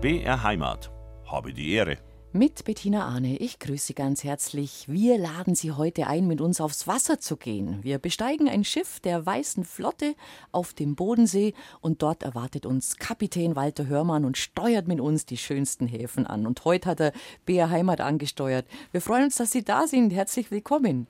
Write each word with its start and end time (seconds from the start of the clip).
BR 0.00 0.42
Heimat. 0.42 0.90
Habe 1.26 1.52
die 1.52 1.72
Ehre. 1.72 1.98
Mit 2.32 2.64
Bettina 2.64 3.06
Arne, 3.06 3.36
ich 3.36 3.58
grüße 3.58 3.88
Sie 3.88 3.94
ganz 3.94 4.24
herzlich. 4.24 4.86
Wir 4.88 5.18
laden 5.18 5.54
Sie 5.54 5.72
heute 5.72 6.06
ein, 6.06 6.26
mit 6.26 6.40
uns 6.40 6.62
aufs 6.62 6.86
Wasser 6.86 7.20
zu 7.20 7.36
gehen. 7.36 7.80
Wir 7.82 7.98
besteigen 7.98 8.48
ein 8.48 8.64
Schiff 8.64 9.00
der 9.00 9.26
Weißen 9.26 9.62
Flotte 9.64 10.14
auf 10.52 10.72
dem 10.72 10.96
Bodensee 10.96 11.52
und 11.82 12.00
dort 12.00 12.22
erwartet 12.22 12.64
uns 12.64 12.96
Kapitän 12.96 13.56
Walter 13.56 13.88
Hörmann 13.88 14.24
und 14.24 14.38
steuert 14.38 14.88
mit 14.88 15.00
uns 15.00 15.26
die 15.26 15.36
schönsten 15.36 15.86
Häfen 15.86 16.26
an. 16.26 16.46
Und 16.46 16.64
heute 16.64 16.88
hat 16.88 17.00
er 17.00 17.12
BR 17.44 17.68
Heimat 17.68 18.00
angesteuert. 18.00 18.64
Wir 18.92 19.02
freuen 19.02 19.24
uns, 19.24 19.36
dass 19.36 19.52
Sie 19.52 19.64
da 19.64 19.86
sind. 19.86 20.14
Herzlich 20.14 20.50
willkommen. 20.50 21.08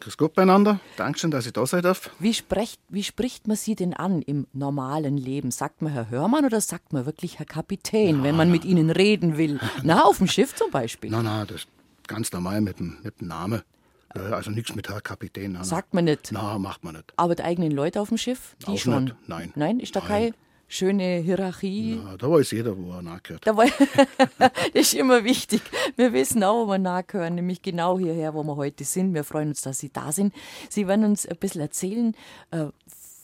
Grüß 0.00 0.16
Gott 0.16 0.34
beieinander. 0.34 0.80
Dankeschön, 0.96 1.30
dass 1.30 1.46
ich 1.46 1.52
da 1.52 1.66
sein 1.66 1.82
darf. 1.82 2.10
Wie 2.18 2.32
spricht, 2.34 2.80
wie 2.88 3.02
spricht 3.02 3.48
man 3.48 3.56
Sie 3.56 3.74
denn 3.74 3.94
an 3.94 4.22
im 4.22 4.46
normalen 4.52 5.16
Leben? 5.16 5.50
Sagt 5.50 5.82
man 5.82 5.92
Herr 5.92 6.08
Hörmann 6.10 6.44
oder 6.44 6.60
sagt 6.60 6.92
man 6.92 7.04
wirklich 7.06 7.38
Herr 7.38 7.46
Kapitän, 7.46 8.22
wenn 8.22 8.36
man 8.36 8.50
mit 8.50 8.64
Ihnen 8.64 8.90
reden 8.90 9.36
will? 9.36 9.58
Na, 9.82 10.04
auf 10.04 10.18
dem 10.18 10.28
Schiff 10.28 10.54
zum 10.54 10.70
Beispiel. 10.70 11.10
Nein, 11.10 11.24
nein, 11.24 11.46
das 11.48 11.62
ist 11.62 11.68
ganz 12.06 12.32
normal 12.32 12.60
mit 12.60 12.78
dem, 12.78 12.98
mit 13.02 13.20
dem 13.20 13.28
Namen. 13.28 13.62
Also 14.10 14.50
nichts 14.50 14.74
mit 14.74 14.88
Herr 14.88 15.00
Kapitän. 15.00 15.52
Nein, 15.52 15.64
Sagt 15.64 15.92
man 15.94 16.04
nicht. 16.04 16.32
Nein, 16.32 16.62
macht 16.62 16.82
man 16.82 16.94
nicht. 16.94 17.12
Aber 17.16 17.34
die 17.34 17.42
eigenen 17.44 17.70
Leute 17.72 18.00
auf 18.00 18.08
dem 18.08 18.16
Schiff, 18.18 18.56
die 18.62 18.66
Auch 18.72 18.78
schon. 18.78 19.04
nicht. 19.04 19.16
Nein. 19.26 19.52
Nein, 19.54 19.80
ist 19.80 19.94
da 19.94 20.00
Nein. 20.00 20.34
Schöne 20.68 21.18
Hierarchie? 21.18 21.96
Ja, 21.96 22.16
da 22.16 22.30
weiß 22.30 22.50
jeder, 22.52 22.76
wo 22.76 22.92
er 22.92 23.02
nachgehört. 23.02 23.46
Da 23.46 23.52
das 24.38 24.52
ist 24.74 24.94
immer 24.94 25.24
wichtig. 25.24 25.62
Wir 25.96 26.12
wissen 26.12 26.44
auch, 26.44 26.66
wo 26.66 26.70
wir 26.70 26.78
nachgehören, 26.78 27.34
nämlich 27.34 27.62
genau 27.62 27.98
hierher, 27.98 28.34
wo 28.34 28.44
wir 28.44 28.56
heute 28.56 28.84
sind. 28.84 29.14
Wir 29.14 29.24
freuen 29.24 29.48
uns, 29.48 29.62
dass 29.62 29.78
Sie 29.78 29.90
da 29.90 30.12
sind. 30.12 30.34
Sie 30.68 30.86
werden 30.86 31.04
uns 31.04 31.26
ein 31.26 31.36
bisschen 31.36 31.62
erzählen 31.62 32.14
äh, 32.50 32.66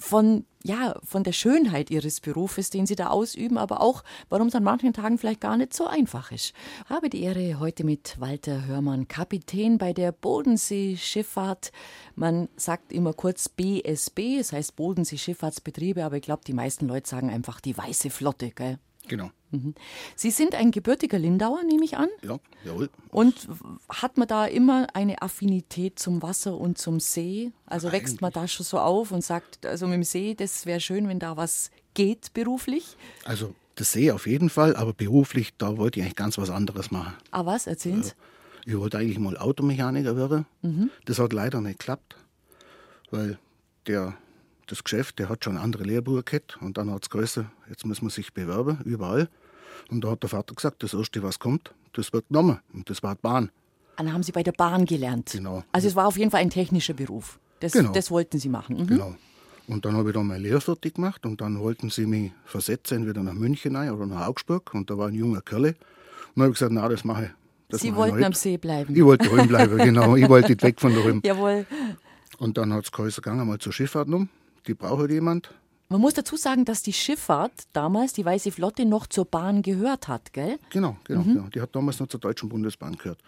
von, 0.04 0.44
ja, 0.62 0.94
von 1.02 1.24
der 1.24 1.32
Schönheit 1.32 1.90
Ihres 1.90 2.20
Berufes, 2.20 2.68
den 2.68 2.84
Sie 2.84 2.94
da 2.94 3.08
ausüben, 3.08 3.56
aber 3.56 3.80
auch, 3.80 4.04
warum 4.28 4.48
es 4.48 4.54
an 4.54 4.62
manchen 4.62 4.92
Tagen 4.92 5.16
vielleicht 5.16 5.40
gar 5.40 5.56
nicht 5.56 5.72
so 5.72 5.86
einfach 5.86 6.30
ist. 6.30 6.52
Habe 6.86 7.08
die 7.08 7.22
Ehre, 7.22 7.58
heute 7.58 7.84
mit 7.84 8.20
Walter 8.20 8.66
Hörmann, 8.66 9.08
Kapitän 9.08 9.78
bei 9.78 9.94
der 9.94 10.12
Bodenseeschifffahrt. 10.12 11.72
Man 12.14 12.48
sagt 12.56 12.92
immer 12.92 13.14
kurz 13.14 13.48
BSB, 13.48 14.38
es 14.38 14.52
heißt 14.52 14.76
Bodenseeschifffahrtsbetriebe, 14.76 16.04
aber 16.04 16.16
ich 16.16 16.22
glaube, 16.22 16.42
die 16.46 16.52
meisten 16.52 16.86
Leute 16.86 17.08
sagen 17.08 17.30
einfach 17.30 17.60
die 17.62 17.76
Weiße 17.76 18.10
Flotte, 18.10 18.50
gell? 18.50 18.78
Genau. 19.08 19.30
Sie 20.16 20.30
sind 20.30 20.54
ein 20.54 20.70
gebürtiger 20.70 21.18
Lindauer, 21.18 21.62
nehme 21.62 21.84
ich 21.84 21.96
an. 21.96 22.08
Ja, 22.22 22.38
jawohl. 22.64 22.90
Und 23.10 23.48
hat 23.88 24.18
man 24.18 24.26
da 24.26 24.46
immer 24.46 24.88
eine 24.94 25.22
Affinität 25.22 25.98
zum 25.98 26.22
Wasser 26.22 26.56
und 26.56 26.78
zum 26.78 26.98
See? 26.98 27.52
Also 27.66 27.92
wächst 27.92 28.20
man 28.20 28.32
da 28.32 28.48
schon 28.48 28.66
so 28.66 28.78
auf 28.78 29.12
und 29.12 29.22
sagt, 29.22 29.64
also 29.64 29.86
mit 29.86 29.94
dem 29.94 30.02
See, 30.02 30.34
das 30.34 30.66
wäre 30.66 30.80
schön, 30.80 31.06
wenn 31.06 31.18
da 31.20 31.36
was 31.36 31.70
geht 31.94 32.32
beruflich? 32.34 32.96
Also, 33.24 33.54
das 33.76 33.94
ich 33.94 34.10
auf 34.10 34.26
jeden 34.26 34.50
Fall, 34.50 34.74
aber 34.74 34.92
beruflich, 34.92 35.52
da 35.56 35.76
wollte 35.76 36.00
ich 36.00 36.04
eigentlich 36.04 36.16
ganz 36.16 36.36
was 36.38 36.50
anderes 36.50 36.90
machen. 36.90 37.14
Ah, 37.30 37.46
was? 37.46 37.66
Erzählen 37.66 38.02
Sie. 38.02 38.12
Ich 38.66 38.76
wollte 38.76 38.98
eigentlich 38.98 39.18
mal 39.18 39.36
Automechaniker 39.36 40.16
werden. 40.16 40.46
Das 41.04 41.18
hat 41.18 41.32
leider 41.32 41.60
nicht 41.60 41.78
geklappt, 41.78 42.16
weil 43.10 43.38
der, 43.86 44.16
das 44.66 44.82
Geschäft, 44.84 45.18
der 45.18 45.28
hat 45.28 45.44
schon 45.44 45.56
andere 45.56 45.84
Lehrbuch 45.84 46.24
gehabt 46.24 46.58
und 46.60 46.76
dann 46.78 46.90
hat 46.90 47.02
es 47.04 47.10
geheißen, 47.10 47.50
jetzt 47.68 47.84
muss 47.86 48.00
man 48.02 48.10
sich 48.10 48.32
bewerben, 48.32 48.78
überall. 48.84 49.28
Und 49.90 50.02
da 50.04 50.10
hat 50.10 50.22
der 50.22 50.30
Vater 50.30 50.54
gesagt, 50.54 50.82
das 50.82 50.94
Erste, 50.94 51.22
was 51.22 51.38
kommt, 51.38 51.72
das 51.92 52.12
wird 52.12 52.28
genommen. 52.28 52.58
Und 52.72 52.88
das 52.88 53.02
war 53.02 53.14
die 53.14 53.20
Bahn. 53.22 53.50
Dann 53.96 54.12
haben 54.12 54.22
Sie 54.22 54.32
bei 54.32 54.42
der 54.42 54.52
Bahn 54.52 54.86
gelernt. 54.86 55.30
Genau. 55.32 55.62
Also 55.72 55.88
es 55.88 55.94
war 55.96 56.06
auf 56.06 56.16
jeden 56.16 56.30
Fall 56.30 56.40
ein 56.40 56.50
technischer 56.50 56.94
Beruf. 56.94 57.38
Das, 57.60 57.72
Genau. 57.72 57.92
das 57.92 58.10
wollten 58.10 58.38
Sie 58.38 58.48
machen. 58.48 58.76
Mhm. 58.78 58.86
Genau. 58.86 59.14
Und 59.66 59.84
dann 59.84 59.96
habe 59.96 60.10
ich 60.10 60.14
dann 60.14 60.26
meine 60.26 60.42
Lehre 60.42 60.60
fertig 60.60 60.94
gemacht 60.96 61.24
und 61.24 61.40
dann 61.40 61.58
wollten 61.58 61.88
sie 61.88 62.04
mich 62.06 62.32
versetzen, 62.44 62.98
entweder 62.98 63.22
nach 63.22 63.32
München 63.32 63.74
rein 63.76 63.90
oder 63.90 64.04
nach 64.06 64.26
Augsburg. 64.26 64.74
Und 64.74 64.90
da 64.90 64.98
war 64.98 65.08
ein 65.08 65.14
junger 65.14 65.40
Kerle. 65.40 65.68
Und 65.68 65.76
dann 66.36 66.42
habe 66.44 66.52
ich 66.52 66.58
gesagt, 66.58 66.72
na, 66.72 66.86
das 66.88 67.04
mache 67.04 67.24
ich. 67.24 67.30
Das 67.70 67.80
Sie 67.80 67.90
mache 67.90 67.94
ich 67.94 68.00
wollten 68.02 68.16
nicht. 68.18 68.26
am 68.26 68.32
See 68.34 68.56
bleiben. 68.58 68.94
Ich 68.94 69.02
wollte 69.04 69.28
daheim 69.28 69.48
bleiben, 69.48 69.78
genau. 69.84 70.16
Ich 70.16 70.28
wollte 70.28 70.48
nicht 70.50 70.62
weg 70.62 70.80
von 70.80 70.94
daheim. 70.94 71.22
Jawohl. 71.24 71.66
Und 72.38 72.58
dann 72.58 72.72
hat 72.74 72.84
es 72.84 72.92
geheißen, 72.92 73.22
gegangen 73.22 73.46
mal 73.48 73.58
zur 73.58 73.72
Schifffahrt 73.72 74.08
um. 74.08 74.28
Die 74.66 74.74
braucht 74.74 75.00
halt 75.00 75.10
jemand. 75.10 75.50
Man 75.88 76.00
muss 76.00 76.14
dazu 76.14 76.36
sagen, 76.36 76.64
dass 76.64 76.82
die 76.82 76.92
Schifffahrt 76.92 77.52
damals, 77.72 78.14
die 78.14 78.24
Weiße 78.24 78.50
Flotte, 78.50 78.84
noch 78.86 79.06
zur 79.06 79.26
Bahn 79.26 79.62
gehört 79.62 80.08
hat, 80.08 80.32
gell? 80.32 80.58
Genau, 80.70 80.96
genau, 81.04 81.20
Mhm. 81.20 81.34
genau. 81.34 81.48
Die 81.54 81.60
hat 81.60 81.74
damals 81.76 82.00
noch 82.00 82.08
zur 82.08 82.20
Deutschen 82.20 82.48
Bundesbahn 82.48 82.96
gehört. 82.96 83.18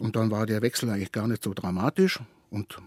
Und 0.00 0.14
dann 0.16 0.30
war 0.30 0.46
der 0.46 0.62
Wechsel 0.62 0.88
eigentlich 0.90 1.12
gar 1.12 1.26
nicht 1.26 1.42
so 1.42 1.52
dramatisch. 1.54 2.20
Und 2.50 2.78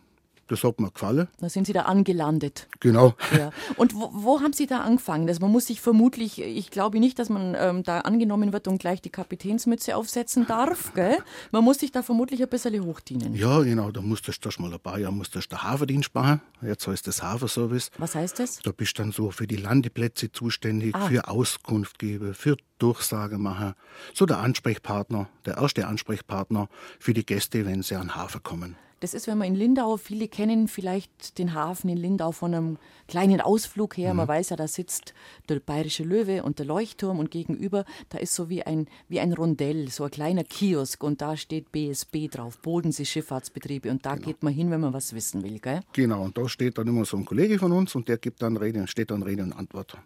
das 0.49 0.63
hat 0.63 0.79
mir 0.79 0.91
gefallen. 0.91 1.27
Da 1.39 1.47
sind 1.49 1.65
Sie 1.67 1.73
da 1.73 1.83
angelandet. 1.83 2.67
Genau. 2.79 3.13
Ja. 3.37 3.51
Und 3.77 3.95
wo, 3.95 4.09
wo 4.13 4.41
haben 4.41 4.53
Sie 4.53 4.67
da 4.67 4.79
angefangen? 4.81 5.27
Also 5.29 5.39
man 5.41 5.51
muss 5.51 5.67
sich 5.67 5.79
vermutlich, 5.79 6.41
ich 6.41 6.71
glaube 6.71 6.99
nicht, 6.99 7.17
dass 7.19 7.29
man 7.29 7.55
ähm, 7.57 7.83
da 7.83 7.99
angenommen 8.01 8.51
wird 8.51 8.67
und 8.67 8.79
gleich 8.79 9.01
die 9.01 9.09
Kapitänsmütze 9.09 9.95
aufsetzen 9.95 10.45
darf, 10.47 10.93
gell? 10.93 11.17
Man 11.51 11.63
muss 11.63 11.79
sich 11.79 11.91
da 11.91 12.01
vermutlich 12.03 12.41
ein 12.41 12.49
bisschen 12.49 12.83
hochdienen. 12.83 13.35
Ja, 13.35 13.59
genau. 13.61 13.91
Da 13.91 14.01
musstest 14.01 14.43
du 14.43 14.49
mal 14.61 14.73
ein 14.73 14.79
paar 14.79 14.99
Jahre 14.99 15.13
musstest 15.13 15.51
du 15.51 15.55
den 15.55 15.63
Hafendienst 15.63 16.13
machen. 16.13 16.41
Jetzt 16.61 16.87
heißt 16.87 17.07
das 17.07 17.23
Hafenservice. 17.23 17.91
Was 17.97 18.15
heißt 18.15 18.39
das? 18.39 18.59
Da 18.59 18.71
bist 18.71 18.97
du 18.97 19.03
dann 19.03 19.11
so 19.11 19.31
für 19.31 19.47
die 19.47 19.55
Landeplätze 19.57 20.31
zuständig, 20.31 20.95
Ah. 20.95 21.07
für 21.07 21.27
Auskunft 21.27 21.99
geben, 21.99 22.33
für 22.33 22.57
Durchsage 22.79 23.37
machen. 23.37 23.73
So 24.13 24.25
der 24.25 24.39
Ansprechpartner, 24.39 25.29
der 25.45 25.57
erste 25.57 25.87
Ansprechpartner 25.87 26.67
für 26.99 27.13
die 27.13 27.25
Gäste, 27.25 27.65
wenn 27.65 27.83
sie 27.83 27.95
an 27.95 28.07
den 28.07 28.15
Hafen 28.15 28.41
kommen. 28.41 28.75
Das 28.99 29.13
ist, 29.13 29.27
wenn 29.27 29.37
man 29.37 29.47
in 29.47 29.55
Lindau, 29.55 29.97
viele 29.97 30.27
kennen 30.27 30.67
vielleicht 30.67 31.37
den 31.37 31.53
Hafen 31.53 31.89
in 31.89 31.97
Lindau 31.97 32.31
von 32.31 32.53
einem 32.53 32.77
kleinen 33.07 33.41
Ausflug 33.41 33.97
her. 33.97 34.13
Man 34.13 34.27
weiß 34.27 34.49
ja, 34.49 34.55
da 34.55 34.67
sitzt 34.67 35.13
der 35.47 35.59
Bayerische 35.59 36.03
Löwe 36.03 36.43
und 36.43 36.59
der 36.59 36.65
Leuchtturm 36.65 37.19
und 37.19 37.31
gegenüber, 37.31 37.85
da 38.09 38.17
ist 38.17 38.35
so 38.35 38.49
wie 38.49 38.63
ein, 38.63 38.87
wie 39.07 39.19
ein 39.19 39.33
Rondell, 39.33 39.89
so 39.89 40.03
ein 40.03 40.11
kleiner 40.11 40.43
Kiosk 40.43 41.03
und 41.03 41.21
da 41.21 41.37
steht 41.37 41.71
BSB 41.71 42.27
drauf, 42.29 42.59
Bodensee 42.59 43.05
Schifffahrtsbetriebe 43.05 43.89
und 43.89 44.05
da 44.05 44.15
geht 44.15 44.43
man 44.43 44.53
hin, 44.53 44.69
wenn 44.71 44.81
man 44.81 44.93
was 44.93 45.13
wissen 45.13 45.43
will, 45.43 45.59
gell? 45.59 45.81
Genau, 45.93 46.23
und 46.23 46.37
da 46.37 46.47
steht 46.49 46.77
dann 46.77 46.87
immer 46.87 47.05
so 47.05 47.17
ein 47.17 47.25
Kollege 47.25 47.57
von 47.57 47.71
uns 47.71 47.95
und 47.95 48.07
der 48.07 48.17
gibt 48.17 48.41
dann 48.41 48.57
Rede, 48.57 48.87
steht 48.87 49.11
dann 49.11 49.23
Rede 49.23 49.43
und 49.43 49.53
Antwort. 49.53 49.97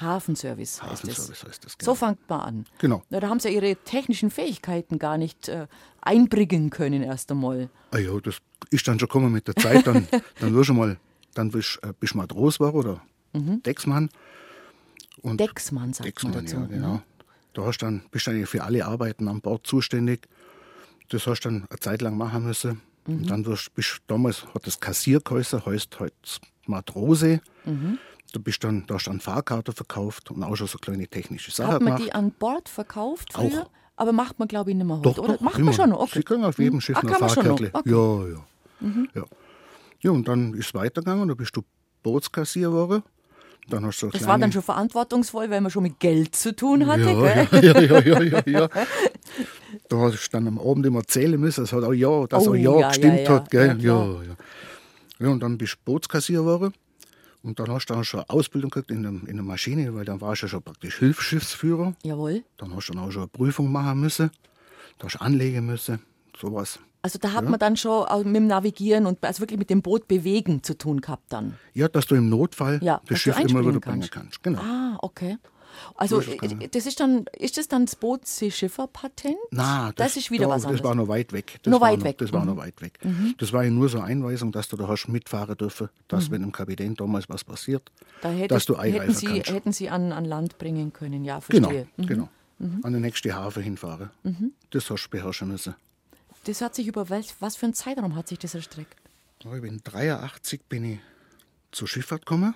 Hafenservice 0.00 0.82
heißt 0.82 1.04
es. 1.04 1.10
Hafenservice 1.10 1.44
heißt 1.44 1.64
das, 1.64 1.72
So 1.72 1.92
genau. 1.92 1.94
fängt 1.94 2.28
man 2.28 2.40
an. 2.40 2.64
Genau. 2.78 3.02
Na, 3.10 3.20
da 3.20 3.28
haben 3.28 3.40
sie 3.40 3.48
ja 3.48 3.54
ihre 3.54 3.76
technischen 3.76 4.30
Fähigkeiten 4.30 4.98
gar 4.98 5.18
nicht 5.18 5.48
äh, 5.48 5.66
einbringen 6.00 6.70
können 6.70 7.02
erst 7.02 7.30
einmal. 7.30 7.68
Ah 7.90 7.98
ja, 7.98 8.18
das 8.20 8.38
ist 8.70 8.86
dann 8.88 8.98
schon 8.98 9.08
gekommen 9.08 9.32
mit 9.32 9.48
der 9.48 9.56
Zeit. 9.56 9.86
Dann, 9.86 10.06
dann 10.40 10.54
wirst 10.54 10.70
du 10.70 10.74
mal, 10.74 10.98
dann 11.34 11.50
bist, 11.50 11.78
äh, 11.82 11.92
bist 11.98 12.14
Matros 12.14 12.60
war 12.60 12.74
oder 12.74 13.02
Decksmann. 13.32 14.08
Und 15.22 15.40
Decksmann 15.40 15.92
sagt 15.92 16.06
Decksmann, 16.06 16.34
man 16.34 16.44
dazu. 16.44 16.56
ja, 16.56 16.66
genau. 16.66 17.02
Da 17.52 17.64
hast 17.64 17.78
dann, 17.78 18.02
bist 18.10 18.26
du 18.26 18.30
eigentlich 18.30 18.48
für 18.48 18.62
alle 18.62 18.84
Arbeiten 18.84 19.28
an 19.28 19.40
Bord 19.40 19.66
zuständig. 19.66 20.28
Das 21.08 21.26
hast 21.26 21.40
du 21.40 21.48
dann 21.48 21.66
eine 21.70 21.78
Zeit 21.80 22.02
lang 22.02 22.16
machen 22.16 22.44
müssen. 22.44 22.80
Mhm. 23.06 23.14
Und 23.18 23.30
dann 23.30 23.46
wirst, 23.46 23.74
bist 23.74 24.00
damals 24.06 24.44
hat 24.54 24.66
das 24.66 24.78
Kassier 24.80 25.20
geheißen, 25.20 25.64
heißt 25.64 26.00
halt 26.00 26.12
Matrose. 26.66 27.40
Mhm. 27.64 27.98
Da 28.32 28.40
bist 28.40 28.62
dann, 28.64 28.84
da 28.86 28.96
hast 28.96 29.06
du 29.06 29.10
dann 29.10 29.20
Fahrkarte 29.20 29.72
verkauft 29.72 30.30
und 30.30 30.42
auch 30.42 30.56
schon 30.56 30.66
so 30.66 30.78
kleine 30.78 31.06
technische 31.06 31.50
Sachen 31.50 31.74
Hat 31.74 31.80
man 31.80 31.94
gemacht. 31.94 32.04
die 32.04 32.12
an 32.12 32.32
Bord 32.32 32.68
verkauft 32.68 33.34
Auch. 33.36 33.70
Aber 33.96 34.12
macht 34.12 34.38
man, 34.38 34.46
glaube 34.48 34.70
ich, 34.70 34.76
nicht 34.76 34.86
mehr 34.86 34.96
heute, 34.98 35.08
Doch, 35.08 35.18
oder? 35.18 35.34
doch, 35.34 35.40
macht 35.40 35.58
man 35.58 35.72
schon 35.74 35.90
noch? 35.90 36.00
Okay. 36.00 36.10
Sie 36.18 36.22
können 36.22 36.44
auf 36.44 36.58
jedem 36.58 36.80
Schiff 36.80 36.96
Ah, 36.96 37.00
eine 37.00 37.10
kann 37.12 37.20
man 37.20 37.30
schon 37.30 37.46
noch? 37.46 37.58
Fahrkärtle. 37.58 38.34
Okay. 38.34 38.36
Mhm. 38.80 39.08
Ja, 39.14 39.20
ja. 39.20 39.22
ja. 39.22 39.24
Ja, 40.00 40.10
und 40.10 40.28
dann 40.28 40.52
ist 40.54 40.66
es 40.66 40.74
weitergegangen, 40.74 41.26
da 41.28 41.34
bist 41.34 41.56
du 41.56 41.62
Bootskassier 42.02 42.68
geworden. 42.68 43.02
Dann 43.68 43.84
hast 43.84 44.00
du 44.00 44.06
Das 44.06 44.18
kleine, 44.18 44.28
war 44.32 44.38
dann 44.38 44.52
schon 44.52 44.62
verantwortungsvoll, 44.62 45.50
weil 45.50 45.60
man 45.60 45.70
schon 45.72 45.82
mit 45.82 45.98
Geld 45.98 46.36
zu 46.36 46.54
tun 46.54 46.86
hatte, 46.86 47.00
ja, 47.10 47.44
gell? 47.44 47.64
ja, 47.64 47.80
ja, 47.80 48.00
ja, 48.00 48.22
ja, 48.22 48.42
ja. 48.46 48.68
Da 49.88 49.96
hast 49.98 50.26
du 50.26 50.30
dann 50.30 50.46
am 50.46 50.58
Abend 50.60 50.86
immer 50.86 51.02
zählen 51.04 51.40
müssen, 51.40 51.62
das 51.62 51.72
hat 51.72 51.82
auch 51.82 51.92
ja, 51.92 52.26
dass 52.26 52.46
Oh, 52.46 52.50
auch 52.50 52.54
ja, 52.54 52.78
ja, 52.78 52.88
gestimmt 52.88 53.20
ja, 53.20 53.28
hat. 53.30 53.50
Gell? 53.50 53.76
Ja, 53.80 54.04
ja, 54.06 54.36
ja. 55.18 55.28
und 55.28 55.40
dann 55.40 55.58
bist 55.58 55.74
du 55.74 55.76
Bootskassier 55.84 56.40
geworden. 56.40 56.72
Und 57.46 57.60
dann 57.60 57.70
hast 57.70 57.86
du 57.86 57.94
auch 57.94 58.02
schon 58.02 58.20
eine 58.20 58.30
Ausbildung 58.30 58.70
gekriegt 58.70 58.90
in 58.90 59.02
der, 59.04 59.12
in 59.12 59.36
der 59.36 59.44
Maschine, 59.44 59.94
weil 59.94 60.04
dann 60.04 60.20
warst 60.20 60.42
du 60.42 60.46
ja 60.46 60.50
schon 60.50 60.62
praktisch 60.62 60.98
Hilfsschiffsführer. 60.98 61.94
Jawohl. 62.02 62.42
Dann 62.56 62.74
hast 62.74 62.88
du 62.88 62.94
dann 62.94 63.04
auch 63.04 63.12
schon 63.12 63.22
eine 63.22 63.28
Prüfung 63.28 63.70
machen 63.70 64.00
müssen. 64.00 64.32
Da 64.98 65.06
hast 65.06 65.14
du 65.14 65.20
anlegen 65.20 65.64
müssen, 65.64 66.00
sowas. 66.36 66.80
Also 67.02 67.20
da 67.20 67.34
hat 67.34 67.48
man 67.48 67.60
dann 67.60 67.76
schon 67.76 68.04
mit 68.24 68.34
dem 68.34 68.48
Navigieren 68.48 69.06
und 69.06 69.24
also 69.24 69.40
wirklich 69.40 69.60
mit 69.60 69.70
dem 69.70 69.80
Boot 69.80 70.08
bewegen 70.08 70.64
zu 70.64 70.76
tun 70.76 71.00
gehabt 71.00 71.32
dann. 71.32 71.54
Ja, 71.72 71.86
dass 71.86 72.08
du 72.08 72.16
im 72.16 72.28
Notfall 72.28 72.80
Ja, 72.82 73.00
das 73.06 73.20
Schiff 73.20 73.38
immer 73.38 73.60
wieder 73.60 73.78
bringen 73.78 73.80
kannst. 74.00 74.10
kannst. 74.10 74.42
Genau. 74.42 74.58
Ah, 74.58 74.98
okay. 75.02 75.36
Also 75.94 76.20
das 76.72 76.86
ist 76.86 77.00
dann, 77.00 77.26
ist 77.38 77.56
das 77.58 77.68
dann 77.68 77.86
das 77.86 77.96
Bootseeschifferpatent? 77.96 79.36
Na, 79.50 79.92
das, 79.92 80.16
ist 80.16 80.30
wieder 80.30 80.44
da, 80.44 80.50
was 80.50 80.62
Das 80.62 80.66
anderes. 80.70 80.84
war 80.84 80.94
noch 80.94 81.08
weit 81.08 81.32
weg. 81.32 81.58
Das 81.62 81.70
Noch 81.70 81.80
war 81.80 81.90
weit 81.90 81.98
noch, 81.98 82.04
weg. 82.06 82.18
Das 82.18 82.32
war 82.32 82.40
Mhm. 82.40 82.46
noch 82.46 82.56
weit 82.56 82.80
weg. 82.80 82.98
Das 83.38 83.52
war 83.52 83.64
ja 83.64 83.70
nur 83.70 83.88
so 83.88 83.98
eine 83.98 84.06
Einweisung, 84.06 84.52
dass 84.52 84.68
du 84.68 84.76
da 84.76 84.88
hast 84.88 85.08
mitfahren 85.08 85.56
dürfen, 85.56 85.88
dass 86.08 86.28
Mhm. 86.28 86.32
wenn 86.32 86.40
dem 86.42 86.52
Kapitän 86.52 86.94
damals 86.94 87.28
was 87.28 87.44
passiert, 87.44 87.90
da 88.22 88.30
hätte, 88.30 88.48
dass 88.54 88.66
du 88.66 88.74
hätten 88.74 88.82
eingreifen 88.94 89.14
Sie, 89.14 89.26
kannst. 89.26 89.50
hätten 89.52 89.72
Sie 89.72 89.88
an, 89.90 90.12
an 90.12 90.24
Land 90.24 90.58
bringen 90.58 90.92
können, 90.92 91.24
ja, 91.24 91.40
Genau, 91.48 91.68
verstehe. 91.68 91.88
Mhm. 91.96 92.06
genau. 92.06 92.28
An 92.82 92.92
den 92.94 93.02
nächsten 93.02 93.34
Hafen 93.34 93.62
hinfahren. 93.62 94.10
Das 94.70 94.88
hast 94.90 95.04
du 95.04 95.10
beherrschen 95.10 95.48
müssen. 95.48 95.74
Das 96.44 96.60
hat 96.62 96.74
sich 96.74 96.86
über 96.86 97.10
welch, 97.10 97.34
was 97.40 97.56
für 97.56 97.66
einen 97.66 97.74
Zeitraum 97.74 98.14
hat 98.14 98.28
sich 98.28 98.38
das 98.38 98.54
erstreckt? 98.54 98.96
Ich 99.40 99.60
bin 99.60 99.80
83 99.84 100.62
bin 100.68 100.84
ich 100.84 100.98
zur 101.72 101.86
Schifffahrt 101.86 102.24
gekommen 102.24 102.54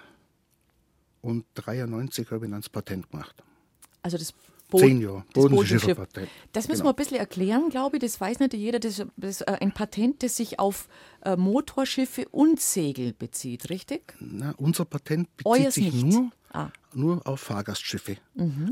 und 1.22 1.44
93 1.54 2.30
habe 2.30 2.46
ich 2.46 2.50
dann 2.50 2.60
das 2.60 2.68
Patent 2.68 3.10
gemacht. 3.10 3.34
Also 4.02 4.16
das 4.18 4.32
Boot, 4.70 4.80
Zehn 4.82 5.00
Jahre. 5.00 5.24
das 5.32 5.44
Bodenseeschifferpatent. 5.44 6.28
Das 6.52 6.68
müssen 6.68 6.82
Genau. 6.82 6.90
wir 6.90 6.92
ein 6.92 6.96
bisschen 6.96 7.16
erklären, 7.18 7.68
glaube 7.70 7.96
ich. 7.96 8.02
Das 8.02 8.20
weiß 8.20 8.38
nicht 8.38 8.54
jeder. 8.54 8.78
Das 8.78 9.02
ist 9.20 9.40
äh, 9.42 9.56
ein 9.60 9.72
Patent, 9.72 10.22
das 10.22 10.36
sich 10.36 10.58
auf 10.60 10.88
äh, 11.24 11.36
Motorschiffe 11.36 12.28
und 12.30 12.60
Segel 12.60 13.12
bezieht, 13.12 13.68
richtig? 13.68 14.14
Na, 14.20 14.54
unser 14.58 14.84
Patent 14.84 15.28
Euers 15.44 15.74
bezieht 15.74 15.92
sich 15.92 16.04
nicht. 16.04 16.16
nur, 16.16 16.30
Ah. 16.52 16.70
nur 16.94 17.24
auf 17.28 17.40
Fahrgastschiffe. 17.40 18.16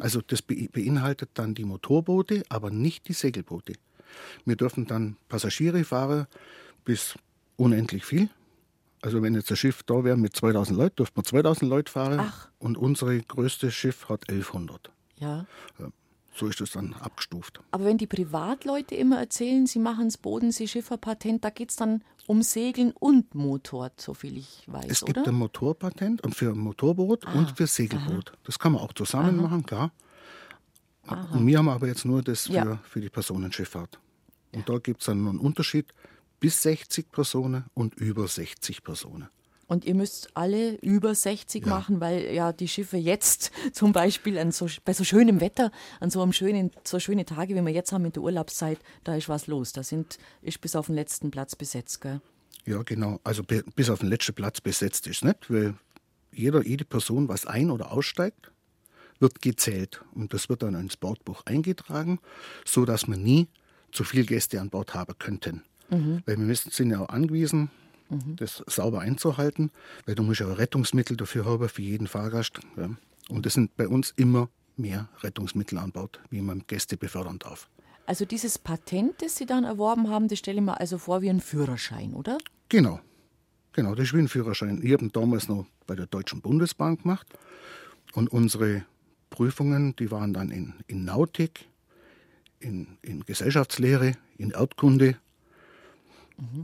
Also 0.00 0.20
das 0.20 0.42
be 0.42 0.68
beinhaltet 0.72 1.30
dann 1.34 1.54
die 1.54 1.64
Motorboote, 1.64 2.42
aber 2.48 2.70
nicht 2.70 3.06
die 3.08 3.12
Segelboote. 3.12 3.74
Wir 4.44 4.56
dürfen 4.56 4.86
dann 4.86 5.16
Passagiere 5.28 5.84
fahren 5.84 6.26
bis 6.84 7.14
unendlich 7.56 8.04
viel. 8.04 8.30
Also 9.02 9.22
wenn 9.22 9.34
jetzt 9.34 9.50
ein 9.50 9.56
Schiff 9.56 9.82
da 9.84 10.02
wäre 10.04 10.16
mit 10.16 10.34
2000 10.34 10.76
Leuten, 10.78 10.96
dürften 10.96 11.16
wir 11.16 11.24
2000 11.24 11.70
Leute 11.70 11.92
fahren. 11.92 12.20
Ach. 12.20 12.48
Und 12.58 12.76
unser 12.78 13.16
größtes 13.16 13.72
Schiff 13.72 14.08
hat 14.08 14.28
1100. 14.28 14.90
Ja. 15.16 15.46
So 16.34 16.46
ist 16.46 16.60
es 16.60 16.70
dann 16.72 16.92
abgestuft. 16.94 17.60
Aber 17.72 17.84
wenn 17.84 17.98
die 17.98 18.06
Privatleute 18.06 18.94
immer 18.94 19.18
erzählen, 19.18 19.66
sie 19.66 19.80
machen 19.80 20.04
das 20.04 20.18
Bodenseeschifferpatent, 20.18 21.44
da 21.44 21.50
geht 21.50 21.70
es 21.70 21.76
dann 21.76 22.02
um 22.28 22.42
Segeln 22.42 22.92
und 22.92 23.34
Motor, 23.34 23.90
soviel 23.96 24.36
ich 24.38 24.62
weiß, 24.66 24.86
Es 24.88 25.02
oder? 25.02 25.14
gibt 25.14 25.28
ein 25.28 25.34
Motorpatent 25.34 26.22
und 26.22 26.34
für 26.36 26.50
ein 26.50 26.58
Motorboot 26.58 27.24
und 27.34 27.56
für 27.56 27.66
Segelboot. 27.66 28.32
Das 28.44 28.58
kann 28.58 28.72
man 28.72 28.82
auch 28.82 28.92
zusammen 28.92 29.36
machen, 29.36 29.64
klar. 29.66 29.90
Und 31.32 31.46
wir 31.46 31.58
haben 31.58 31.68
aber 31.70 31.86
jetzt 31.88 32.04
nur 32.04 32.22
das 32.22 32.46
für, 32.46 32.52
Ja. 32.52 32.78
für 32.84 33.00
die 33.00 33.08
Personenschifffahrt. 33.08 33.98
Und 34.54 34.68
da 34.68 34.78
gibt 34.78 35.00
es 35.00 35.06
dann 35.06 35.26
einen 35.26 35.38
Unterschied 35.38 35.86
bis 36.40 36.62
60 36.62 37.10
Personen 37.12 37.64
und 37.74 37.94
über 37.94 38.26
60 38.28 38.82
Personen. 38.84 39.28
Und 39.66 39.84
ihr 39.84 39.94
müsst 39.94 40.30
alle 40.34 40.76
über 40.76 41.14
60 41.14 41.66
machen, 41.66 42.00
weil 42.00 42.32
ja 42.32 42.52
die 42.52 42.68
Schiffe 42.68 42.96
jetzt 42.96 43.50
zum 43.74 43.92
Beispiel 43.92 44.38
an 44.38 44.50
so, 44.50 44.66
bei 44.84 44.94
so 44.94 45.04
schönem 45.04 45.42
Wetter, 45.42 45.70
an 46.00 46.08
so 46.08 46.22
einem 46.22 46.32
schönen, 46.32 46.70
so 46.84 46.98
schöne 46.98 47.26
Tage, 47.26 47.54
wie 47.54 47.60
wir 47.60 47.72
jetzt 47.72 47.92
haben 47.92 48.00
mit 48.02 48.16
der 48.16 48.22
Urlaubszeit, 48.22 48.78
da 49.04 49.14
ist 49.14 49.28
was 49.28 49.46
los. 49.46 49.72
Da 49.74 49.82
sind, 49.82 50.18
ist 50.40 50.60
bis 50.62 50.74
auf 50.74 50.86
den 50.86 50.94
letzten 50.94 51.30
Platz 51.30 51.54
besetzt, 51.54 52.00
gell? 52.00 52.22
Ja, 52.64 52.82
genau. 52.82 53.20
Also 53.24 53.42
bi- 53.42 53.62
bis 53.76 53.90
auf 53.90 53.98
den 53.98 54.08
letzten 54.08 54.32
Platz 54.34 54.62
besetzt 54.62 55.06
ist 55.06 55.22
nicht, 55.22 55.50
weil 55.50 55.74
jeder, 56.32 56.64
jede 56.64 56.86
Person, 56.86 57.28
was 57.28 57.44
ein- 57.44 57.70
oder 57.70 57.92
aussteigt, 57.92 58.50
wird 59.20 59.42
gezählt. 59.42 60.02
Und 60.14 60.32
das 60.32 60.48
wird 60.48 60.62
dann 60.62 60.76
ins 60.76 60.96
Bordbuch 60.96 61.42
eingetragen, 61.44 62.20
so 62.64 62.86
dass 62.86 63.06
wir 63.06 63.16
nie 63.18 63.48
zu 63.92 64.02
viele 64.04 64.24
Gäste 64.24 64.60
an 64.62 64.70
Bord 64.70 64.94
haben 64.94 65.14
könnten. 65.18 65.62
Weil 65.90 66.36
wir 66.38 66.44
müssen, 66.44 66.70
sind 66.70 66.90
ja 66.90 67.00
auch 67.00 67.08
angewiesen, 67.08 67.70
das 68.36 68.62
sauber 68.66 69.00
einzuhalten, 69.00 69.70
weil 70.06 70.14
du 70.14 70.22
musst 70.22 70.40
ja 70.40 70.46
auch 70.46 70.58
Rettungsmittel 70.58 71.16
dafür 71.16 71.44
haben 71.44 71.68
für 71.68 71.82
jeden 71.82 72.06
Fahrgast. 72.06 72.60
Ja. 72.76 72.90
Und 73.28 73.46
es 73.46 73.54
sind 73.54 73.76
bei 73.76 73.86
uns 73.88 74.12
immer 74.16 74.48
mehr 74.76 75.08
Rettungsmittel 75.20 75.78
an 75.78 75.92
Bord, 75.92 76.20
wie 76.30 76.40
man 76.40 76.64
Gäste 76.66 76.96
befördern 76.96 77.38
darf. 77.38 77.68
Also 78.06 78.24
dieses 78.24 78.58
Patent, 78.58 79.20
das 79.20 79.36
Sie 79.36 79.44
dann 79.44 79.64
erworben 79.64 80.08
haben, 80.08 80.28
das 80.28 80.38
stelle 80.38 80.58
ich 80.58 80.64
mir 80.64 80.80
also 80.80 80.96
vor 80.96 81.20
wie 81.20 81.28
ein 81.28 81.40
Führerschein, 81.40 82.14
oder? 82.14 82.38
Genau. 82.70 83.00
Genau, 83.72 83.94
das 83.94 84.06
ist 84.06 84.14
wie 84.14 84.18
ein 84.18 84.28
Führerschein. 84.28 84.80
Ich 84.82 84.92
habe 84.92 85.04
ihn 85.04 85.12
damals 85.12 85.48
noch 85.48 85.66
bei 85.86 85.94
der 85.94 86.06
Deutschen 86.06 86.40
Bundesbank 86.40 87.02
gemacht. 87.02 87.26
Und 88.14 88.32
unsere 88.32 88.84
Prüfungen, 89.28 89.94
die 89.96 90.10
waren 90.10 90.32
dann 90.32 90.50
in, 90.50 90.74
in 90.86 91.04
Nautik, 91.04 91.68
in, 92.60 92.98
in 93.02 93.24
Gesellschaftslehre, 93.24 94.14
in 94.38 94.50
Erdkunde. 94.52 95.16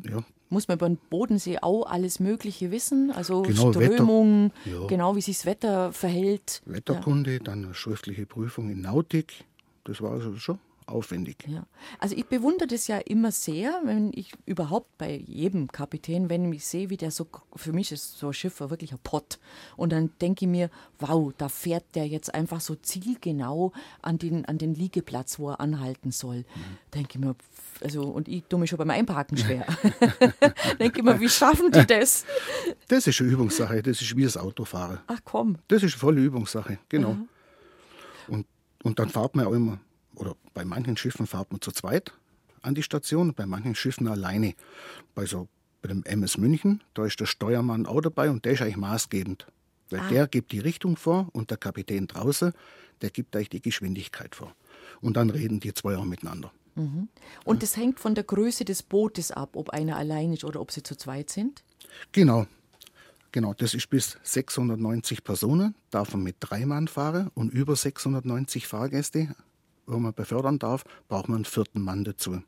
Ja, 0.08 0.22
Muss 0.50 0.68
man 0.68 0.78
über 0.78 0.88
den 0.88 0.98
Bodensee 1.10 1.58
auch 1.60 1.86
alles 1.86 2.20
Mögliche 2.20 2.70
wissen? 2.70 3.10
Also 3.10 3.42
Genau, 3.42 3.74
Wetter. 3.74 3.94
Strömung, 3.94 4.52
Ja. 4.64 4.86
genau 4.86 5.16
wie 5.16 5.20
sich 5.20 5.38
das 5.38 5.46
Wetter 5.46 5.92
verhält. 5.92 6.62
Wetterkunde, 6.66 7.40
dann 7.40 7.64
eine 7.64 7.74
schriftliche 7.74 8.24
Prüfung 8.26 8.70
in 8.70 8.80
Nautik. 8.82 9.44
Das 9.84 10.00
war 10.00 10.12
also 10.12 10.36
schon 10.36 10.58
aufwendig. 10.86 11.44
Ja. 11.46 11.66
Also 11.98 12.16
ich 12.16 12.26
bewundere 12.26 12.69
das 12.69 12.86
ja 12.86 12.98
immer 12.98 13.32
sehr, 13.32 13.81
wenn 13.84 14.10
ich 14.14 14.32
überhaupt 14.46 14.96
bei 14.98 15.16
jedem 15.16 15.69
Kapitän, 15.69 16.28
wenn 16.28 16.52
ich 16.52 16.66
sehe, 16.66 16.90
wie 16.90 16.96
der 16.96 17.10
so, 17.10 17.26
für 17.56 17.72
mich 17.72 17.92
ist 17.92 18.19
so 18.19 18.28
ein 18.28 18.32
Schiff 18.32 18.60
wirklich 18.60 18.92
ein 18.92 18.98
Pott. 19.02 19.38
Und 19.76 19.92
dann 19.92 20.10
denke 20.20 20.44
ich 20.44 20.50
mir, 20.50 20.70
wow, 20.98 21.32
da 21.36 21.48
fährt 21.48 21.84
der 21.94 22.06
jetzt 22.06 22.34
einfach 22.34 22.60
so 22.60 22.75
zielgenau 22.75 23.72
an 24.02 24.19
den, 24.19 24.44
an 24.44 24.58
den 24.58 24.75
Liegeplatz, 24.75 25.38
wo 25.38 25.50
er 25.50 25.60
anhalten 25.60 26.10
soll. 26.10 26.44
Denke 26.94 27.10
ich 27.12 27.19
mir, 27.19 27.34
also, 27.81 28.02
und 28.02 28.28
ich 28.28 28.44
tue 28.44 28.58
mich 28.58 28.70
schon 28.70 28.78
beim 28.78 28.90
Einparken 28.90 29.36
schwer. 29.36 29.66
denke 30.78 30.98
ich 30.98 31.04
mir, 31.04 31.19
wie 31.20 31.28
schaffen 31.28 31.70
die 31.72 31.86
das? 31.86 32.25
Das 32.88 33.06
ist 33.06 33.20
eine 33.20 33.31
Übungssache, 33.31 33.82
das 33.82 34.00
ist 34.00 34.16
wie 34.16 34.25
das 34.25 34.36
Autofahren. 34.36 34.98
Ach 35.06 35.20
komm. 35.25 35.56
Das 35.69 35.82
ist 35.82 35.94
eine 35.94 36.00
volle 36.00 36.20
Übungssache, 36.20 36.78
genau. 36.88 37.16
Und, 38.28 38.46
und 38.82 38.98
dann 38.98 39.08
fahrt 39.08 39.36
man 39.36 39.46
auch 39.46 39.52
immer, 39.52 39.78
oder 40.16 40.37
bei 40.52 40.64
manchen 40.64 40.96
Schiffen 40.96 41.26
fahrt 41.26 41.50
man 41.50 41.61
zu 41.61 41.72
zweit 41.72 42.12
an 42.62 42.75
die 42.75 42.82
Station, 42.82 43.34
bei 43.34 43.46
manchen 43.46 43.75
Schiffen 43.75 44.08
alleine. 44.08 44.55
Bei 45.14 45.26
so 45.26 45.49
bei 45.82 45.88
dem 45.88 46.02
MS 46.05 46.38
München, 46.38 46.82
da 46.94 47.05
ist 47.05 47.20
der 47.20 47.26
Steuermann 47.26 47.84
auch 47.84 48.00
dabei 48.00 48.31
und 48.31 48.44
der 48.44 48.52
ist 48.52 48.62
eigentlich 48.62 48.78
maßgebend. 48.78 49.46
Weil 49.90 50.08
der 50.08 50.26
gibt 50.26 50.52
die 50.52 50.58
Richtung 50.58 50.96
vor 50.96 51.28
und 51.32 51.50
der 51.50 51.58
Kapitän 51.58 52.06
draußen, 52.06 52.52
der 53.02 53.11
gibt 53.11 53.37
eigentlich 53.37 53.50
die 53.50 53.62
Geschwindigkeit 53.62 54.34
vor. 54.34 54.55
Und 55.02 55.19
dann 55.19 55.28
reden 55.28 55.61
die 55.61 55.75
zwei 55.75 55.96
auch 55.96 56.06
miteinander. 56.06 56.52
Und 57.44 57.62
das 57.62 57.76
hängt 57.76 58.00
von 58.00 58.14
der 58.14 58.25
Größe 58.25 58.64
des 58.64 58.82
Bootes 58.82 59.31
ab, 59.31 59.50
ob 59.55 59.70
einer 59.70 59.96
allein 59.96 60.32
ist 60.32 60.44
oder 60.44 60.60
ob 60.60 60.72
sie 60.72 60.82
zu 60.82 60.96
zweit 60.96 61.31
sind. 61.31 61.62
Genau. 62.12 62.46
Genau, 63.31 63.52
das 63.52 63.75
ist 63.75 63.90
bis 63.90 64.17
690 64.22 65.25
Personen, 65.25 65.75
darf 65.90 66.12
man 66.12 66.22
mit 66.22 66.37
drei 66.40 66.67
Mann 66.67 66.87
fahren 66.88 67.31
und 67.34 67.52
über 67.52 67.75
690 67.75 68.67
Fahrgäste, 68.67 69.34
wo 69.86 69.98
man 69.98 70.14
befördern 70.14 70.58
darf, 70.58 70.84
braucht 71.08 71.28
man 71.28 71.36
einen 71.36 71.44
vierten 71.44 71.81
Mann 71.81 72.04
dazu. 72.04 72.42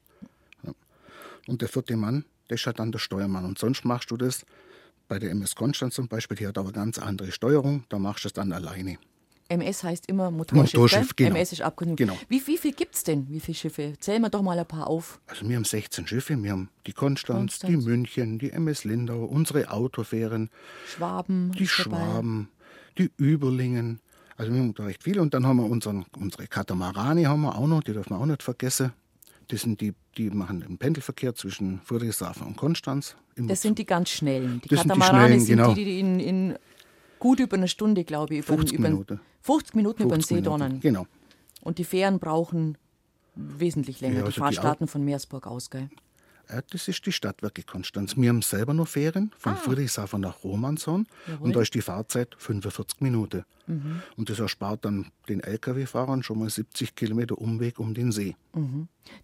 Ja. 0.63 0.73
Und 1.47 1.63
der 1.63 1.69
vierte 1.69 1.97
Mann, 1.97 2.25
das 2.49 2.61
ist 2.61 2.67
halt 2.67 2.79
dann 2.79 2.93
der 2.93 2.99
Steuermann. 2.99 3.45
Und 3.45 3.59
sonst 3.59 3.85
machst 3.85 4.11
du 4.11 4.17
das 4.17 4.45
bei 5.09 5.19
der 5.19 5.31
MS 5.31 5.55
Konstanz 5.55 5.95
zum 5.95 6.09
Beispiel, 6.09 6.37
die 6.37 6.47
hat 6.47 6.59
aber 6.59 6.73
ganz 6.73 6.99
andere 6.99 7.31
Steuerung, 7.33 7.85
da 7.89 7.99
machst 7.99 8.25
du 8.25 8.29
es 8.29 8.33
dann 8.33 8.53
alleine. 8.53 8.99
MS 9.49 9.85
heißt 9.85 10.09
immer 10.09 10.31
Motorschiff. 10.31 10.75
Motorschiff, 10.75 11.15
genau. 11.15 11.37
MS 11.37 11.53
ist 11.53 11.63
Abkürzung. 11.63 11.97
Genau. 11.97 12.19
Wie, 12.29 12.45
wie 12.47 12.59
viel 12.59 12.73
gibt 12.73 12.97
es 12.97 13.05
denn? 13.05 13.29
Wie 13.31 13.39
viele 13.39 13.55
Schiffe? 13.55 13.95
Zählen 14.01 14.21
wir 14.23 14.31
doch 14.31 14.43
mal 14.43 14.59
ein 14.59 14.67
paar 14.67 14.89
auf. 14.89 15.21
Also 15.29 15.49
wir 15.49 15.55
haben 15.57 15.65
16 15.65 16.07
Schiffe, 16.07 16.43
wir 16.43 16.51
haben 16.51 16.69
die 16.87 16.93
Konstanz, 16.93 17.61
Konstanz. 17.61 17.71
die 17.71 17.89
München, 17.89 18.39
die 18.39 18.51
MS 18.51 18.85
Lindau, 18.85 19.25
unsere 19.25 19.71
Autofähren, 19.71 20.51
Schwaben. 20.89 21.53
die 21.53 21.65
ist 21.65 21.79
dabei. 21.79 21.97
Schwaben, 21.97 22.49
die 22.99 23.11
Überlingen. 23.17 24.01
Also 24.37 24.53
wir 24.53 24.61
haben 24.61 24.75
da 24.75 24.85
recht 24.85 25.03
viele. 25.03 25.23
Und 25.23 25.35
dann 25.35 25.47
haben 25.47 25.57
wir 25.57 25.69
unseren, 25.69 26.05
unsere 26.17 26.47
Katamarane 26.47 27.29
haben 27.29 27.43
wir 27.43 27.57
auch 27.57 27.67
noch, 27.67 27.83
die 27.83 27.93
dürfen 27.93 28.11
wir 28.11 28.21
auch 28.21 28.27
nicht 28.27 28.43
vergessen. 28.43 28.93
Das 29.49 29.63
sind 29.63 29.81
die, 29.81 29.95
die 30.17 30.31
machen 30.31 30.61
den 30.61 30.77
Pendelverkehr 30.77 31.35
zwischen 31.35 31.81
Friedrichshafen 31.83 32.47
und 32.47 32.57
Konstanz. 32.57 33.17
Das 33.37 33.63
sind 33.63 33.79
die 33.79 33.87
ganz 33.87 34.11
schnellen. 34.11 34.61
Die 34.65 34.69
Das 34.69 34.81
sind 34.81 34.95
die 34.95 34.99
Katamarane 34.99 35.27
schnellen, 35.27 35.41
sind 35.41 35.57
genau. 35.57 35.75
die, 35.75 35.85
die 35.85 36.01
in, 36.01 36.21
in 36.21 36.59
gut 37.19 37.41
über 37.41 37.57
eine 37.57 37.69
Stunde, 37.69 38.05
glaube 38.05 38.35
ich, 38.35 38.41
über, 38.41 38.57
50 38.57 38.79
über, 38.79 38.89
Minuten. 38.89 39.21
50 39.43 39.75
Minuten 39.75 40.03
über 40.03 40.17
den 40.17 40.23
50 40.23 40.29
See 40.29 40.35
Minuten. 40.37 40.61
donnern. 40.61 40.81
Genau. 40.81 41.07
Und 41.61 41.79
die 41.79 41.85
Fähren 41.85 42.19
brauchen 42.19 42.77
wesentlich 43.35 44.01
länger. 44.01 44.15
Ja, 44.15 44.21
die 44.21 44.27
also 44.27 44.41
fahren 44.41 44.51
die 44.51 44.57
starten 44.57 44.89
von 44.89 45.05
Meersburg 45.05 45.47
aus, 45.47 45.71
gell? 45.71 45.89
Ja, 46.49 46.63
das 46.71 46.87
ist 46.89 47.05
die 47.07 47.13
Stadtwerke 47.13 47.63
Konstanz. 47.65 48.17
Wir 48.17 48.29
haben 48.29 48.41
selber 48.43 48.73
noch 48.73 48.87
Ferien 48.89 49.33
von 49.37 49.53
Ah. 49.55 49.57
Friedrichshafen 49.57 50.21
nach 50.21 50.45
Romanshorn. 50.45 51.07
Und 51.41 51.57
da 51.57 51.61
ist 51.61 51.75
die 51.75 51.81
Fahrzeit 51.83 52.37
45 52.39 53.01
Minuten. 53.01 53.45
Mhm. 53.67 54.01
Und 54.17 54.31
das 54.31 54.39
erspart 54.39 54.85
dann 54.85 55.11
den 55.29 55.41
Lkw-Fahrern 55.41 56.23
schon 56.23 56.39
mal 56.39 56.49
70 56.49 56.95
Kilometer 56.95 57.37
Umweg 57.39 57.81
um 57.81 57.95
den 57.95 58.13
See. 58.13 58.37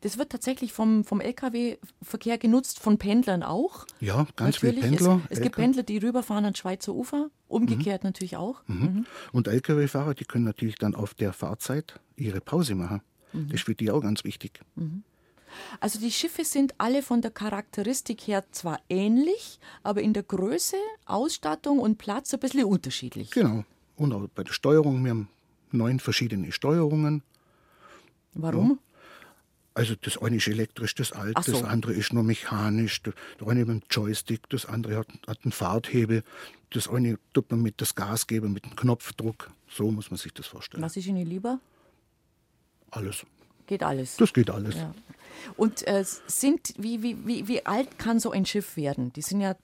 Das 0.00 0.19
wird 0.19 0.31
tatsächlich 0.31 0.73
vom, 0.73 1.05
vom 1.05 1.21
Lkw-Verkehr 1.21 2.38
genutzt, 2.38 2.81
von 2.81 2.99
Pendlern 2.99 3.43
auch. 3.45 3.87
Ja, 4.00 4.26
ganz 4.35 4.57
viele. 4.57 4.81
Pendler. 4.81 5.21
Es, 5.29 5.38
es 5.38 5.43
gibt. 5.45 5.55
Pendler, 5.57 5.85
die 5.85 5.99
rüberfahren 5.99 6.45
ans 6.45 6.59
Schweizer 6.59 6.93
Ufer, 6.93 7.29
umgekehrt 7.47 8.02
natürlich 8.02 8.37
auch. 8.37 8.62
Mhm. 8.67 9.07
Und 9.33 9.47
Lkw-Fahrer, 9.47 10.14
die 10.14 10.25
können 10.25 10.45
natürlich 10.45 10.76
dann 10.76 10.95
auf 10.97 11.14
der 11.14 11.33
Fahrzeit 11.33 12.00
ihre 12.17 12.41
Pause 12.41 12.75
machen. 12.75 13.00
Mhm. 13.33 13.47
Das 13.47 13.55
ist 13.61 13.62
für 13.67 13.76
die 13.76 13.91
auch 13.93 14.00
ganz 14.00 14.25
wichtig. 14.25 14.61
Also 15.80 15.99
die 15.99 16.11
Schiffe 16.11 16.44
sind 16.44 16.75
alle 16.78 17.02
von 17.02 17.23
der 17.23 17.30
Charakteristik 17.30 18.21
her 18.23 18.44
zwar 18.52 18.80
ähnlich, 18.88 19.59
aber 19.82 20.02
in 20.02 20.12
der 20.12 20.23
Größe, 20.23 20.76
Ausstattung 21.06 21.78
und 21.78 21.99
Platz 21.99 22.32
ein 22.35 22.40
bisschen 22.40 22.64
unterschiedlich. 22.64 23.30
Genau. 23.30 23.64
Und 23.97 24.12
auch 24.12 24.26
bei 24.35 24.44
der 24.44 24.52
Steuerung, 24.52 25.04
wir 25.04 25.11
haben 25.11 25.28
neun 25.71 26.00
verschiedene 26.00 26.52
Steuerungen. 26.52 27.23
Warum? 28.35 28.78
Also 29.75 29.94
das 30.00 30.18
eine 30.18 30.37
ist 30.37 30.49
elektrisch, 30.49 30.94
das 30.94 31.12
alt, 31.12 31.35
Ach 31.37 31.44
so. 31.44 31.52
das 31.52 31.64
andere 31.64 31.94
ist 31.94 32.12
nur 32.12 32.23
mechanisch, 32.23 33.02
das 33.02 33.14
eine 33.47 33.64
mit 33.64 33.68
dem 33.68 33.82
Joystick, 33.90 34.49
das 34.50 34.66
andere 34.66 34.99
hat, 34.99 35.06
hat 35.26 35.38
einen 35.44 35.52
Fahrthebel, 35.52 36.25
das 36.71 36.88
eine 36.88 37.18
tut 37.32 37.50
man 37.50 37.62
mit 37.62 37.80
das 37.80 37.94
Gas 37.94 38.26
geben, 38.26 38.52
mit 38.52 38.64
dem 38.64 38.76
Knopfdruck. 38.76 39.50
So 39.68 39.90
muss 39.90 40.11
man 40.11 40.18
sich 40.18 40.35
das 40.35 40.47
vorstellen. 40.47 40.82
Was 40.82 40.97
ist 40.97 41.06
Ihnen 41.06 41.26
lieber? 41.26 41.59
Alles. 42.90 43.25
Geht 43.66 43.82
alles. 43.82 44.16
Das 44.16 44.32
geht 44.35 44.50
alles. 44.50 44.75
Ja. 44.75 44.94
Und 45.57 45.87
äh, 45.87 46.05
sind, 46.27 46.75
wie, 46.79 47.03
wie, 47.03 47.27
wie, 47.27 47.49
wie 47.49 47.65
alt 47.67 47.99
kann 47.99 48.21
so 48.21 48.31
ein 48.31 48.47
Schiff 48.47 48.77
werden? 48.77 49.12
Die 49.15 49.23
sind 49.23 49.41
ja 49.41 49.55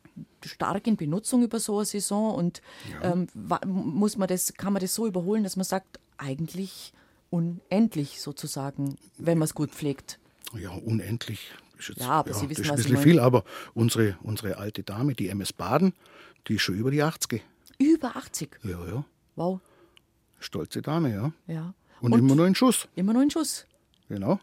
stark 0.45 0.87
in 0.87 0.97
Benutzung 0.97 1.43
über 1.43 1.61
so 1.61 1.77
eine 1.79 1.85
Saison 1.87 2.35
und 2.35 2.63
ähm, 3.03 3.29
wa- 3.35 3.61
muss 3.67 4.17
man 4.17 4.29
das, 4.29 4.55
kann 4.55 4.73
man 4.73 4.81
das 4.81 4.95
so 4.95 5.07
überholen, 5.07 5.43
dass 5.45 5.57
man 5.57 5.65
sagt, 5.65 5.99
eigentlich 6.17 6.93
unendlich 7.31 8.21
sozusagen, 8.21 8.97
wenn 9.19 9.39
man 9.39 9.45
es 9.47 9.55
gut 9.55 9.71
pflegt. 9.71 10.19
Ja, 10.59 10.71
unendlich. 10.71 11.51
Ist 11.79 11.89
jetzt, 11.91 12.01
Ja, 12.01 12.09
aber 12.11 12.33
Sie 12.35 12.49
wissen, 12.49 12.63
das 12.65 12.67
ist 12.67 12.71
ein 12.71 12.71
was 12.73 12.77
bisschen 12.83 12.95
meine. 12.95 13.05
viel, 13.05 13.21
aber 13.21 13.45
unsere, 13.75 14.17
unsere 14.23 14.57
alte 14.57 14.83
Dame, 14.83 15.15
die 15.15 15.29
MS 15.29 15.53
Baden, 15.53 15.93
die 16.49 16.55
ist 16.55 16.63
schon 16.63 16.75
über 16.77 16.91
die 16.91 17.03
80. 17.03 17.43
Über 17.79 18.17
80. 18.17 18.59
Ja, 18.65 18.85
ja. 18.87 19.05
Wow. 19.37 19.61
Stolze 20.41 20.83
Dame, 20.83 21.13
ja. 21.13 21.33
Ja. 21.47 21.75
Und, 22.01 22.15
immer 22.15 22.35
noch 22.35 22.47
in 22.47 22.55
Schuss. 22.55 22.89
immer 22.97 23.13
noch 23.13 23.23
in 23.23 23.31
Schuss. 23.31 23.67
Genau. 24.09 24.41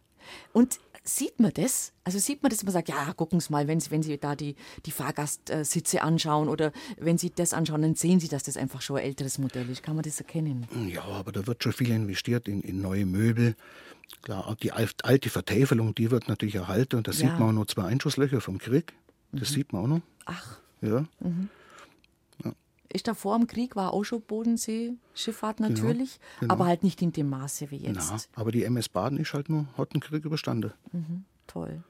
Und 0.54 0.80
sieht 1.08 1.40
man 1.40 1.52
das? 1.54 1.94
Also 2.04 2.18
sieht 2.20 2.42
man 2.44 2.50
das, 2.50 2.64
man 2.64 2.74
sagt, 2.74 2.90
ja, 2.90 3.14
gucken 3.14 3.40
Sie 3.40 3.52
mal, 3.52 3.68
wenn 3.68 3.80
Sie, 3.80 3.92
wenn 3.92 4.02
Sie 4.04 4.18
da 4.18 4.36
die, 4.36 4.56
die 4.86 4.92
Fahrgastsitze 4.92 6.02
anschauen 6.02 6.50
oder 6.50 6.72
wenn 6.98 7.18
Sie 7.18 7.30
das 7.30 7.54
anschauen, 7.54 7.82
dann 7.84 7.96
sehen 7.96 8.20
Sie, 8.20 8.28
dass 8.28 8.44
das 8.44 8.58
einfach 8.58 8.82
schon 8.82 8.98
ein 8.98 9.04
älteres 9.04 9.38
Modell 9.38 9.70
ist. 9.70 9.84
Kann 9.84 9.96
man 9.96 10.04
das 10.04 10.20
erkennen? 10.20 10.68
Ja, 10.90 11.04
aber 11.04 11.32
da 11.32 11.46
wird 11.48 11.64
schon 11.64 11.74
viel 11.74 11.92
investiert 11.92 12.48
in, 12.48 12.62
in 12.62 12.82
neue 12.82 13.06
Möbel. 13.06 13.56
Klar, 14.24 14.48
auch 14.48 14.56
die 14.56 14.72
al- 14.72 14.90
alte 15.04 15.30
Vertäfelung, 15.30 15.94
die 15.96 16.10
wird 16.12 16.28
natürlich 16.28 16.56
erhalten. 16.56 16.96
Und 16.98 17.08
da 17.08 17.12
Ja. 17.12 17.18
sieht 17.18 17.40
man 17.40 17.50
auch 17.50 17.52
noch 17.54 17.66
zwei 17.68 17.84
Einschusslöcher 17.86 18.42
vom 18.42 18.58
Krieg. 18.58 18.94
Das 19.32 19.50
sieht 19.50 19.74
man 19.74 19.84
auch 19.84 19.88
noch. 19.88 20.02
Ach, 20.26 20.58
Ja, 20.82 21.06
ist 22.92 23.08
da 23.08 23.14
vor 23.14 23.38
dem 23.38 23.48
Krieg 23.48 23.76
war 23.76 23.94
auch 23.94 24.04
schon 24.04 24.22
Bodensee-Schifffahrt 24.22 25.60
natürlich, 25.60 26.20
genau. 26.40 26.54
aber 26.54 26.66
halt 26.66 26.84
nicht 26.84 27.02
in 27.02 27.12
dem 27.12 27.30
Maße 27.30 27.72
wie 27.72 27.78
jetzt. 27.78 28.12
na, 28.12 28.18
aber 28.42 28.52
die 28.52 28.64
MS 28.64 28.90
Baden 28.90 29.18
ist 29.18 29.34
halt 29.34 29.50
nur, 29.50 29.68
hat 29.78 29.94
den 29.94 30.02
Krieg 30.02 30.26
überstanden. 30.26 30.72
Toll. 31.48 31.84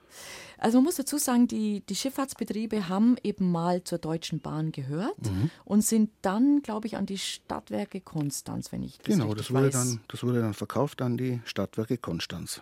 Also 0.58 0.80
man 0.80 0.86
muss 0.86 0.96
dazu 0.96 1.18
sagen, 1.18 1.48
die, 1.48 1.82
die 1.88 1.96
Schifffahrtsbetriebe 1.96 2.90
haben 2.90 3.16
eben 3.24 3.52
mal 3.52 3.84
zur 3.84 4.00
Deutschen 4.00 4.40
Bahn 4.42 4.72
gehört 4.74 5.16
Mhm. 5.32 5.50
und 5.64 5.82
sind 5.86 6.10
dann, 6.22 6.62
glaube 6.62 6.88
ich, 6.88 6.98
an 6.98 7.06
die 7.06 7.18
Stadtwerke 7.18 8.02
Konstanz, 8.02 8.72
wenn 8.74 8.84
ich 8.84 8.98
das 8.98 9.06
Genau, 9.06 9.26
richtig 9.28 9.48
das 9.48 9.54
wurde, 9.54 9.68
weiß. 9.68 9.74
dann, 9.74 10.00
das 10.10 10.24
wurde 10.24 10.42
dann 10.42 10.54
verkauft 10.54 11.02
an 11.02 11.16
die 11.18 11.40
Stadtwerke 11.46 11.98
Konstanz. 11.98 12.62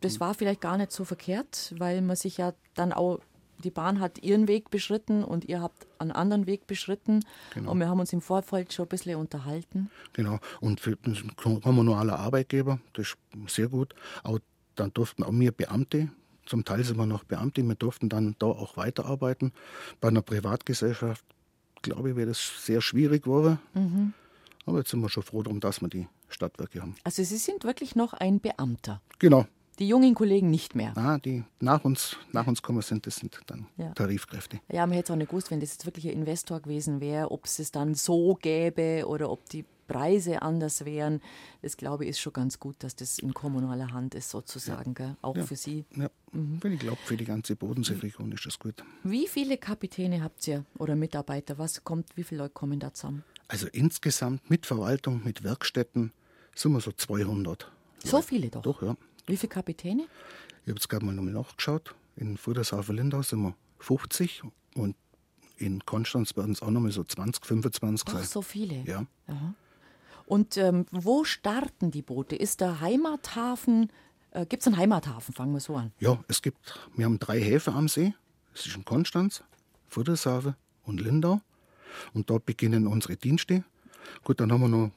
Das 0.00 0.18
war 0.18 0.34
vielleicht 0.34 0.60
gar 0.62 0.78
nicht 0.78 0.90
so 0.92 1.04
verkehrt, 1.04 1.74
weil 1.78 2.00
man 2.02 2.16
sich 2.16 2.38
ja 2.38 2.54
dann 2.74 2.92
auch, 2.92 3.20
die 3.64 3.70
Bahn 3.70 4.00
hat 4.00 4.22
ihren 4.22 4.48
Weg 4.48 4.70
beschritten 4.70 5.24
und 5.24 5.46
ihr 5.46 5.60
habt 5.60 5.86
einen 5.98 6.12
anderen 6.12 6.46
Weg 6.46 6.66
beschritten. 6.66 7.24
Genau. 7.54 7.70
Und 7.70 7.78
wir 7.78 7.88
haben 7.88 8.00
uns 8.00 8.12
im 8.12 8.20
Vorfeld 8.20 8.72
schon 8.72 8.86
ein 8.86 8.88
bisschen 8.88 9.16
unterhalten. 9.16 9.90
Genau. 10.12 10.38
Und 10.60 10.80
für 10.80 10.98
ein 11.06 11.32
kommunaler 11.36 12.18
Arbeitgeber, 12.18 12.78
das 12.92 13.08
ist 13.08 13.16
sehr 13.54 13.68
gut. 13.68 13.94
Auch 14.22 14.38
dann 14.74 14.92
durften 14.92 15.22
auch 15.22 15.32
wir 15.32 15.52
Beamte, 15.52 16.10
zum 16.46 16.64
Teil 16.64 16.82
sind 16.84 16.96
wir 16.96 17.06
noch 17.06 17.24
Beamte, 17.24 17.62
wir 17.62 17.74
durften 17.74 18.08
dann 18.08 18.34
da 18.38 18.46
auch 18.46 18.76
weiterarbeiten. 18.76 19.52
Bei 20.00 20.08
einer 20.08 20.22
Privatgesellschaft, 20.22 21.24
glaube 21.82 22.10
ich, 22.10 22.16
wäre 22.16 22.28
das 22.28 22.64
sehr 22.64 22.80
schwierig 22.80 23.24
geworden. 23.24 23.58
Aber 24.66 24.78
jetzt 24.78 24.90
sind 24.90 25.00
wir 25.00 25.08
schon 25.08 25.22
froh 25.22 25.42
darum, 25.42 25.60
dass 25.60 25.80
wir 25.80 25.88
die 25.88 26.08
Stadtwerke 26.28 26.80
haben. 26.80 26.96
Also 27.04 27.22
Sie 27.22 27.36
sind 27.36 27.64
wirklich 27.64 27.94
noch 27.94 28.12
ein 28.12 28.40
Beamter. 28.40 29.00
Genau. 29.18 29.46
Die 29.78 29.88
jungen 29.88 30.14
Kollegen 30.14 30.50
nicht 30.50 30.74
mehr. 30.74 30.96
Ah, 30.96 31.18
die 31.18 31.44
nach 31.60 31.84
uns, 31.84 32.16
nach 32.32 32.46
uns 32.46 32.62
kommen 32.62 32.82
sind, 32.82 33.06
das 33.06 33.16
sind 33.16 33.40
dann 33.46 33.66
Ja. 33.76 33.92
Tarifkräfte. 33.92 34.60
Ja, 34.70 34.86
man 34.86 34.94
hätte 34.96 35.06
es 35.06 35.10
auch 35.12 35.16
nicht 35.18 35.30
gewusst, 35.30 35.50
wenn 35.50 35.60
das 35.60 35.72
jetzt 35.72 35.86
wirklich 35.86 36.06
ein 36.06 36.12
Investor 36.12 36.60
gewesen 36.60 37.00
wäre, 37.00 37.30
ob 37.30 37.46
es 37.46 37.58
es 37.58 37.72
dann 37.72 37.94
so 37.94 38.34
gäbe 38.34 39.04
oder 39.06 39.30
ob 39.30 39.48
die 39.48 39.64
Preise 39.88 40.42
anders 40.42 40.84
wären. 40.84 41.20
Das 41.60 41.76
glaube 41.76 42.04
ich 42.04 42.10
ist 42.10 42.20
schon 42.20 42.32
ganz 42.32 42.58
gut, 42.58 42.76
dass 42.80 42.96
das 42.96 43.18
in 43.18 43.34
kommunaler 43.34 43.92
Hand 43.92 44.14
ist 44.14 44.30
sozusagen, 44.30 44.94
gell? 44.94 45.16
auch 45.22 45.36
für 45.36 45.56
Sie. 45.56 45.84
Ja, 45.96 46.08
ich 46.64 46.78
glaube, 46.78 46.98
für 47.04 47.16
die 47.16 47.24
ganze 47.24 47.56
Bodenseeregion 47.56 48.32
ist 48.32 48.46
das 48.46 48.58
gut. 48.58 48.82
Wie 49.02 49.26
viele 49.26 49.58
Kapitäne 49.58 50.22
habt 50.22 50.46
ihr 50.48 50.64
oder 50.78 50.96
Mitarbeiter? 50.96 51.58
Was 51.58 51.84
kommt, 51.84 52.16
wie 52.16 52.24
viele 52.24 52.42
Leute 52.42 52.54
kommen 52.54 52.78
da 52.80 52.94
zusammen? 52.94 53.24
Also 53.48 53.66
insgesamt 53.72 54.48
mit 54.48 54.64
Verwaltung, 54.64 55.22
mit 55.24 55.42
Werkstätten 55.42 56.12
sind 56.54 56.72
wir 56.72 56.80
so 56.80 56.92
200. 56.92 57.70
So 58.04 58.22
viele 58.22 58.48
doch. 58.48 58.62
Doch, 58.62 58.82
ja. 58.82 58.96
Wie 59.26 59.36
viele 59.36 59.50
Kapitäne? 59.50 60.02
Ich 60.02 60.68
habe 60.68 60.72
jetzt 60.78 60.88
gerade 60.88 61.04
mal 61.04 61.12
nochmal 61.14 61.32
nachgeschaut. 61.32 61.94
In 62.16 62.36
Friedershafen 62.36 62.96
Lindau 62.96 63.22
sind 63.22 63.42
wir 63.42 63.54
50 63.78 64.42
und 64.74 64.96
in 65.56 65.84
Konstanz 65.84 66.36
werden 66.36 66.52
es 66.52 66.62
auch 66.62 66.70
nochmal 66.70 66.92
so 66.92 67.04
20, 67.04 67.44
25 67.44 68.08
Ach, 68.08 68.12
sein. 68.18 68.24
so 68.24 68.42
viele. 68.42 68.82
Ja. 68.84 69.06
Und 70.26 70.56
ähm, 70.56 70.86
wo 70.90 71.24
starten 71.24 71.90
die 71.90 72.02
Boote? 72.02 72.36
Ist 72.36 72.60
der 72.60 72.80
Heimathafen, 72.80 73.90
äh, 74.32 74.46
gibt 74.46 74.62
es 74.62 74.66
einen 74.66 74.76
Heimathafen? 74.76 75.34
Fangen 75.34 75.52
wir 75.52 75.60
so 75.60 75.76
an. 75.76 75.92
ja, 75.98 76.18
es 76.28 76.42
gibt, 76.42 76.78
wir 76.96 77.04
haben 77.04 77.18
drei 77.18 77.40
Häfen 77.40 77.74
am 77.74 77.88
See. 77.88 78.14
Es 78.54 78.66
ist 78.66 78.76
in 78.76 78.84
Konstanz, 78.84 79.42
Friedershafen 79.88 80.56
und 80.84 81.00
Lindau. 81.00 81.40
Und 82.14 82.30
dort 82.30 82.46
beginnen 82.46 82.86
unsere 82.86 83.16
Dienste. 83.16 83.64
Gut, 84.24 84.40
dann 84.40 84.50
haben 84.52 84.62
wir 84.62 84.68
noch 84.68 84.90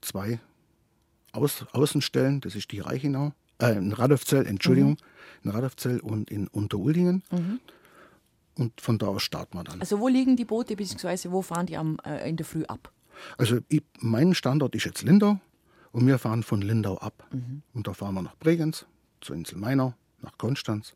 zwei 0.00 0.40
Aus 1.32 1.64
Außenstellen. 1.72 2.40
Das 2.40 2.54
ist 2.54 2.70
die 2.72 2.80
Reichenau, 2.80 3.32
äh, 3.62 3.76
in 3.76 3.92
Radolfzell, 3.92 4.46
Entschuldigung, 4.46 4.96
in 5.44 5.50
Radolfzell 5.50 6.00
und 6.00 6.30
in 6.30 6.48
Unteruldingen. 6.48 7.22
Und 8.54 8.80
von 8.80 8.98
da 8.98 9.06
aus 9.06 9.22
starten 9.22 9.56
wir 9.56 9.64
dann. 9.64 9.80
Also 9.80 9.98
wo 10.00 10.08
liegen 10.08 10.36
die 10.36 10.44
Boote, 10.44 10.76
beziehungsweise 10.76 11.32
wo 11.32 11.40
fahren 11.40 11.66
die 11.66 11.76
am, 11.76 11.98
äh, 12.04 12.28
in 12.28 12.36
der 12.36 12.44
Früh 12.44 12.64
ab? 12.64 12.92
Also 13.38 13.58
ich, 13.68 13.82
mein 14.00 14.34
Standort 14.34 14.74
ist 14.74 14.84
jetzt 14.84 15.02
Lindau 15.02 15.38
und 15.92 16.06
wir 16.06 16.18
fahren 16.18 16.42
von 16.42 16.60
Lindau 16.60 16.98
ab. 16.98 17.26
Und 17.72 17.86
da 17.86 17.94
fahren 17.94 18.14
wir 18.14 18.22
nach 18.22 18.36
Bregenz, 18.36 18.84
zur 19.20 19.36
Insel 19.36 19.58
Mainau, 19.58 19.94
nach 20.20 20.36
Konstanz, 20.38 20.94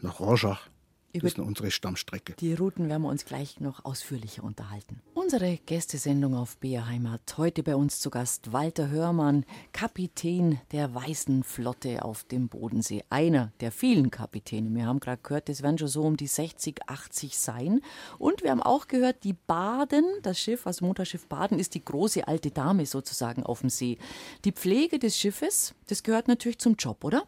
nach 0.00 0.20
Rorschach. 0.20 0.68
Über- 1.14 1.28
Das 1.28 1.32
ist 1.34 1.38
unsere 1.38 1.70
Stammstrecke. 1.70 2.34
Die 2.40 2.54
Routen 2.54 2.88
werden 2.88 3.02
wir 3.02 3.08
uns 3.08 3.24
gleich 3.24 3.60
noch 3.60 3.84
ausführlicher 3.84 4.42
unterhalten. 4.42 5.00
Unsere 5.14 5.58
Gästesendung 5.64 6.34
auf 6.34 6.56
BR 6.58 6.88
Heimat. 6.88 7.38
Heute 7.38 7.62
bei 7.62 7.76
uns 7.76 8.00
zu 8.00 8.10
Gast 8.10 8.52
Walter 8.52 8.88
Hörmann, 8.90 9.44
Kapitän 9.72 10.58
der 10.72 10.92
Weißen 10.94 11.44
Flotte 11.44 12.04
auf 12.04 12.24
dem 12.24 12.48
Bodensee. 12.48 13.04
Einer 13.10 13.52
der 13.60 13.70
vielen 13.70 14.10
Kapitäne. 14.10 14.74
Wir 14.74 14.86
haben 14.86 14.98
gerade 14.98 15.20
gehört, 15.22 15.48
es 15.48 15.62
werden 15.62 15.78
schon 15.78 15.86
so 15.88 16.02
um 16.02 16.16
die 16.16 16.26
60, 16.26 16.80
80 16.88 17.38
sein. 17.38 17.80
Und 18.18 18.42
wir 18.42 18.50
haben 18.50 18.62
auch 18.62 18.88
gehört, 18.88 19.22
die 19.22 19.34
Baden, 19.34 20.04
das 20.22 20.40
Schiff, 20.40 20.66
also 20.66 20.84
Motorschiff 20.84 21.26
Baden, 21.28 21.60
ist 21.60 21.74
die 21.74 21.84
große 21.84 22.26
alte 22.26 22.50
Dame 22.50 22.86
sozusagen 22.86 23.44
auf 23.44 23.60
dem 23.60 23.70
See. 23.70 23.98
Die 24.44 24.52
Pflege 24.52 24.98
des 24.98 25.16
Schiffes, 25.16 25.74
das 25.86 26.02
gehört 26.02 26.26
natürlich 26.26 26.58
zum 26.58 26.74
Job, 26.74 27.04
oder? 27.04 27.22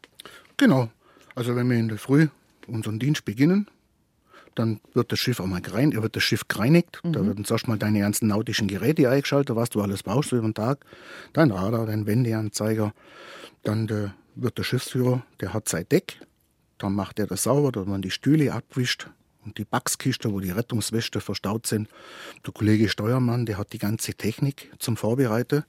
Genau. 0.56 0.88
Also 1.36 1.54
wenn 1.54 1.70
wir 1.70 1.76
in 1.78 1.86
der 1.88 1.98
Früh 1.98 2.28
unseren 2.66 2.98
Dienst 2.98 3.24
beginnen, 3.24 3.68
dann 4.58 4.80
wird 4.94 5.12
das 5.12 5.18
Schiff 5.18 5.40
einmal 5.40 5.60
gereinigt, 5.60 6.02
wird 6.02 6.16
das 6.16 6.22
Schiff 6.22 6.48
gereinigt. 6.48 7.00
Da 7.04 7.24
werden 7.24 7.44
zuerst 7.44 7.68
mal 7.68 7.78
deine 7.78 8.00
ganzen 8.00 8.28
nautischen 8.28 8.68
Geräte 8.68 9.08
eingeschaltet, 9.08 9.54
was 9.54 9.70
du 9.70 9.80
alles 9.82 10.02
brauchst 10.02 10.32
über 10.32 10.42
den 10.42 10.54
Tag. 10.54 10.84
Dein 11.32 11.50
Radar, 11.50 11.86
dein 11.86 12.06
Wendeanzeiger. 12.06 12.92
Dann 13.62 13.86
der, 13.86 14.14
wird 14.34 14.58
der 14.58 14.64
Schiffsführer, 14.64 15.22
der 15.40 15.52
hat 15.52 15.68
sein 15.68 15.86
Deck. 15.88 16.20
Dann 16.78 16.94
macht 16.94 17.18
er 17.18 17.26
das 17.26 17.44
sauber, 17.44 17.70
dass 17.72 17.86
man 17.86 18.02
die 18.02 18.10
Stühle 18.10 18.52
abwischt 18.52 19.08
und 19.44 19.58
die 19.58 19.64
Backskiste, 19.64 20.32
wo 20.32 20.40
die 20.40 20.50
Rettungsweste 20.50 21.20
verstaut 21.20 21.66
sind. 21.66 21.88
Der 22.44 22.52
Kollege 22.52 22.88
Steuermann, 22.88 23.46
der 23.46 23.58
hat 23.58 23.72
die 23.72 23.78
ganze 23.78 24.14
Technik 24.14 24.72
zum 24.78 24.96
Vorbereiten. 24.96 25.64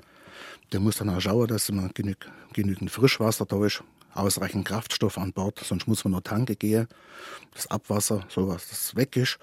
Der 0.71 0.79
muss 0.79 0.97
dann 0.97 1.09
auch 1.09 1.21
schauen, 1.21 1.47
dass 1.47 1.69
immer 1.69 1.89
genü 1.89 2.15
genügend 2.53 2.89
Frischwasser 2.89 3.45
da 3.45 3.63
ist, 3.65 3.83
ausreichend 4.13 4.65
Kraftstoff 4.67 5.17
an 5.17 5.33
Bord, 5.33 5.59
sonst 5.63 5.87
muss 5.87 6.03
man 6.03 6.13
noch 6.13 6.21
tanken 6.21 6.57
gehen, 6.57 6.87
das 7.53 7.67
Abwasser, 7.67 8.21
sowas, 8.29 8.67
das 8.69 8.95
weg 8.95 9.15
ist. 9.15 9.37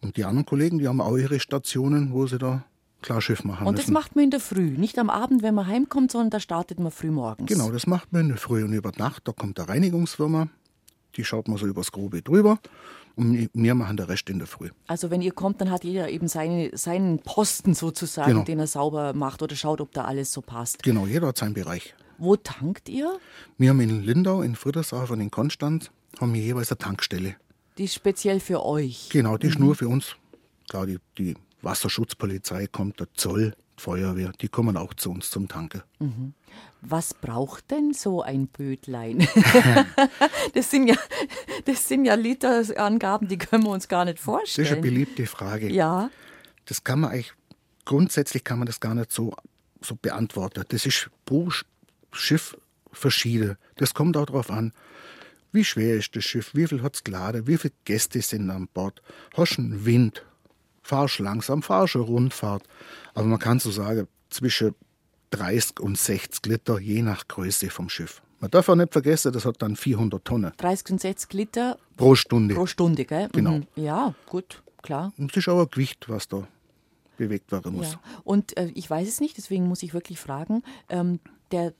Und 0.00 0.16
die 0.16 0.24
anderen 0.24 0.46
Kollegen, 0.46 0.78
die 0.78 0.88
haben 0.88 1.00
auch 1.00 1.16
ihre 1.16 1.40
Stationen, 1.40 2.12
wo 2.12 2.26
sie 2.26 2.38
da 2.38 2.64
Klarschiff 3.02 3.44
machen 3.44 3.66
Und 3.66 3.76
das 3.78 3.84
müssen. 3.86 3.92
macht 3.94 4.16
man 4.16 4.24
in 4.24 4.30
der 4.30 4.40
Früh, 4.40 4.70
nicht 4.78 4.98
am 4.98 5.10
Abend, 5.10 5.42
wenn 5.42 5.54
man 5.54 5.66
heimkommt, 5.66 6.10
sondern 6.12 6.30
da 6.30 6.40
startet 6.40 6.78
man 6.80 6.90
früh 6.90 7.10
morgens. 7.10 7.48
Genau, 7.50 7.70
das 7.70 7.86
macht 7.86 8.12
man 8.12 8.22
in 8.22 8.28
der 8.28 8.36
Früh 8.38 8.64
und 8.64 8.72
über 8.72 8.92
Nacht, 8.96 9.28
da 9.28 9.32
kommt 9.32 9.58
eine 9.60 9.68
Reinigungsfirma, 9.68 10.48
die 11.16 11.24
schaut 11.24 11.48
man 11.48 11.58
so 11.58 11.66
übers 11.66 11.92
Grobe 11.92 12.22
drüber 12.22 12.58
und 13.16 13.50
wir 13.52 13.74
machen 13.74 13.96
den 13.98 14.06
Rest 14.06 14.28
in 14.30 14.38
der 14.38 14.48
Früh. 14.48 14.70
Also 14.86 15.10
wenn 15.10 15.20
ihr 15.22 15.32
kommt, 15.32 15.60
dann 15.60 15.70
hat 15.70 15.84
jeder 15.84 16.08
eben 16.08 16.28
seine, 16.28 16.70
seinen 16.76 17.18
Posten 17.18 17.74
sozusagen, 17.74 18.30
Genau. 18.32 18.44
den 18.44 18.58
er 18.58 18.66
sauber 18.66 19.12
macht 19.12 19.42
oder 19.42 19.54
schaut, 19.54 19.80
ob 19.82 19.92
da 19.92 20.04
alles 20.04 20.32
so 20.32 20.40
passt. 20.40 20.82
Genau, 20.82 21.06
jeder 21.06 21.26
hat 21.28 21.36
seinen 21.38 21.54
Bereich. 21.54 21.94
Wo 22.18 22.36
tankt 22.36 22.88
ihr? 22.88 23.18
Wir 23.58 23.70
haben 23.70 23.80
in 23.80 24.02
Lindau, 24.02 24.42
in 24.42 24.54
Friedershafen 24.56 25.14
und 25.16 25.20
in 25.20 25.30
Konstanz 25.30 25.90
haben 26.20 26.32
wir 26.34 26.40
jeweils 26.40 26.70
eine 26.70 26.78
Tankstelle. 26.78 27.36
Die 27.78 27.84
ist 27.84 27.94
speziell 27.94 28.40
für 28.40 28.64
euch. 28.64 29.08
Genau, 29.10 29.36
die 29.36 29.48
ist 29.48 29.58
nur 29.58 29.74
für 29.74 29.88
uns. 29.88 30.16
Klar, 30.68 30.86
die, 30.86 30.98
die 31.18 31.34
Wasserschutzpolizei 31.62 32.66
kommt, 32.68 33.00
der 33.00 33.08
Zoll, 33.14 33.54
die 33.78 33.82
Feuerwehr, 33.82 34.32
die 34.40 34.48
kommen 34.48 34.76
auch 34.76 34.94
zu 34.94 35.10
uns 35.10 35.30
zum 35.30 35.48
Tanken. 35.48 35.82
Was 36.80 37.14
braucht 37.14 37.70
denn 37.72 37.92
so 37.92 38.22
ein 38.22 38.46
Bötlein? 38.46 39.26
das, 40.54 40.70
sind 40.70 40.86
ja, 40.86 40.96
das 41.64 41.88
sind 41.88 42.04
ja 42.04 42.14
Literangaben, 42.14 43.26
die 43.28 43.38
können 43.38 43.64
wir 43.64 43.70
uns 43.70 43.88
gar 43.88 44.04
nicht 44.04 44.18
Das 44.18 44.22
ist 44.22 44.28
eine 44.28 44.38
vorstellen. 44.38 44.80
beliebte 44.80 45.26
Frage. 45.26 45.70
Ja, 45.72 46.10
Das 46.66 46.84
kann 46.84 47.00
man 47.00 47.10
eigentlich, 47.10 47.32
grundsätzlich 47.84 48.44
kann 48.44 48.58
man 48.58 48.66
das 48.66 48.78
gar 48.80 48.94
nicht 48.94 49.10
so, 49.10 49.34
so 49.80 49.96
beantworten. 49.96 50.64
Das 50.68 50.86
ist 50.86 51.10
pro 51.26 51.50
Schiff 52.14 52.56
verschieden. 52.92 53.56
Das 53.76 53.94
kommt 53.94 54.16
auch 54.16 54.26
darauf 54.26 54.50
an, 54.50 54.72
wie 55.52 55.64
schwer 55.64 55.96
ist 55.96 56.16
das 56.16 56.24
Schiff, 56.24 56.54
wie 56.54 56.66
viel 56.66 56.82
hat 56.82 56.96
es 56.96 57.04
geladen, 57.04 57.46
wie 57.46 57.56
viele 57.56 57.74
Gäste 57.84 58.20
sind 58.22 58.50
an 58.50 58.68
Bord, 58.72 59.02
hast 59.36 59.56
du 59.56 59.62
einen 59.62 59.84
Wind, 59.84 60.24
fahrst 60.82 61.20
langsam, 61.20 61.62
fahrst 61.62 61.94
eine 61.96 62.04
Rundfahrt. 62.04 62.64
Aber 63.14 63.26
man 63.26 63.38
kann 63.38 63.60
so 63.60 63.70
sagen, 63.70 64.08
zwischen 64.30 64.74
30 65.30 65.80
und 65.80 65.98
60 65.98 66.46
Liter, 66.46 66.80
je 66.80 67.02
nach 67.02 67.28
Größe 67.28 67.70
vom 67.70 67.88
Schiff. 67.88 68.20
Man 68.40 68.50
darf 68.50 68.68
auch 68.68 68.74
nicht 68.74 68.92
vergessen, 68.92 69.32
das 69.32 69.44
hat 69.44 69.62
dann 69.62 69.76
400 69.76 70.24
Tonnen 70.24 70.52
30 70.56 70.90
und 70.90 71.00
60 71.00 71.32
Liter 71.32 71.78
pro 71.96 72.14
Stunde. 72.14 72.54
pro 72.54 72.66
Stunde, 72.66 73.04
gell? 73.04 73.28
Genau. 73.32 73.58
Mhm. 73.58 73.66
Ja, 73.76 74.14
gut, 74.26 74.62
klar. 74.82 75.12
Und 75.16 75.30
das 75.30 75.38
ist 75.38 75.48
auch 75.48 75.60
ein 75.60 75.70
Gewicht, 75.70 76.08
was 76.08 76.28
da 76.28 76.46
bewegt 77.16 77.52
werden 77.52 77.74
muss. 77.74 77.92
Ja. 77.92 78.00
Und 78.24 78.56
äh, 78.56 78.70
ich 78.74 78.90
weiß 78.90 79.08
es 79.08 79.20
nicht, 79.20 79.36
deswegen 79.36 79.66
muss 79.66 79.82
ich 79.82 79.94
wirklich 79.94 80.18
fragen, 80.18 80.62
ähm, 80.88 81.20
der, 81.52 81.72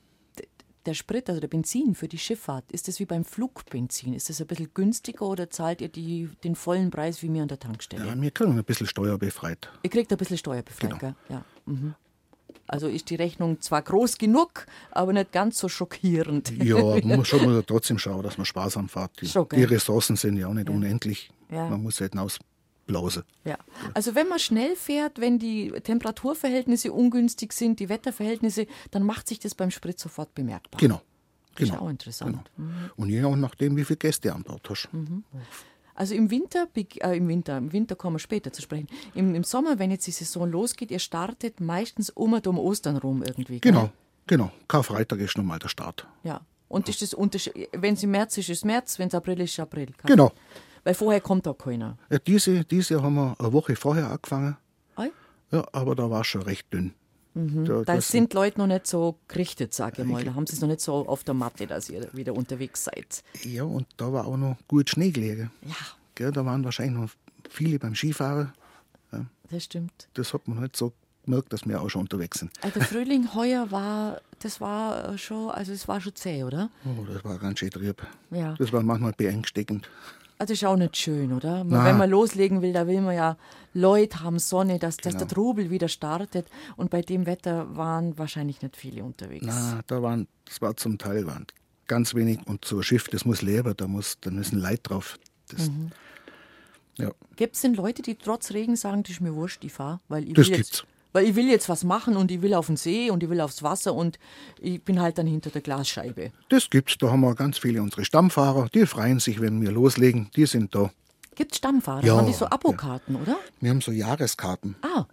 der 0.85 0.93
Sprit, 0.93 1.29
also 1.29 1.41
der 1.41 1.47
Benzin 1.47 1.95
für 1.95 2.07
die 2.07 2.17
Schifffahrt, 2.17 2.71
ist 2.71 2.87
das 2.87 2.99
wie 2.99 3.05
beim 3.05 3.25
Flugbenzin? 3.25 4.13
Ist 4.13 4.29
das 4.29 4.41
ein 4.41 4.47
bisschen 4.47 4.69
günstiger 4.73 5.25
oder 5.25 5.49
zahlt 5.49 5.81
ihr 5.81 5.89
die, 5.89 6.29
den 6.43 6.55
vollen 6.55 6.91
Preis 6.91 7.21
wie 7.21 7.29
mir 7.29 7.41
an 7.43 7.47
der 7.47 7.59
Tankstelle? 7.59 8.05
Ja, 8.05 8.21
wir 8.21 8.31
kriegen 8.31 8.57
ein 8.57 8.63
bisschen 8.63 8.87
steuerbefreit. 8.87 9.69
Ihr 9.83 9.89
kriegt 9.89 10.11
ein 10.11 10.17
bisschen 10.17 10.37
Steuerbefreiung, 10.37 10.99
Genau. 10.99 11.13
gell? 11.13 11.35
Ja. 11.35 11.45
Mhm. 11.65 11.95
Also 12.67 12.87
ist 12.87 13.09
die 13.09 13.15
Rechnung 13.15 13.61
zwar 13.61 13.81
groß 13.81 14.17
genug, 14.17 14.65
aber 14.91 15.13
nicht 15.13 15.31
ganz 15.31 15.59
so 15.59 15.69
schockierend. 15.69 16.51
Ja, 16.63 16.77
man 17.03 17.17
muss 17.17 17.27
schon 17.27 17.45
mal 17.45 17.61
trotzdem 17.63 17.99
schauen, 17.99 18.23
dass 18.23 18.37
man 18.37 18.45
sparsam 18.45 18.89
fährt. 18.89 19.11
Die, 19.21 19.31
die 19.55 19.63
Ressourcen 19.63 20.15
sind 20.15 20.37
ja 20.37 20.47
auch 20.47 20.53
nicht 20.53 20.69
unendlich. 20.69 21.29
Ja. 21.51 21.69
Man 21.69 21.83
muss 21.83 22.01
halt 22.01 22.15
hinausblausen. 22.85 23.23
Ja. 23.43 23.57
Also 23.93 24.15
wenn 24.15 24.27
man 24.27 24.39
schnell 24.39 24.75
fährt, 24.75 25.19
wenn 25.19 25.39
die 25.39 25.71
Temperaturverhältnisse 25.71 26.91
ungünstig 26.91 27.53
sind, 27.53 27.79
die 27.79 27.89
Wetterverhältnisse, 27.89 28.67
dann 28.91 29.03
macht 29.03 29.27
sich 29.27 29.39
das 29.39 29.55
beim 29.55 29.71
Sprit 29.71 29.99
sofort 29.99 30.33
bemerkbar. 30.35 30.79
Genau. 30.79 31.01
Das 31.55 31.69
genau. 31.69 31.73
ist 31.75 31.81
auch 31.81 31.89
interessant. 31.89 32.51
Mhm. 32.57 32.91
Und 32.97 33.09
je 33.09 33.21
nachdem, 33.21 33.77
wie 33.77 33.85
viele 33.85 33.97
Gäste 33.97 34.33
an 34.33 34.43
Bord 34.43 34.69
hast. 34.69 34.89
Also 35.93 36.13
im 36.13 36.29
Winter, 36.29 36.67
äh, 36.75 37.17
im 37.17 37.29
Winter, 37.29 37.57
im 37.57 37.71
Winter 37.71 37.95
kommen 37.95 38.15
wir 38.15 38.19
später 38.19 38.51
zu 38.51 38.61
sprechen. 38.61 38.87
Im, 39.13 39.33
Im 39.33 39.45
Sommer, 39.45 39.79
wenn 39.79 39.89
jetzt 39.91 40.05
die 40.05 40.11
Saison 40.11 40.49
losgeht, 40.51 40.91
ihr 40.91 40.99
startet 40.99 41.61
meistens 41.61 42.09
um 42.09 42.33
und 42.33 42.45
um 42.47 42.59
Ostern 42.59 42.97
rum 42.97 43.23
irgendwie. 43.23 43.61
gell? 43.61 43.71
Genau, 43.71 43.89
genau. 44.27 44.51
Karfreitag 44.67 45.19
ist 45.19 45.37
nun 45.37 45.45
mal 45.45 45.59
der 45.59 45.69
Start. 45.69 46.05
Ja. 46.23 46.41
Und 46.67 46.89
ist 46.89 47.01
das 47.01 47.13
Unterschied, 47.13 47.69
wenn 47.71 47.93
es 47.93 48.03
im 48.03 48.11
März 48.11 48.37
ist, 48.37 48.49
ist 48.49 48.57
es 48.57 48.65
März, 48.65 48.99
wenn 48.99 49.07
es 49.07 49.15
April 49.15 49.39
ist, 49.39 49.51
ist 49.51 49.59
April. 49.59 49.85
Kann- 49.97 50.07
Genau. 50.07 50.33
Weil 50.85 50.93
vorher 50.93 51.19
kommt 51.19 51.45
auch 51.49 51.57
keiner. 51.57 51.97
Ja, 52.09 52.19
diese, 52.19 52.63
diese 52.63 53.01
haben 53.03 53.15
wir 53.15 53.35
eine 53.37 53.51
Woche 53.51 53.75
vorher 53.75 54.09
angefangen. 54.09 54.55
Ei? 54.95 55.11
Ja, 55.51 55.65
aber 55.73 55.95
da 55.95 56.09
war 56.09 56.21
es 56.21 56.27
schon 56.27 56.43
recht 56.43 56.71
dünn. 56.71 56.93
Da, 57.33 57.81
Da 57.83 57.95
das- 57.95 58.07
sind 58.07 58.33
Leute 58.33 58.59
noch 58.59 58.67
nicht 58.67 58.87
so 58.87 59.17
gerichtet, 59.27 59.73
sage 59.73 60.03
ich 60.03 60.07
mal. 60.07 60.23
Da 60.23 60.33
haben 60.35 60.47
sie 60.47 60.53
es 60.53 60.61
noch 60.61 60.69
nicht 60.69 60.79
so 60.79 61.05
auf 61.05 61.25
der 61.25 61.33
Matte, 61.33 61.67
dass 61.67 61.89
ihr 61.89 62.07
wieder 62.13 62.33
unterwegs 62.33 62.85
seid. 62.85 63.23
ja, 63.43 63.63
und 63.65 63.87
da 63.97 64.13
war 64.13 64.25
auch 64.25 64.37
noch 64.37 64.55
gut 64.69 64.89
Schnee 64.89 65.11
gelegen. 65.11 65.51
Ja, 65.67 65.75
Gell, 66.15 66.31
da 66.31 66.45
waren 66.45 66.63
wahrscheinlich 66.63 66.95
noch 66.97 67.09
viele 67.49 67.77
beim 67.77 67.93
Skifahren. 67.93 68.53
das 69.49 69.63
stimmt. 69.65 70.07
Das 70.13 70.33
hat 70.33 70.47
man 70.47 70.59
halt 70.61 70.77
so 70.77 70.93
gemerkt, 71.25 71.51
dass 71.51 71.67
wir 71.67 71.81
auch 71.81 71.89
schon 71.89 72.01
unterwegs 72.03 72.39
sind. 72.39 72.51
Also 72.61 72.79
der 72.79 72.87
Frühling 72.87 73.27
heuer 73.35 73.69
war, 73.71 74.21
das 74.39 74.61
war 74.61 75.13
äh, 75.13 75.17
schon, 75.17 75.49
also 75.49 75.73
es 75.73 75.87
war 75.89 75.99
schon 75.99 76.15
zäh, 76.15 76.43
oder? 76.45 76.69
Oh, 76.85 77.03
das 77.11 77.21
war 77.25 77.37
ganz 77.37 77.59
schön 77.59 77.69
trüb. 77.71 78.01
Ja. 78.31 78.53
Das 78.57 78.71
war 78.71 78.81
manchmal 78.81 79.11
beängstigend. 79.11 79.89
Also 80.37 80.53
ist 80.53 80.65
auch 80.65 80.75
nicht 80.75 80.97
schön, 80.97 81.31
oder? 81.31 81.63
Na. 81.63 81.85
wenn 81.85 81.97
man 81.97 82.09
loslegen 82.09 82.61
will, 82.61 82.73
da 82.73 82.87
will 82.87 82.99
man 83.01 83.15
ja 83.15 83.37
Leute 83.73 84.21
haben, 84.21 84.37
Sonne, 84.39 84.79
dass, 84.79 84.97
dass 84.97 85.13
der 85.13 85.27
Genau. 85.27 85.33
Trubel 85.33 85.69
wieder 85.69 85.87
startet. 85.87 86.47
Und 86.75 86.89
bei 86.89 87.01
dem 87.01 87.25
Wetter 87.25 87.75
waren 87.77 88.17
wahrscheinlich 88.17 88.61
nicht 88.61 88.75
viele 88.75 89.03
unterwegs. 89.03 89.45
Na, 89.47 89.81
da 89.87 90.01
waren, 90.01 90.27
das 90.45 90.61
war 90.61 90.75
zum 90.75 90.97
Teil 90.97 91.25
waren 91.25 91.45
ganz 91.87 92.13
wenig. 92.15 92.39
Und 92.47 92.65
so 92.65 92.77
ein 92.77 92.83
Schiff, 92.83 93.07
das 93.07 93.23
muss 93.25 93.41
leben, 93.41 93.73
da, 93.77 93.87
muss, 93.87 94.17
da 94.19 94.29
müssen 94.31 94.59
Leute 94.59 94.81
drauf. 94.83 95.17
Das, 95.49 95.69
Mhm. 95.69 95.91
ja, 96.97 97.11
Gibt 97.35 97.55
es 97.55 97.61
denn 97.61 97.73
Leute, 97.75 98.01
die 98.01 98.15
trotz 98.15 98.51
Regen 98.51 98.75
sagen, 98.75 99.03
das 99.03 99.11
ist 99.13 99.21
mir 99.21 99.35
wurscht, 99.35 99.63
ich 99.63 99.71
fahre? 99.73 99.99
Weil 100.09 100.27
ich 100.27 100.33
Das 100.33 100.47
jetzt, 100.49 100.57
gibt's. 100.57 100.85
Weil 101.15 101.29
ich 101.29 101.35
will 101.37 101.47
jetzt 101.49 101.69
was 101.69 101.85
machen 101.85 102.17
und 102.17 102.29
ich 102.29 102.41
will 102.41 102.53
auf 102.53 102.65
den 102.65 102.75
See 102.75 103.09
und 103.09 103.23
ich 103.23 103.29
will 103.29 103.39
aufs 103.39 103.63
Wasser 103.63 103.93
und 103.95 104.19
ich 104.59 104.83
bin 104.83 104.99
halt 104.99 105.17
dann 105.17 105.25
hinter 105.25 105.49
der 105.49 105.61
Glasscheibe. 105.61 106.33
das 106.49 106.69
gibt's. 106.69 106.97
Da 106.97 107.09
haben 107.09 107.21
wir 107.21 107.33
ganz 107.35 107.57
viele 107.57 107.81
unsere 107.81 108.03
Stammfahrer, 108.03 108.67
die 108.73 108.85
freuen 108.85 109.19
sich, 109.21 109.39
wenn 109.39 109.61
wir 109.61 109.71
loslegen. 109.71 110.29
Die 110.35 110.45
sind 110.45 110.75
da. 110.75 110.91
Gibt 111.35 111.53
es 111.53 111.59
Stammfahrer? 111.59 112.03
Ja, 112.03 112.17
Haben 112.17 112.27
die 112.27 112.33
so 112.33 112.47
Abokarten, 112.47 113.15
oder? 113.15 113.37
Wir 113.61 113.69
haben 113.69 113.79
so 113.79 113.93
Jahreskarten. 113.93 114.75
Ah, 114.81 115.05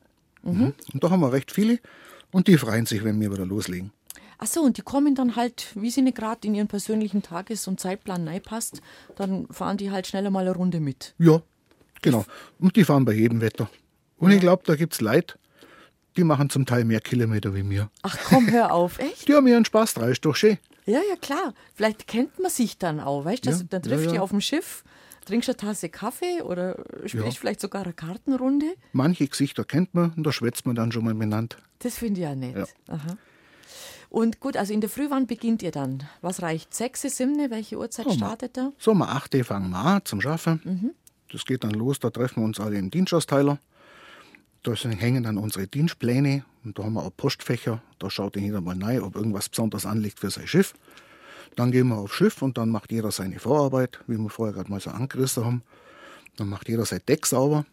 Und 0.42 0.74
da 0.98 1.08
haben 1.08 1.20
wir 1.20 1.32
recht 1.32 1.52
viele. 1.52 1.78
Und 2.32 2.48
die 2.48 2.58
freuen 2.58 2.84
sich, 2.84 3.04
wenn 3.04 3.20
wir 3.20 3.32
wieder 3.32 3.46
loslegen. 3.46 3.92
Ach 4.38 4.48
so, 4.48 4.60
und 4.62 4.78
die 4.78 4.82
kommen 4.82 5.14
dann 5.14 5.36
halt, 5.36 5.68
wie 5.76 5.90
sie 5.92 6.02
nicht 6.02 6.16
gerade 6.16 6.48
in 6.48 6.56
ihren 6.56 6.66
persönlichen 6.66 7.22
Tages- 7.22 7.68
und 7.68 7.78
Zeitplan 7.78 8.26
reinpasst, 8.26 8.82
dann 9.14 9.46
fahren 9.52 9.76
die 9.76 9.92
halt 9.92 10.08
schneller 10.08 10.30
mal 10.30 10.40
eine 10.40 10.56
Runde 10.56 10.80
mit. 10.80 11.14
Ja, 11.18 11.42
genau. 12.00 12.24
Und 12.58 12.74
die 12.74 12.82
fahren 12.82 13.04
bei 13.04 13.12
jedem 13.12 13.40
Wetter. 13.40 13.70
Und 14.18 14.32
ich 14.32 14.40
glaube, 14.40 14.64
da 14.66 14.74
gibt's 14.74 15.00
Leute, 15.00 15.36
die 16.16 16.24
machen 16.24 16.50
zum 16.50 16.66
Teil 16.66 16.84
mehr 16.84 17.00
Kilometer 17.00 17.54
wie 17.54 17.62
mir. 17.62 17.90
Ach 18.02 18.16
komm, 18.28 18.50
hör 18.50 18.72
auf, 18.72 18.98
echt? 19.00 19.28
Die 19.28 19.34
haben 19.34 19.46
ihren 19.46 19.64
Spaß, 19.64 19.94
drei 19.94 20.10
ist 20.10 20.24
doch 20.24 20.36
schön. 20.36 20.58
Ja, 20.86 21.00
ja, 21.08 21.16
klar. 21.20 21.54
Vielleicht 21.74 22.06
kennt 22.06 22.38
man 22.40 22.50
sich 22.50 22.78
dann 22.78 22.98
auch, 23.00 23.24
weißt 23.24 23.46
du? 23.46 23.50
Ja, 23.50 23.56
dann 23.70 23.82
ja, 23.82 23.88
trifft 23.88 24.06
ja. 24.06 24.14
ihr 24.14 24.22
auf 24.22 24.30
dem 24.30 24.40
Schiff, 24.40 24.82
trinkst 25.24 25.48
eine 25.48 25.56
Tasse 25.56 25.88
Kaffee 25.88 26.42
oder 26.42 26.76
spielst 27.06 27.14
Ja. 27.26 27.30
vielleicht 27.40 27.60
sogar 27.60 27.84
eine 27.84 27.92
Kartenrunde. 27.92 28.66
Manche 28.92 29.26
Gesichter 29.28 29.64
kennt 29.64 29.94
man 29.94 30.12
und 30.16 30.24
da 30.24 30.32
schwätzt 30.32 30.66
man 30.66 30.74
dann 30.74 30.90
schon 30.90 31.04
mal 31.04 31.14
miteinander. 31.14 31.56
Das 31.78 31.96
finde 31.96 32.20
ich 32.20 32.24
ja 32.24 32.34
nett. 32.34 32.56
Ja. 32.56 32.94
Aha. 32.94 33.16
Und 34.10 34.40
gut, 34.40 34.56
also 34.58 34.74
in 34.74 34.80
der 34.82 34.90
Früh, 34.90 35.06
wann 35.08 35.26
beginnt 35.26 35.62
ihr 35.62 35.70
dann? 35.70 36.02
Was 36.20 36.42
reicht? 36.42 36.74
Sechs, 36.74 37.00
sieben? 37.00 37.38
Welche 37.50 37.78
Uhrzeit 37.78 38.06
Oh, 38.08 38.12
startet 38.12 38.58
er? 38.58 38.72
So, 38.78 38.90
um 38.90 39.00
8 39.02 39.34
Uhr 39.36 39.44
fangen 39.44 39.70
wir 39.70 39.78
an 39.78 40.02
zum 40.04 40.20
Schaffen. 40.20 40.94
Das 41.32 41.46
geht 41.46 41.64
dann 41.64 41.70
los, 41.70 41.98
da 41.98 42.10
treffen 42.10 42.42
wir 42.42 42.44
uns 42.44 42.60
alle 42.60 42.76
im 42.76 42.90
Dienstausteiler. 42.90 43.58
Da 44.62 44.74
hängen 44.74 45.24
dann 45.24 45.38
unsere 45.38 45.66
Dienstpläne 45.66 46.44
und 46.64 46.78
da 46.78 46.84
haben 46.84 46.94
wir 46.94 47.02
auch 47.02 47.16
Postfächer. 47.16 47.82
Da 47.98 48.10
schaut 48.10 48.36
jeder 48.36 48.60
mal 48.60 48.80
rein, 48.80 49.02
ob 49.02 49.16
irgendwas 49.16 49.48
besonders 49.48 49.86
anliegt 49.86 50.20
für 50.20 50.30
sein 50.30 50.46
Schiff. 50.46 50.74
Dann 51.56 51.72
gehen 51.72 51.88
wir 51.88 51.96
aufs 51.96 52.14
Schiff 52.14 52.42
und 52.42 52.58
dann 52.58 52.70
macht 52.70 52.92
jeder 52.92 53.10
seine 53.10 53.38
Vorarbeit, 53.38 53.98
wie 54.06 54.16
wir 54.16 54.30
vorher 54.30 54.54
gerade 54.54 54.70
mal 54.70 54.80
so 54.80 54.90
angerissen 54.90 55.44
haben. 55.44 55.62
Dann 56.36 56.48
macht 56.48 56.68
jeder 56.68 56.84
sein 56.84 57.00
Deck 57.08 57.26
sauber 57.26 57.66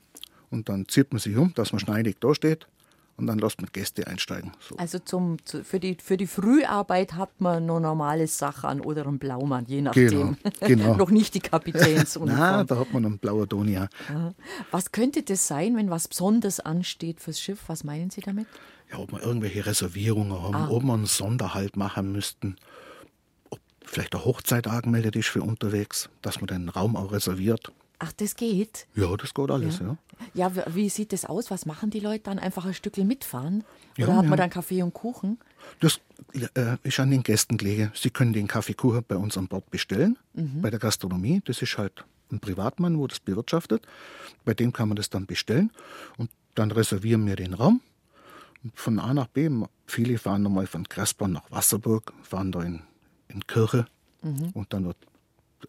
und 0.50 0.68
dann 0.68 0.88
zieht 0.88 1.14
man 1.14 1.20
sich 1.20 1.38
um, 1.38 1.54
dass 1.54 1.72
man 1.72 1.80
schneidig 1.80 2.18
da 2.20 2.34
steht 2.34 2.68
und 3.20 3.28
dann 3.28 3.38
lässt 3.40 3.62
man 3.62 3.70
Gäste 3.72 4.08
einsteigen. 4.08 4.52
So. 4.60 4.76
Also 4.78 4.98
zum, 5.00 5.38
zu, 5.46 5.64
für, 5.64 5.80
die, 5.80 5.96
für 6.02 6.18
die 6.18 6.26
Früharbeit 6.28 7.14
hat 7.14 7.40
man 7.40 7.66
nur 7.66 7.80
normale 7.80 8.26
Sachen 8.28 8.82
oder 8.82 9.06
einen 9.06 9.20
Blaumann, 9.20 9.66
je 9.68 9.82
nachdem. 9.82 10.10
Genau, 10.10 10.36
genau. 10.62 10.96
Noch 10.98 11.12
nicht 11.12 11.36
die 11.36 11.40
Na, 11.44 11.50
Kapitänsuniform. 11.50 12.68
da 12.68 12.76
hat 12.78 12.94
man 12.94 13.06
einen 13.06 13.18
blauen 13.20 13.48
Toni. 13.48 13.74
Ja. 13.74 13.88
was 14.72 14.92
könnte 14.92 15.22
das 15.24 15.48
sein, 15.48 15.76
wenn 15.78 15.90
was 15.90 16.08
Besonderes 16.08 16.60
ansteht 16.60 17.20
fürs 17.20 17.40
Schiff? 17.40 17.60
Was 17.68 17.84
meinen 17.84 18.10
Sie 18.10 18.22
damit? 18.22 18.48
ja, 18.92 18.98
ob 18.98 19.12
wir 19.12 19.22
irgendwelche 19.22 19.66
Reservierungen 19.68 20.34
haben, 20.42 20.56
Ah. 20.56 20.70
ob 20.72 20.82
wir 20.82 20.94
einen 20.96 21.06
Sonderhalt 21.06 21.78
machen 21.78 22.12
müssten, 22.12 22.56
ob 23.52 23.60
vielleicht 23.86 24.16
ein 24.16 24.26
Hochzeit 24.26 24.66
angemeldet 24.66 25.16
ist 25.16 25.28
für 25.28 25.44
unterwegs, 25.44 26.10
dass 26.24 26.42
man 26.42 26.48
den 26.48 26.70
Raum 26.70 26.96
auch 26.96 27.12
reserviert. 27.12 27.72
Ach, 28.00 28.12
das 28.14 28.36
geht. 28.36 28.88
Ja, 28.96 29.16
das 29.18 29.34
geht 29.34 29.52
alles, 29.52 29.80
ja. 29.80 29.98
Ja, 30.34 30.56
w- 30.56 30.64
wie 30.74 30.90
sieht 30.90 31.12
das 31.12 31.26
aus? 31.26 31.52
Was 31.52 31.66
machen 31.66 31.90
die 31.90 32.00
Leute 32.00 32.24
dann? 32.24 32.40
Einfach 32.40 32.66
ein 32.66 32.74
Stückchen 32.74 33.08
mitfahren? 33.08 33.64
Ja, 33.98 34.08
Oder 34.08 34.16
hat 34.18 34.24
ja. 34.24 34.30
man 34.30 34.38
dann 34.38 34.50
Kaffee 34.50 34.82
und 34.84 34.94
Kuchen? 34.94 35.38
Das 35.82 36.00
äh, 36.34 36.78
ist 36.84 37.00
an 37.00 37.12
den 37.12 37.24
Gästen 37.24 37.58
gelegen. 37.58 37.92
Sie 37.94 38.10
können 38.10 38.32
den 38.34 38.48
Kaffeekuchen 38.48 39.04
bei 39.08 39.16
uns 39.18 39.38
an 39.38 39.48
Bord 39.48 39.70
bestellen, 39.70 40.18
Mhm. 40.34 40.62
bei 40.62 40.70
der 40.70 40.80
Gastronomie. 40.80 41.42
Das 41.46 41.62
ist 41.62 41.78
halt 41.78 42.06
ein 42.32 42.40
Privatmann, 42.40 42.98
wo 42.98 43.06
das 43.08 43.20
bewirtschaftet. 43.20 43.86
Bei 44.46 44.54
dem 44.54 44.72
kann 44.72 44.88
man 44.90 44.96
das 44.96 45.10
dann 45.10 45.26
bestellen 45.26 45.72
und 46.18 46.30
dann 46.56 46.72
reservieren 46.72 47.26
wir 47.28 47.36
den 47.36 47.54
Raum. 47.54 47.82
Von 48.76 49.00
A 49.00 49.14
nach 49.14 49.28
B, 49.28 49.50
viele 49.88 50.18
fahren 50.18 50.44
nochmal 50.44 50.68
von 50.68 50.88
Kressborn 50.88 51.32
nach 51.34 51.50
Wasserburg, 51.52 52.14
fahren 52.24 52.52
da 52.52 52.62
in, 52.64 52.82
in 53.30 53.46
Kirche 53.48 53.88
Mhm. 54.22 54.50
und 54.54 54.74
dann 54.74 54.86
wird, 54.86 54.98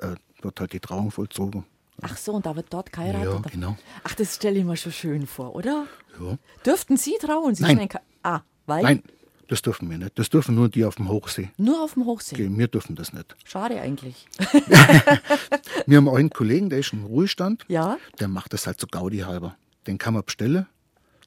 äh, 0.01 0.16
wird 0.43 0.59
halt 0.61 0.73
die 0.73 0.81
Trauung 0.81 1.11
vollzogen. 1.12 1.64
Ach 2.03 2.17
so, 2.17 2.33
und 2.33 2.47
da 2.47 2.57
wird 2.57 2.67
dort 2.71 2.93
geheiratet? 2.93 3.45
Ja, 3.45 3.51
genau. 3.51 3.77
Ach, 4.05 4.15
das 4.15 4.37
stelle 4.37 4.59
ich 4.59 4.65
mir 4.65 4.77
schon 4.77 4.93
schön 4.93 5.27
vor, 5.27 5.55
oder? 5.55 5.87
Ja. 6.21 6.39
Dürften 6.65 6.97
Sie 6.97 7.17
trauen? 7.21 7.55
Sie 7.55 7.63
Nein. 7.63 7.89
ah, 8.23 8.41
weil? 8.67 8.83
Nein, 8.83 9.03
das 9.49 9.63
dürfen 9.63 9.91
wir 9.91 9.99
nicht. 9.99 10.19
Das 10.19 10.31
dürfen 10.31 10.55
nur 10.55 10.69
die 10.69 10.85
auf 10.85 10.95
dem 10.95 11.09
Hochsee. 11.09 11.51
Nur 11.57 11.83
auf 11.83 11.95
dem 11.95 12.05
Hochsee. 12.05 12.37
Okay, 12.37 12.49
wir 12.51 12.69
dürfen 12.69 12.95
das 12.95 13.13
nicht. 13.13 13.35
Schade 13.45 13.81
eigentlich. 13.81 14.29
Wir 15.87 15.97
haben 15.97 16.09
einen 16.09 16.31
Kollegen, 16.31 16.71
der 16.71 16.79
ist 16.79 16.93
im 16.93 17.05
Ruhestand. 17.05 17.65
Ja? 17.67 17.99
Der 18.21 18.29
macht 18.29 18.53
das 18.53 18.69
halt 18.69 18.81
so 18.81 18.87
Gaudi 18.87 19.19
halber. 19.19 19.57
Den 19.89 19.99
kann 19.99 20.15
man 20.15 20.23
bestellen. 20.25 20.67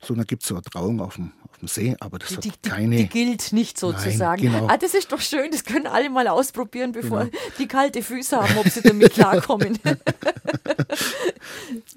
So, 0.05 0.13
dann 0.15 0.25
gibt 0.25 0.43
es 0.43 0.49
so 0.49 0.55
eine 0.55 0.63
Trauung 0.63 0.99
auf 1.01 1.15
dem, 1.15 1.31
auf 1.49 1.57
dem 1.59 1.67
See, 1.67 1.95
aber 1.99 2.19
das 2.19 2.35
hat 2.35 2.43
Die, 2.43 2.51
die, 2.51 2.69
keine. 2.69 2.95
die 2.97 3.07
gilt 3.07 3.53
nicht 3.53 3.77
sozusagen. 3.79 4.41
genau. 4.41 4.67
Ah, 4.67 4.77
das 4.77 4.93
ist 4.93 5.11
doch 5.11 5.21
schön, 5.21 5.49
das 5.51 5.63
können 5.63 5.87
alle 5.87 6.09
mal 6.09 6.27
ausprobieren, 6.27 6.91
bevor 6.91 7.29
die 7.57 7.67
kalte 7.67 8.01
Füße 8.03 8.37
haben, 8.37 8.57
ob 8.57 8.67
sie 8.69 8.81
damit 8.81 9.13
klarkommen. 9.13 9.79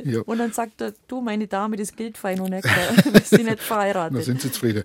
ja, 0.05 0.21
Und 0.21 0.39
dann 0.39 0.53
sagt 0.53 0.81
er, 0.81 0.93
du, 1.09 1.21
meine 1.21 1.47
Dame, 1.47 1.77
das 1.77 1.95
gilt 1.95 2.17
fein 2.19 2.41
und 2.41 2.51
nicht, 2.51 2.65
wir 3.13 3.21
sind 3.21 3.45
nicht 3.47 3.59
da 3.59 3.63
verheiratet. 3.63 4.25
sind 4.25 4.41
sie 4.41 4.53
zufrieden. 4.53 4.85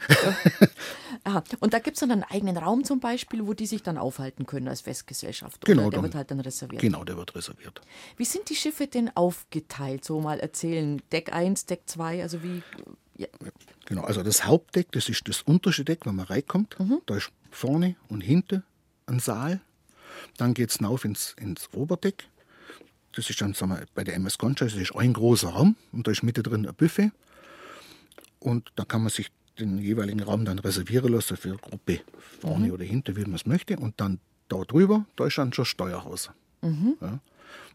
Aha. 1.23 1.43
Und 1.59 1.73
da 1.73 1.79
gibt 1.79 1.97
es 1.97 2.01
dann 2.01 2.11
einen 2.11 2.23
eigenen 2.23 2.57
Raum 2.57 2.83
zum 2.83 2.99
Beispiel, 2.99 3.45
wo 3.45 3.53
die 3.53 3.67
sich 3.67 3.83
dann 3.83 3.97
aufhalten 3.97 4.45
können 4.47 4.67
als 4.67 4.81
Festgesellschaft. 4.81 5.63
Genau, 5.65 5.83
Oder 5.83 5.97
der 5.97 6.03
wird 6.03 6.15
halt 6.15 6.31
dann 6.31 6.39
reserviert. 6.39 6.81
genau, 6.81 7.03
der 7.03 7.15
wird 7.17 7.35
reserviert. 7.35 7.79
Wie 8.17 8.25
sind 8.25 8.49
die 8.49 8.55
Schiffe 8.55 8.87
denn 8.87 9.15
aufgeteilt? 9.15 10.03
So 10.03 10.19
mal 10.19 10.39
erzählen. 10.39 11.01
Deck 11.11 11.31
1, 11.33 11.67
Deck 11.67 11.81
2, 11.85 12.23
also 12.23 12.41
wie. 12.43 12.63
Ja. 13.17 13.27
Genau, 13.85 14.03
also 14.03 14.23
das 14.23 14.45
Hauptdeck, 14.45 14.91
das 14.93 15.09
ist 15.09 15.27
das 15.27 15.43
unterste 15.43 15.83
Deck, 15.85 16.05
wenn 16.05 16.15
man 16.15 16.25
reinkommt. 16.25 16.75
Da 17.05 17.17
ist 17.17 17.29
vorne 17.51 17.95
und 18.07 18.21
hinten 18.21 18.63
ein 19.05 19.19
Saal. 19.19 19.61
Dann 20.37 20.53
geht 20.53 20.69
es 20.71 20.77
hinauf 20.77 21.05
ins, 21.05 21.35
ins 21.39 21.69
Oberdeck. 21.73 22.27
Das 23.13 23.29
ist 23.29 23.41
dann, 23.41 23.53
sagen 23.53 23.73
wir, 23.73 23.85
bei 23.93 24.03
der 24.03 24.15
MS 24.15 24.37
Concha, 24.37 24.65
das 24.65 24.73
ist 24.73 24.95
ein 24.95 25.13
großer 25.13 25.49
Raum 25.49 25.75
und 25.91 26.07
da 26.07 26.11
ist 26.11 26.23
Mitte 26.23 26.41
drin 26.41 26.65
ein 26.65 26.73
Buffet. 26.73 27.11
Und 28.39 28.71
da 28.75 28.85
kann 28.85 29.01
man 29.01 29.11
sich 29.11 29.29
den 29.61 29.77
jeweiligen 29.77 30.21
Raum 30.21 30.45
dann 30.45 30.59
reservieren 30.59 31.11
lassen 31.13 31.37
für 31.37 31.55
Gruppe, 31.57 32.01
vorne 32.41 32.73
oder 32.73 32.83
hinten, 32.83 33.15
wie 33.15 33.21
man 33.21 33.35
es 33.35 33.45
möchte. 33.45 33.77
Und 33.77 33.99
dann 34.01 34.19
da 34.49 34.57
drüber, 34.63 35.05
da 35.15 35.25
ist 35.27 35.37
dann 35.37 35.53
schon 35.53 35.65
Steuerhaus. 35.65 36.29
Ja. 36.61 36.67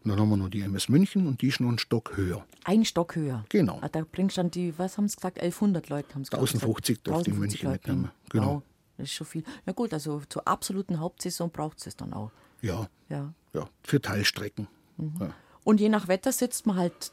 Und 0.03 0.09
dann 0.11 0.19
haben 0.19 0.29
wir 0.29 0.37
noch 0.37 0.49
die 0.49 0.61
MS 0.61 0.89
München 0.89 1.27
und 1.27 1.41
die 1.41 1.47
ist 1.47 1.59
noch 1.59 1.67
einen 1.69 1.77
Stock 1.79 2.15
höher. 2.17 2.45
Ein 2.63 2.85
Stock 2.85 3.15
höher. 3.15 3.43
Genau. 3.49 3.79
Ah, 3.81 3.89
Da 3.89 4.03
bringst 4.09 4.37
du 4.37 4.41
dann 4.41 4.51
die, 4.51 4.77
was 4.77 4.97
haben 4.97 5.07
sie 5.07 5.15
gesagt, 5.17 5.39
1100 5.39 5.89
Leute 5.89 6.13
haben 6.15 6.23
sie 6.23 6.29
ich, 6.29 6.33
1050 6.39 7.03
gesagt. 7.03 7.07
darf 7.07 7.23
die 7.23 7.31
1050 7.31 7.39
München 7.63 7.69
Leute 7.71 7.91
mitnehmen. 7.91 8.11
Genau. 8.29 8.55
Wow, 8.55 8.61
das 8.97 9.07
ist 9.07 9.13
schon 9.13 9.27
viel. 9.27 9.43
Na 9.65 9.73
gut, 9.73 9.93
also 9.93 10.21
zur 10.29 10.47
absoluten 10.47 10.99
Hauptsaison 10.99 11.49
braucht 11.51 11.85
es 11.85 11.95
dann 11.95 12.13
auch. 12.13 12.31
Ja, 12.61 12.87
Ja. 13.09 13.33
ja, 13.53 13.67
für 13.83 14.01
Teilstrecken. 14.01 14.67
Mhm. 14.97 15.13
Ja. 15.19 15.33
Und 15.63 15.79
je 15.81 15.89
nach 15.89 16.07
Wetter 16.07 16.31
sitzt 16.31 16.65
man 16.65 16.77
halt 16.77 17.11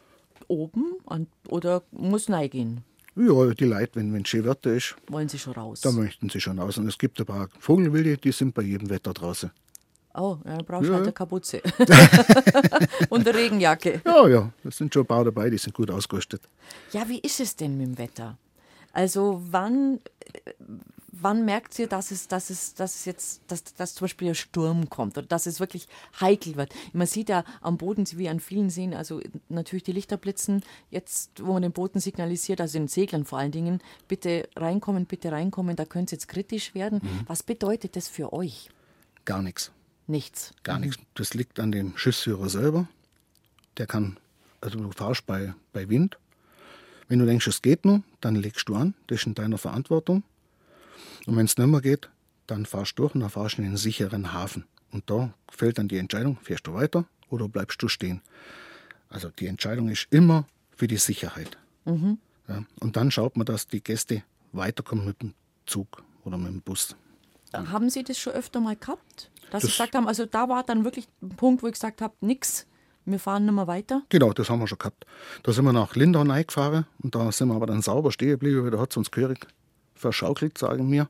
oben 0.49 0.93
an, 1.07 1.27
oder 1.49 1.83
muss 1.91 2.31
reingehen. 2.31 2.83
Ja, 3.17 3.55
die 3.55 3.65
Leute, 3.65 3.91
wenn 3.97 4.15
es 4.23 4.29
schön 4.29 4.45
Wetter 4.45 4.73
ist, 4.75 4.97
Wollen 5.09 5.29
sie 5.29 5.39
schon 5.39 5.53
raus. 5.55 5.81
da 5.81 5.91
möchten 5.93 6.29
sie 6.31 6.41
schon 6.41 6.59
raus. 6.59 6.79
Und 6.79 6.89
es 6.89 6.99
gibt 6.99 7.19
ein 7.21 7.27
paar 7.27 7.49
Vogelwilde, 7.59 8.17
die 8.19 8.33
sind 8.33 8.55
bei 8.55 8.63
jedem 8.63 8.91
Wetter 8.91 9.13
draußen. 9.15 9.51
Oh, 10.17 10.37
dann 10.45 10.65
brauchst 10.65 10.85
du 10.87 10.91
Ja. 10.91 10.95
halt 10.97 11.05
eine 11.05 11.13
Kapuze. 11.13 11.61
Und 13.09 13.27
eine 13.29 13.37
Regenjacke. 13.37 14.01
Ja, 14.05 14.29
ja, 14.29 14.51
es 14.65 14.77
sind 14.77 14.93
schon 14.95 15.03
ein 15.03 15.07
paar 15.07 15.25
dabei, 15.25 15.51
die 15.51 15.59
sind 15.59 15.75
gut 15.75 15.91
ausgerüstet. 15.91 16.43
Ja, 16.93 17.09
wie 17.09 17.19
ist 17.19 17.41
es 17.41 17.57
denn 17.57 17.77
mit 17.77 17.87
dem 17.89 17.99
Wetter? 17.99 18.39
Also 18.93 19.43
wann, 19.51 19.99
wann 21.21 21.45
merkt 21.45 21.79
ihr, 21.79 21.87
dass 21.87 22.11
es, 22.11 22.29
dass 22.29 22.51
es, 22.51 22.75
dass 22.75 22.95
es 22.97 23.05
jetzt, 23.05 23.43
dass, 23.49 23.65
dass 23.75 23.95
zum 23.95 24.05
Beispiel 24.05 24.29
ein 24.29 24.35
Sturm 24.35 24.89
kommt 24.89 25.17
oder 25.19 25.27
dass 25.27 25.47
es 25.47 25.61
wirklich 25.61 25.89
heikel 26.21 26.57
wird? 26.57 26.75
Man 26.93 27.07
sieht 27.07 27.29
ja 27.29 27.45
am 27.61 27.77
Boden, 27.79 28.07
wie 28.17 28.29
an 28.29 28.41
vielen 28.41 28.71
Seen, 28.71 28.95
also 28.95 29.21
natürlich 29.49 29.85
die 29.85 29.93
Lichter 29.93 30.17
blitzen, 30.17 30.63
jetzt, 30.91 31.45
wo 31.45 31.53
man 31.53 31.63
den 31.63 31.73
Booten 31.73 32.01
signalisiert, 32.01 32.61
also 32.61 32.79
den 32.79 32.89
Seglern 32.89 33.25
vor 33.25 33.39
allen 33.39 33.53
Dingen, 33.53 33.81
bitte 34.09 34.49
reinkommen, 34.57 35.07
bitte 35.07 35.33
reinkommen, 35.33 35.77
da 35.77 35.85
könnte 35.85 36.07
es 36.07 36.23
jetzt 36.23 36.29
kritisch 36.29 36.75
werden. 36.75 37.01
Was 37.27 37.43
bedeutet 37.43 37.97
das 37.97 38.09
für 38.09 38.33
euch? 38.33 38.71
Gar 39.25 39.43
nichts. 39.43 39.73
Nichts. 40.07 40.53
Gar 40.63 40.79
nichts. 40.79 40.99
Das 41.15 41.35
liegt 41.35 41.59
an 41.61 41.73
dem 41.73 41.97
Schiffsführer 41.97 42.49
selber. 42.49 42.89
Der 43.79 43.87
kann, 43.87 44.19
also 44.61 44.79
du 44.79 44.91
fahrst 44.93 45.27
bei, 45.27 45.55
bei 45.73 45.89
Wind. 45.89 46.19
Wenn 47.09 47.19
du 47.19 47.27
denkst, 47.27 47.47
es 47.47 47.63
geht 47.63 47.85
noch, 47.85 48.01
dann 48.21 48.35
legst 48.35 48.69
du 48.69 48.75
an. 48.75 48.95
Das 49.07 49.21
ist 49.21 49.27
in 49.27 49.35
deiner 49.35 49.59
Verantwortung. 49.59 50.23
Und 51.27 51.37
wenn 51.37 51.47
es 51.47 51.57
nicht 51.57 51.67
mehr 51.67 51.81
geht, 51.81 52.09
dann 52.47 52.67
fahrst 52.67 52.99
du 52.99 53.03
durch 53.03 53.15
und 53.15 53.21
dann 53.21 53.31
fahrst 53.31 53.57
du 53.59 53.63
in 53.63 53.69
einen 53.69 53.77
sicheren 53.77 54.33
Hafen. 54.33 54.65
Und 54.93 55.09
da 55.11 55.33
fällt 55.51 55.79
dann 55.79 55.89
die 55.89 55.99
Entscheidung, 55.99 56.39
fährst 56.43 56.67
du 56.67 56.75
weiter 56.75 57.07
oder 57.31 57.49
bleibst 57.49 57.83
du 57.83 57.89
stehen. 57.89 58.21
Also 59.09 59.31
die 59.31 59.47
Entscheidung 59.47 59.89
ist 59.89 60.07
immer 60.11 60.47
für 60.77 60.87
die 60.87 60.97
Sicherheit. 60.99 61.57
Ja, 61.87 62.65
und 62.81 62.97
dann 62.97 63.11
schaut 63.11 63.37
man, 63.37 63.47
dass 63.47 63.67
die 63.67 63.83
Gäste 63.83 64.23
weiterkommen 64.53 65.05
mit 65.07 65.23
dem 65.23 65.35
Zug 65.67 66.03
oder 66.25 66.37
mit 66.39 66.49
dem 66.53 66.61
Bus. 66.61 66.95
Haben 67.53 67.89
Sie 67.91 68.03
das 68.03 68.19
schon 68.19 68.33
öfter 68.33 68.61
mal 68.61 68.77
gehabt? 68.77 69.31
Dass 69.51 69.63
Sie 69.63 69.69
Das- 69.69 69.77
gesagt 69.77 69.95
haben, 69.95 70.09
also 70.09 70.27
da 70.27 70.49
war 70.49 70.63
dann 70.65 70.85
wirklich 70.85 71.07
ein 71.23 71.31
Punkt, 71.31 71.63
wo 71.63 71.67
ich 71.69 71.75
gesagt 71.75 72.03
habe, 72.03 72.15
nix, 72.21 72.67
wir 73.05 73.19
fahren 73.19 73.45
nicht 73.45 73.55
mehr 73.55 73.67
weiter. 73.67 74.03
Genau, 74.09 74.33
das 74.33 74.49
haben 74.51 74.61
wir 74.61 74.67
schon 74.67 74.79
gehabt. 74.79 75.07
Da 75.43 75.53
sind 75.53 75.65
wir 75.65 75.73
nach 75.73 75.95
Lindau 75.95 76.23
reingefahren 76.23 76.87
und 77.03 77.15
da 77.15 77.31
sind 77.33 77.49
wir 77.49 77.55
aber 77.55 77.67
dann 77.67 77.83
sauber 77.83 78.11
stehen 78.13 78.31
geblieben, 78.31 78.65
weil 78.65 78.71
da 78.71 78.79
hat 78.81 78.91
es 78.93 78.97
uns 78.97 79.11
gehörig 79.11 79.47
verschaukelt, 80.05 80.59
sagen 80.59 80.91
wir. 80.93 81.09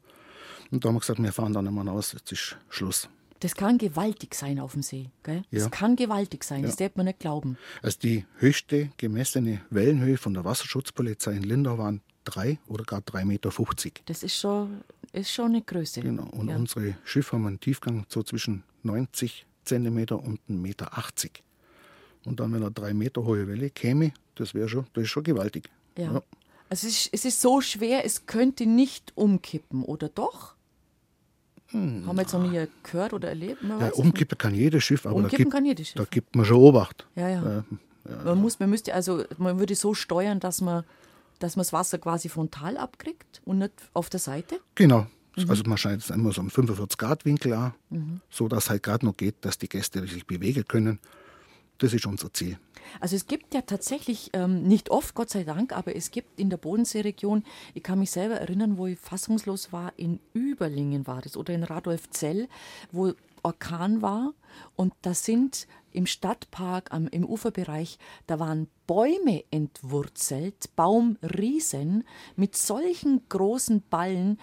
Und 0.71 0.85
da 0.85 0.89
haben 0.89 0.97
wir 0.97 1.01
gesagt, 1.01 1.23
wir 1.23 1.33
fahren 1.33 1.53
da 1.53 1.61
nicht 1.63 1.73
mehr 1.73 1.85
raus, 1.85 2.13
jetzt 2.13 2.31
ist 2.33 2.57
Schluss. 2.69 3.09
Das 3.41 3.55
kann 3.55 3.77
gewaltig 3.77 4.35
sein 4.35 4.59
auf 4.59 4.73
dem 4.73 4.83
See. 4.83 5.11
Gell? 5.23 5.43
Ja. 5.51 5.59
Das 5.59 5.71
kann 5.71 5.97
gewaltig 5.97 6.45
sein, 6.45 6.63
das 6.63 6.77
darf 6.77 6.95
man 6.95 7.07
nicht 7.07 7.19
glauben. 7.19 7.59
Also 7.83 7.99
die 7.99 8.25
höchste 8.39 8.91
gemessene 8.97 9.61
Wellenhöhe 9.71 10.17
von 10.17 10.33
der 10.33 10.45
Wasserschutzpolizei 10.45 11.33
in 11.33 11.43
Lindau 11.43 11.77
waren 11.77 12.01
drei 12.25 12.59
oder 12.69 12.85
gar 12.85 13.01
3,50 13.01 13.25
Meter. 13.25 13.51
Das 14.07 14.23
ist 14.23 14.37
schon, 14.39 14.83
ist 15.13 15.31
schon 15.31 15.47
eine 15.47 15.63
Größe. 15.63 16.01
Genau. 16.01 16.29
Und 16.31 16.49
ja. 16.49 16.57
unsere 16.57 16.97
Schiffe 17.05 17.33
haben 17.33 17.47
einen 17.47 17.61
Tiefgang 17.61 18.07
so 18.09 18.23
zwischen 18.23 18.63
90 18.85 19.47
Zentimeter 19.65 20.23
und 20.23 20.41
1,80 20.49 20.55
Meter. 20.55 20.91
Und 22.25 22.41
dann, 22.41 22.53
wenn 22.53 22.63
eine 22.63 22.71
drei 22.71 22.95
Meter 22.95 23.25
hohe 23.25 23.47
Welle 23.47 23.71
käme, 23.71 24.13
das 24.37 24.55
wäre 24.55 24.69
schon, 24.69 24.87
das 24.95 25.05
ist 25.05 25.11
schon 25.11 25.25
gewaltig. 25.25 25.71
Ja. 25.99 26.23
Also 26.69 26.87
es 26.87 27.07
ist, 27.07 27.11
es 27.13 27.25
ist 27.25 27.41
so 27.41 27.61
schwer, 27.61 28.05
es 28.05 28.27
könnte 28.27 28.67
nicht 28.67 29.13
umkippen, 29.15 29.83
oder 29.83 30.09
doch? 30.09 30.55
Haben 31.73 32.05
wir 32.07 32.23
jetzt 32.23 32.33
noch 32.33 32.43
nie 32.43 32.67
gehört 32.85 33.13
oder 33.15 33.29
erlebt? 33.29 33.61
Hm. 33.63 33.81
Ja, 33.81 33.93
umkippen 33.95 34.39
kann 34.39 34.55
jedes 34.55 34.85
Schiff, 34.85 35.07
aber 35.07 35.15
da 35.17 35.21
Umkippen 35.23 35.45
gibt, 35.45 35.53
kann 35.53 35.65
jedes 35.65 35.89
Schiff. 35.89 35.97
da 35.97 36.05
gibt 36.05 36.37
man 36.37 36.45
schon 36.45 36.59
Obacht. 36.59 37.07
Ja, 37.17 37.29
ja. 37.29 37.59
Äh, 37.59 38.25
Man, 38.25 38.41
muss, 38.41 38.61
man 38.61 38.71
müsste 38.71 38.95
also, 38.95 39.25
man 39.39 39.59
würde 39.59 39.75
so 39.75 39.93
steuern, 39.93 40.39
dass 40.39 40.61
man, 40.61 40.85
dass 41.41 41.57
man 41.57 41.63
das 41.63 41.73
Wasser 41.73 41.99
quasi 41.99 42.29
frontal 42.29 42.77
abkriegt 42.77 43.43
und 43.45 43.59
nicht 43.59 43.73
auf 43.93 44.09
der 44.09 44.21
Seite. 44.21 44.61
Genau. 44.77 45.07
Mhm. 45.37 45.51
Also 45.51 45.65
man 45.65 45.77
schneidet 45.77 46.03
es 46.03 46.11
immer 46.11 46.33
so 46.33 46.43
einen 46.43 46.51
45 46.51 46.97
Grad 46.97 47.25
Winkel 47.25 47.53
an, 47.55 48.21
so 48.31 48.47
dass 48.47 48.71
halt 48.71 48.85
gerade 48.85 49.05
noch 49.05 49.17
geht, 49.17 49.35
dass 49.41 49.59
die 49.59 49.69
Gäste 49.69 50.07
sich 50.07 50.27
bewegen 50.27 50.65
können. 50.69 51.01
Das 51.79 51.93
ist 51.93 52.07
unser 52.07 52.33
Ziel. 52.33 52.57
Also 53.01 53.17
es 53.17 53.27
gibt 53.27 53.55
ja 53.55 53.63
tatsächlich, 53.63 54.31
ähm, 54.33 54.63
nicht 54.63 54.91
oft, 54.91 55.15
Gott 55.15 55.31
sei 55.31 55.45
Dank, 55.45 55.77
aber 55.77 55.97
es 55.97 56.11
gibt 56.11 56.39
in 56.39 56.51
der 56.51 56.57
Bodenseeregion, 56.57 57.45
ich 57.75 57.83
kann 57.83 57.99
mich 57.99 58.11
selber 58.11 58.37
erinnern, 58.37 58.79
wo 58.79 58.87
ich 58.87 58.99
fassungslos 58.99 59.73
war, 59.73 59.93
in 59.97 60.21
Überlingen 60.33 61.07
war 61.07 61.23
das 61.23 61.37
oder 61.37 61.55
in 61.55 61.65
Radolfzell, 61.65 62.49
wo 62.93 63.13
Orkan 63.45 64.03
war. 64.03 64.33
Und 64.75 64.95
da 65.03 65.15
sind 65.15 65.69
im 65.93 66.07
Stadtpark, 66.07 66.93
am, 66.93 67.07
im 67.09 67.25
Uferbereich, 67.25 67.99
da 68.27 68.41
waren 68.41 68.69
Bäume 68.87 69.45
entwurzelt, 69.51 70.75
Baumriesen 70.75 72.05
mit 72.37 72.57
solchen 72.57 73.23
großen 73.29 73.83
Ballen, 73.89 74.39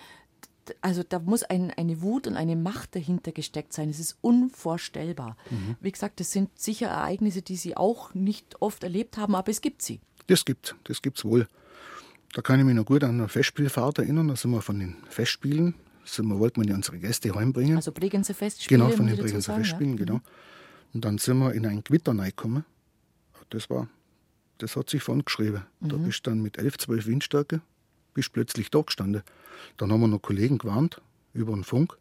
also 0.81 1.03
da 1.03 1.19
muss 1.19 1.43
ein, 1.43 1.71
eine 1.71 2.01
Wut 2.01 2.27
und 2.27 2.35
eine 2.35 2.55
Macht 2.55 2.95
dahinter 2.95 3.31
gesteckt 3.31 3.73
sein. 3.73 3.89
Es 3.89 3.99
ist 3.99 4.17
unvorstellbar. 4.21 5.35
Wie 5.79 5.91
gesagt, 5.91 6.19
das 6.19 6.31
sind 6.31 6.57
sicher 6.57 6.87
Ereignisse, 6.87 7.41
die 7.41 7.55
Sie 7.55 7.75
auch 7.77 8.13
nicht 8.13 8.61
oft 8.61 8.83
erlebt 8.83 9.17
haben, 9.17 9.35
aber 9.35 9.49
es 9.51 9.61
gibt 9.61 9.81
sie. 9.81 9.99
Das 10.27 10.45
gibt 10.45 10.75
das 10.85 11.01
gibt's 11.01 11.25
wohl. 11.25 11.47
Da 12.33 12.41
kann 12.41 12.59
ich 12.59 12.65
mich 12.65 12.75
noch 12.75 12.85
gut 12.85 13.03
an 13.03 13.19
eine 13.19 13.27
Festspielfahrt 13.27 13.97
erinnern. 13.99 14.27
Da 14.29 14.35
sind 14.35 14.51
wir 14.51 14.61
von 14.61 14.79
den 14.79 14.95
Festspielen, 15.09 15.73
sind 16.05 16.27
wir, 16.27 16.39
wollten 16.39 16.61
wir 16.61 16.69
ja 16.69 16.75
unsere 16.75 16.97
Gäste 16.97 17.33
heimbringen. 17.35 17.75
Also 17.75 17.91
Bregenzer 17.91 18.33
Festspiele. 18.33 18.79
genau, 18.83 18.95
von 18.95 19.07
den 19.07 19.17
Bregenzer 19.17 19.53
Festspielen, 19.55 19.97
ja. 19.97 20.05
genau. 20.05 20.21
Und 20.93 21.03
dann 21.05 21.17
sind 21.17 21.37
wir 21.39 21.53
in 21.53 21.65
ein 21.65 21.83
Gewitter 21.83 22.17
reingekommen. 22.17 22.63
Das 23.49 23.69
war, 23.69 23.89
das 24.59 24.75
hat 24.77 24.89
sich 24.89 25.03
von 25.03 25.25
geschrieben. 25.25 25.63
Da 25.81 25.97
Mhm. 25.97 26.03
bist 26.05 26.25
du 26.25 26.29
dann 26.31 26.41
mit 26.41 26.57
11, 26.57 26.77
12 26.77 27.05
Windstärke, 27.07 27.61
bist 28.13 28.33
plötzlich 28.33 28.69
da 28.69 28.81
gestanden. 28.81 29.23
Dann 29.77 29.91
haben 29.91 30.01
wir 30.01 30.07
noch 30.07 30.21
Kollegen 30.21 30.57
gewarnt 30.57 31.01
über 31.33 31.53
den 31.53 31.63
Funk, 31.63 31.97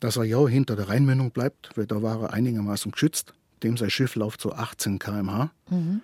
dass 0.00 0.16
er 0.16 0.24
ja 0.24 0.46
hinter 0.46 0.76
der 0.76 0.88
Rheinmündung 0.88 1.30
bleibt, 1.30 1.70
weil 1.76 1.86
da 1.86 2.02
war 2.02 2.22
er 2.22 2.32
einigermaßen 2.32 2.92
geschützt. 2.92 3.34
Dem 3.62 3.76
sein 3.76 3.90
Schiff 3.90 4.14
läuft 4.14 4.40
so 4.40 4.52
18 4.52 4.98
km/h. 4.98 5.50
Mhm. 5.68 6.00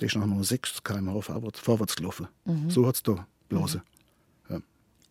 Der 0.00 0.06
ist 0.06 0.16
noch 0.16 0.26
nur 0.26 0.44
6 0.44 0.82
km/h 0.84 1.20
vorwärts, 1.20 1.60
vorwärts 1.60 1.96
gelaufen. 1.96 2.28
Mhm. 2.44 2.70
So 2.70 2.86
hat 2.86 2.96
es 2.96 3.02
da 3.02 3.26
blasen. 3.48 3.82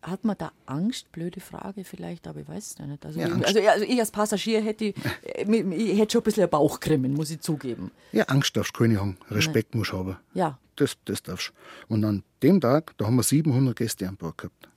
Hat 0.04 0.24
man 0.26 0.36
da 0.38 0.52
Angst? 0.66 1.12
Blöde 1.12 1.40
Frage 1.40 1.84
vielleicht, 1.84 2.28
aber 2.28 2.40
ich 2.40 2.48
weiß 2.48 2.72
es 2.72 2.78
ja 2.80 2.88
nicht. 2.88 3.06
Also, 3.06 3.20
Ja, 3.20 3.28
ich, 3.28 3.46
also, 3.48 3.60
also 3.70 3.86
ich 3.86 4.00
als 4.00 4.10
Passagier 4.12 4.62
hätte, 4.62 4.94
äh, 5.24 5.46
mir- 5.46 5.70
ich 5.76 6.00
hätte 6.00 6.14
schon 6.14 6.22
ein 6.22 6.24
bisschen 6.24 6.50
Bauchkrimmen, 6.50 7.14
muss 7.14 7.30
ich 7.30 7.40
zugeben. 7.42 7.92
Ja, 8.12 8.24
Angst 8.24 8.58
darfst 8.58 8.74
du 8.76 8.80
keine 8.80 9.00
haben, 9.00 9.18
Respekt 9.30 9.76
musst 9.76 9.92
du 9.92 9.98
haben. 10.00 10.18
Ja, 10.34 10.58
Das, 10.76 10.98
das 11.06 11.22
darfst 11.22 11.50
du. 11.88 11.94
Und 11.94 12.04
an 12.04 12.24
dem 12.42 12.60
Tag, 12.60 12.94
da 12.98 13.06
haben 13.06 13.16
wir 13.16 13.24
700 13.24 13.76
Gäste 13.76 14.08
an 14.08 14.18
Bord 14.18 14.38
gehabt. 14.40 14.70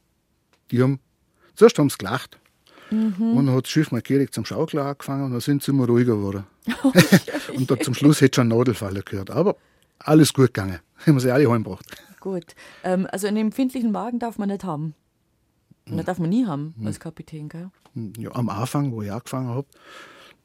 Die 0.71 0.83
haben, 0.83 1.01
zuerst 1.55 1.79
haben 1.79 1.89
sie 1.89 1.97
gelacht. 1.99 2.39
Und 2.91 3.35
dann 3.47 3.51
hat 3.51 3.65
das 3.65 3.71
Schiff 3.71 3.91
mal 3.91 4.03
direkt 4.03 4.35
zum 4.35 4.45
Schaukeln 4.45 4.83
angefangen 4.87 5.25
und 5.25 5.31
dann 5.33 5.41
sind 5.41 5.63
sie 5.63 5.71
immer 5.73 5.87
ruhiger 5.87 6.17
geworden. 6.17 6.45
und 7.57 7.71
da 7.71 7.81
zum 7.81 7.95
Schluss 7.95 8.21
hätte 8.21 8.37
schon 8.37 8.53
ein 8.53 8.57
Nadelfalle 8.59 9.03
gehört. 9.03 9.31
Aber 9.31 9.57
alles 9.99 10.33
gut 10.35 10.49
gegangen. 10.53 10.81
Haben 11.07 11.19
sie 11.19 11.31
alle 11.33 11.51
heimgebracht. 11.51 11.87
gut. 12.21 12.55
Ähm, 12.85 13.09
also 13.11 13.27
einen 13.27 13.39
empfindlichen 13.39 13.91
Magen 13.91 14.19
darf 14.19 14.37
man 14.39 14.49
nicht 14.51 14.65
haben. 14.65 14.95
Und 15.89 15.97
das 15.99 16.07
darf 16.07 16.19
man 16.19 16.31
nie 16.31 16.47
haben 16.47 16.75
als 16.85 16.99
Kapitän, 16.99 17.49
gell? 17.49 17.71
Ja, 18.19 18.35
am 18.35 18.49
Anfang, 18.49 18.93
wo 18.93 19.03
ich 19.03 19.13
angefangen 19.13 19.49
habe, 19.49 19.67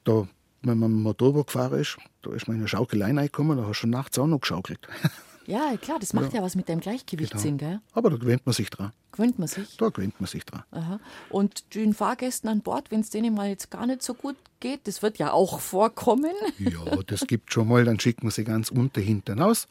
da, 0.04 0.28
wenn 0.62 0.78
man 0.78 0.90
mit 0.90 0.98
dem 0.98 1.02
Motorboot 1.02 1.46
gefahren 1.46 1.80
ist, 1.80 1.96
da 2.22 2.32
ist 2.32 2.46
man 2.46 2.56
in 2.56 2.62
eine 2.62 2.68
Schaukelei 2.68 3.06
reingekommen, 3.06 3.56
da 3.56 3.62
hast 3.62 3.70
du 3.70 3.74
schon 3.74 3.90
nachts 3.90 4.18
auch 4.18 4.26
noch 4.26 4.40
geschaukelt. 4.40 4.86
Ja, 5.46 5.76
klar, 5.78 5.98
das 5.98 6.12
macht 6.12 6.32
ja, 6.32 6.42
was 6.42 6.54
mit 6.54 6.68
deinem 6.68 6.78
Gleichgewichtssinn, 6.78 7.58
gell? 7.58 7.80
Aber 7.92 8.10
da 8.10 8.18
gewöhnt 8.18 8.46
man 8.46 8.52
sich 8.52 8.70
dran. 8.70 8.92
Gewöhnt 9.10 9.38
man 9.38 9.48
sich. 9.48 9.76
Da 9.78 9.88
gewöhnt 9.88 10.20
man 10.20 10.28
sich 10.28 10.44
dran. 10.44 10.62
Aha. 10.70 11.00
Und 11.28 11.74
den 11.74 11.92
Fahrgästen 11.92 12.48
an 12.48 12.60
Bord, 12.60 12.92
wenn 12.92 13.00
es 13.00 13.10
denen 13.10 13.34
mal 13.34 13.48
jetzt 13.48 13.68
gar 13.68 13.84
nicht 13.86 14.02
so 14.02 14.14
gut 14.14 14.36
geht, 14.60 14.86
das 14.86 15.02
wird 15.02 15.18
ja 15.18 15.32
auch 15.32 15.58
vorkommen. 15.58 16.30
Ja, 16.58 17.02
das 17.04 17.26
gibt 17.26 17.52
schon 17.52 17.66
mal, 17.66 17.84
dann 17.84 17.98
schicken 17.98 18.24
wir 18.24 18.30
sie 18.30 18.44
ganz 18.44 18.70
unter 18.70 19.00
hinten 19.00 19.40
aus 19.40 19.66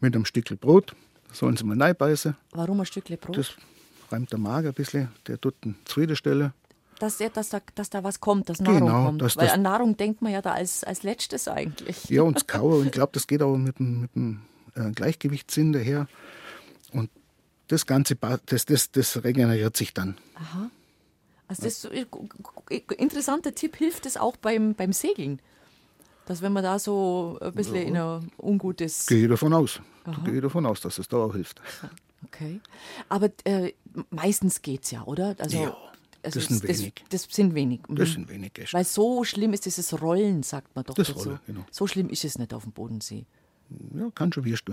mit 0.00 0.14
einem 0.14 0.26
Stückel 0.26 0.58
Brot, 0.58 0.94
sollen 1.32 1.56
sie 1.56 1.64
mal 1.64 1.80
reinbeißen. 1.80 2.36
Warum 2.50 2.80
ein 2.80 2.86
Stückle 2.86 3.16
Brot? 3.16 3.38
Das 3.38 3.56
reimt 4.10 4.30
der 4.32 4.38
Magen 4.38 4.68
ein 4.68 4.74
bisschen, 4.74 5.08
der 5.26 5.40
tut 5.40 5.54
eine 5.64 5.74
Zufriedenstelle. 5.84 6.52
dass, 6.98 7.18
der, 7.18 7.30
dass, 7.30 7.48
da, 7.50 7.60
dass 7.74 7.90
da 7.90 8.04
was 8.04 8.20
kommt, 8.20 8.48
dass 8.48 8.60
Nahrung 8.60 8.80
Genau, 8.80 9.04
kommt. 9.06 9.22
dass 9.22 9.36
Weil 9.36 9.50
an 9.50 9.62
Nahrung 9.62 9.96
denkt 9.96 10.22
man 10.22 10.32
ja 10.32 10.40
da 10.42 10.52
als, 10.52 10.84
als 10.84 11.02
letztes 11.02 11.48
eigentlich. 11.48 12.04
Ja, 12.08 12.22
und 12.22 12.34
das 12.36 12.46
Kauen, 12.46 12.80
und 12.80 12.86
ich 12.86 12.92
glaube, 12.92 13.10
das 13.12 13.26
geht 13.26 13.42
auch 13.42 13.56
mit 13.56 13.78
dem, 13.78 14.02
mit 14.02 14.14
dem 14.14 14.42
äh, 14.74 14.90
Gleichgewichtssinn 14.92 15.72
daher. 15.72 16.06
Und 16.92 17.10
das 17.68 17.86
Ganze, 17.86 18.16
das, 18.46 18.66
das, 18.66 18.90
das 18.92 19.24
regeneriert 19.24 19.76
sich 19.76 19.92
dann. 19.94 20.16
Also 21.48 21.62
das 21.64 21.84
ist 21.84 22.92
interessanter 22.92 23.54
Tipp, 23.54 23.76
hilft 23.76 24.06
es 24.06 24.16
auch 24.16 24.36
beim, 24.36 24.74
beim 24.74 24.92
Segeln? 24.92 25.40
Dass 26.26 26.40
wenn 26.40 26.52
man 26.52 26.62
da 26.62 26.78
so 26.78 27.38
ein 27.42 27.52
bisschen 27.52 27.76
in 27.76 27.96
ein 27.96 28.30
ungutes... 28.38 29.06
Gehe 29.06 29.24
ich 29.24 29.28
davon 29.28 29.52
aus. 29.52 29.80
Gehe 30.24 30.40
davon 30.40 30.64
aus, 30.64 30.80
dass 30.80 30.98
es 30.98 31.08
da 31.08 31.18
auch 31.18 31.34
hilft. 31.34 31.60
Okay. 32.26 32.60
Aber 33.08 33.30
äh, 33.44 33.72
meistens 34.10 34.62
geht's 34.62 34.90
ja, 34.90 35.04
oder? 35.04 35.36
Also, 35.38 35.56
Ja, 35.62 35.76
also 36.22 36.40
das 36.40 36.48
sind 36.48 36.68
das, 36.68 36.78
wenig. 36.80 37.04
Das, 37.10 37.22
sind 37.24 37.54
wenig. 37.54 37.80
Mhm. 37.88 37.96
Das 37.96 38.12
sind 38.12 38.28
wenig 38.28 38.54
Gäste. 38.54 38.76
Weil 38.76 38.84
so 38.84 39.24
schlimm 39.24 39.52
ist 39.52 39.66
dieses 39.66 40.00
Rollen, 40.00 40.42
sagt 40.42 40.74
man 40.74 40.84
doch 40.84 40.94
Das 40.94 41.08
dazu. 41.08 41.28
Rollen, 41.28 41.40
genau. 41.46 41.66
So 41.70 41.86
schlimm 41.86 42.08
ist 42.08 42.24
es 42.24 42.38
nicht 42.38 42.54
auf 42.54 42.62
dem 42.64 42.72
Bodensee. 42.72 43.26
Ja, 43.94 44.10
kann 44.14 44.32
schon 44.32 44.44
wirst 44.44 44.68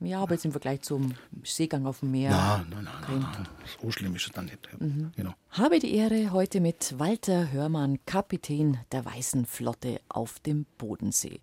Ja, 0.00 0.20
aber 0.20 0.34
jetzt 0.34 0.44
im 0.44 0.52
Vergleich 0.52 0.82
zum 0.82 1.14
Seegang 1.42 1.86
auf 1.86 2.00
dem 2.00 2.10
Meer. 2.10 2.30
Nein, 2.30 2.66
nein, 2.70 2.84
nein, 2.84 2.94
nein, 3.08 3.20
nein. 3.20 3.48
So 3.80 3.90
schlimm 3.90 4.14
ist 4.16 4.26
es 4.26 4.32
dann 4.32 4.46
nicht. 4.46 4.58
Mhm. 4.80 5.12
Genau. 5.16 5.32
Habe 5.50 5.78
die 5.78 5.94
Ehre, 5.94 6.32
heute 6.32 6.60
mit 6.60 6.98
Walter 6.98 7.52
Hörmann, 7.52 7.98
Kapitän 8.06 8.78
der 8.92 9.04
Weißen 9.04 9.46
Flotte 9.46 10.00
auf 10.08 10.40
dem 10.40 10.66
Bodensee. 10.78 11.40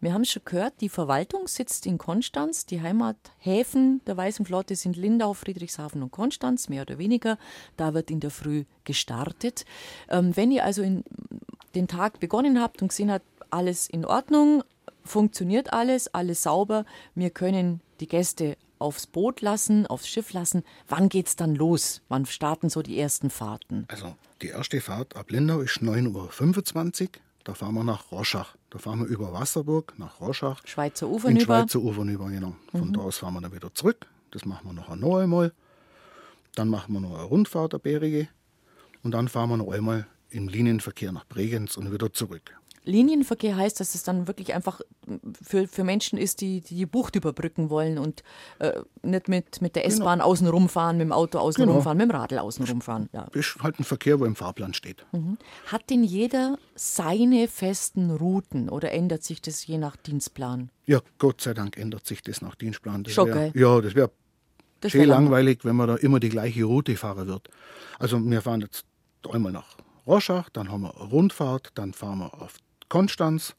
Wir 0.00 0.12
haben 0.12 0.24
schon 0.24 0.42
gehört, 0.44 0.80
die 0.80 0.88
Verwaltung 0.88 1.48
sitzt 1.48 1.86
in 1.86 1.98
Konstanz. 1.98 2.66
Die 2.66 2.82
Heimathäfen 2.82 4.00
der 4.06 4.16
Weißen 4.16 4.44
Flotte 4.44 4.76
sind 4.76 4.96
Lindau, 4.96 5.32
Friedrichshafen 5.32 6.02
und 6.02 6.10
Konstanz, 6.10 6.68
mehr 6.68 6.82
oder 6.82 6.98
weniger. 6.98 7.38
Da 7.76 7.94
wird 7.94 8.10
in 8.10 8.20
der 8.20 8.30
Früh 8.30 8.64
gestartet. 8.84 9.64
Ähm, 10.08 10.36
wenn 10.36 10.50
ihr 10.50 10.64
also 10.64 10.82
in 10.82 11.04
den 11.74 11.88
Tag 11.88 12.20
begonnen 12.20 12.60
habt 12.60 12.82
und 12.82 12.88
gesehen 12.88 13.10
habt, 13.10 13.26
alles 13.50 13.88
in 13.88 14.04
Ordnung, 14.04 14.64
funktioniert 15.04 15.72
alles, 15.72 16.12
alles 16.12 16.42
sauber, 16.42 16.84
wir 17.14 17.30
können 17.30 17.80
die 18.00 18.08
Gäste 18.08 18.56
aufs 18.78 19.06
Boot 19.06 19.40
lassen, 19.40 19.86
aufs 19.86 20.08
Schiff 20.08 20.32
lassen. 20.32 20.62
Wann 20.88 21.08
geht's 21.08 21.36
dann 21.36 21.54
los? 21.54 22.02
Wann 22.08 22.26
starten 22.26 22.68
so 22.68 22.82
die 22.82 22.98
ersten 22.98 23.30
Fahrten? 23.30 23.86
Also 23.88 24.14
die 24.42 24.48
erste 24.48 24.80
Fahrt 24.80 25.16
ab 25.16 25.30
Lindau 25.30 25.60
ist 25.60 25.78
9.25 25.78 27.02
Uhr. 27.02 27.08
Da 27.44 27.54
fahren 27.54 27.74
wir 27.74 27.84
nach 27.84 28.10
Roschach. 28.10 28.56
Da 28.70 28.78
fahren 28.78 29.00
wir 29.00 29.06
über 29.06 29.32
Wasserburg 29.32 29.94
nach 29.98 30.20
Roschach. 30.20 30.60
Schweizer 30.66 31.08
Ufer 31.08 31.28
in 31.28 31.36
hinüber. 31.36 31.60
Schweizer 31.60 31.80
Ufer 31.80 32.00
hinüber, 32.02 32.30
genau. 32.30 32.56
Von 32.72 32.92
da 32.92 33.00
aus 33.00 33.18
fahren 33.18 33.34
wir 33.34 33.42
dann 33.42 33.54
wieder 33.54 33.72
zurück. 33.74 34.06
Das 34.30 34.44
machen 34.46 34.66
wir 34.66 34.72
noch 34.72 34.94
noch 34.96 35.18
einmal. 35.18 35.52
Dann 36.54 36.68
machen 36.68 36.94
wir 36.94 37.00
noch 37.00 37.14
eine 37.14 37.24
Rundfahrt 37.24 37.74
der 37.74 37.78
Berge. 37.78 38.28
Und 39.02 39.12
dann 39.12 39.28
fahren 39.28 39.50
wir 39.50 39.56
noch 39.58 39.72
einmal 39.72 40.06
im 40.30 40.48
Linienverkehr 40.48 41.12
nach 41.12 41.26
Bregenz 41.26 41.76
und 41.76 41.92
wieder 41.92 42.12
zurück. 42.12 42.56
Linienverkehr 42.84 43.56
heißt, 43.56 43.80
dass 43.80 43.94
es 43.94 44.02
dann 44.02 44.26
wirklich 44.26 44.54
einfach 44.54 44.80
für, 45.42 45.66
für 45.68 45.84
Menschen 45.84 46.18
ist, 46.18 46.40
die, 46.40 46.60
die 46.60 46.74
die 46.76 46.86
Bucht 46.86 47.16
überbrücken 47.16 47.70
wollen 47.70 47.98
und 47.98 48.22
äh, 48.58 48.72
nicht 49.02 49.28
mit, 49.28 49.62
mit 49.62 49.74
der 49.76 49.86
S-Bahn 49.86 50.20
außen 50.20 50.46
rumfahren, 50.46 50.98
mit 50.98 51.06
dem 51.06 51.12
Auto 51.12 51.38
außen 51.38 51.62
Genau. 51.62 51.74
rumfahren, 51.74 51.96
mit 51.98 52.08
dem 52.08 52.10
Radl 52.10 52.38
außen 52.38 52.66
rumfahren. 52.66 53.08
Ja. 53.12 53.26
Das 53.32 53.46
ist 53.46 53.56
halt 53.62 53.78
ein 53.80 53.84
Verkehr, 53.84 54.20
wo 54.20 54.24
im 54.26 54.36
Fahrplan 54.36 54.74
steht. 54.74 55.04
Hat 55.66 55.88
denn 55.90 56.04
jeder 56.04 56.58
seine 56.74 57.48
festen 57.48 58.10
Routen 58.10 58.68
oder 58.68 58.92
ändert 58.92 59.22
sich 59.24 59.40
das 59.40 59.66
je 59.66 59.78
nach 59.78 59.96
Dienstplan? 59.96 60.70
Ja, 60.86 61.00
Gott 61.18 61.40
sei 61.40 61.54
Dank 61.54 61.78
ändert 61.78 62.06
sich 62.06 62.22
das 62.22 62.42
nach 62.42 62.54
Dienstplan. 62.54 63.04
Das 63.04 63.16
wär? 63.16 63.50
Ja, 63.54 63.80
das 63.80 63.94
wäre 63.94 64.10
schön 64.86 65.00
wär 65.00 65.06
lang- 65.06 65.24
langweilig, 65.24 65.60
wenn 65.64 65.76
man 65.76 65.88
da 65.88 65.96
immer 65.96 66.20
die 66.20 66.28
gleiche 66.28 66.64
Route 66.64 66.96
fahren 66.96 67.26
wird. 67.28 67.48
Also 67.98 68.20
wir 68.22 68.42
fahren 68.42 68.60
jetzt 68.60 68.84
einmal 69.30 69.52
nach 69.52 69.78
Roschach, 70.06 70.50
dann 70.50 70.70
haben 70.70 70.82
wir 70.82 70.94
eine 71.00 71.08
Rundfahrt, 71.08 71.70
dann 71.76 71.94
fahren 71.94 72.18
wir 72.18 72.34
auf 72.42 72.56
Konstanz. 72.88 73.54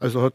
Also 0.00 0.22
hat, 0.22 0.34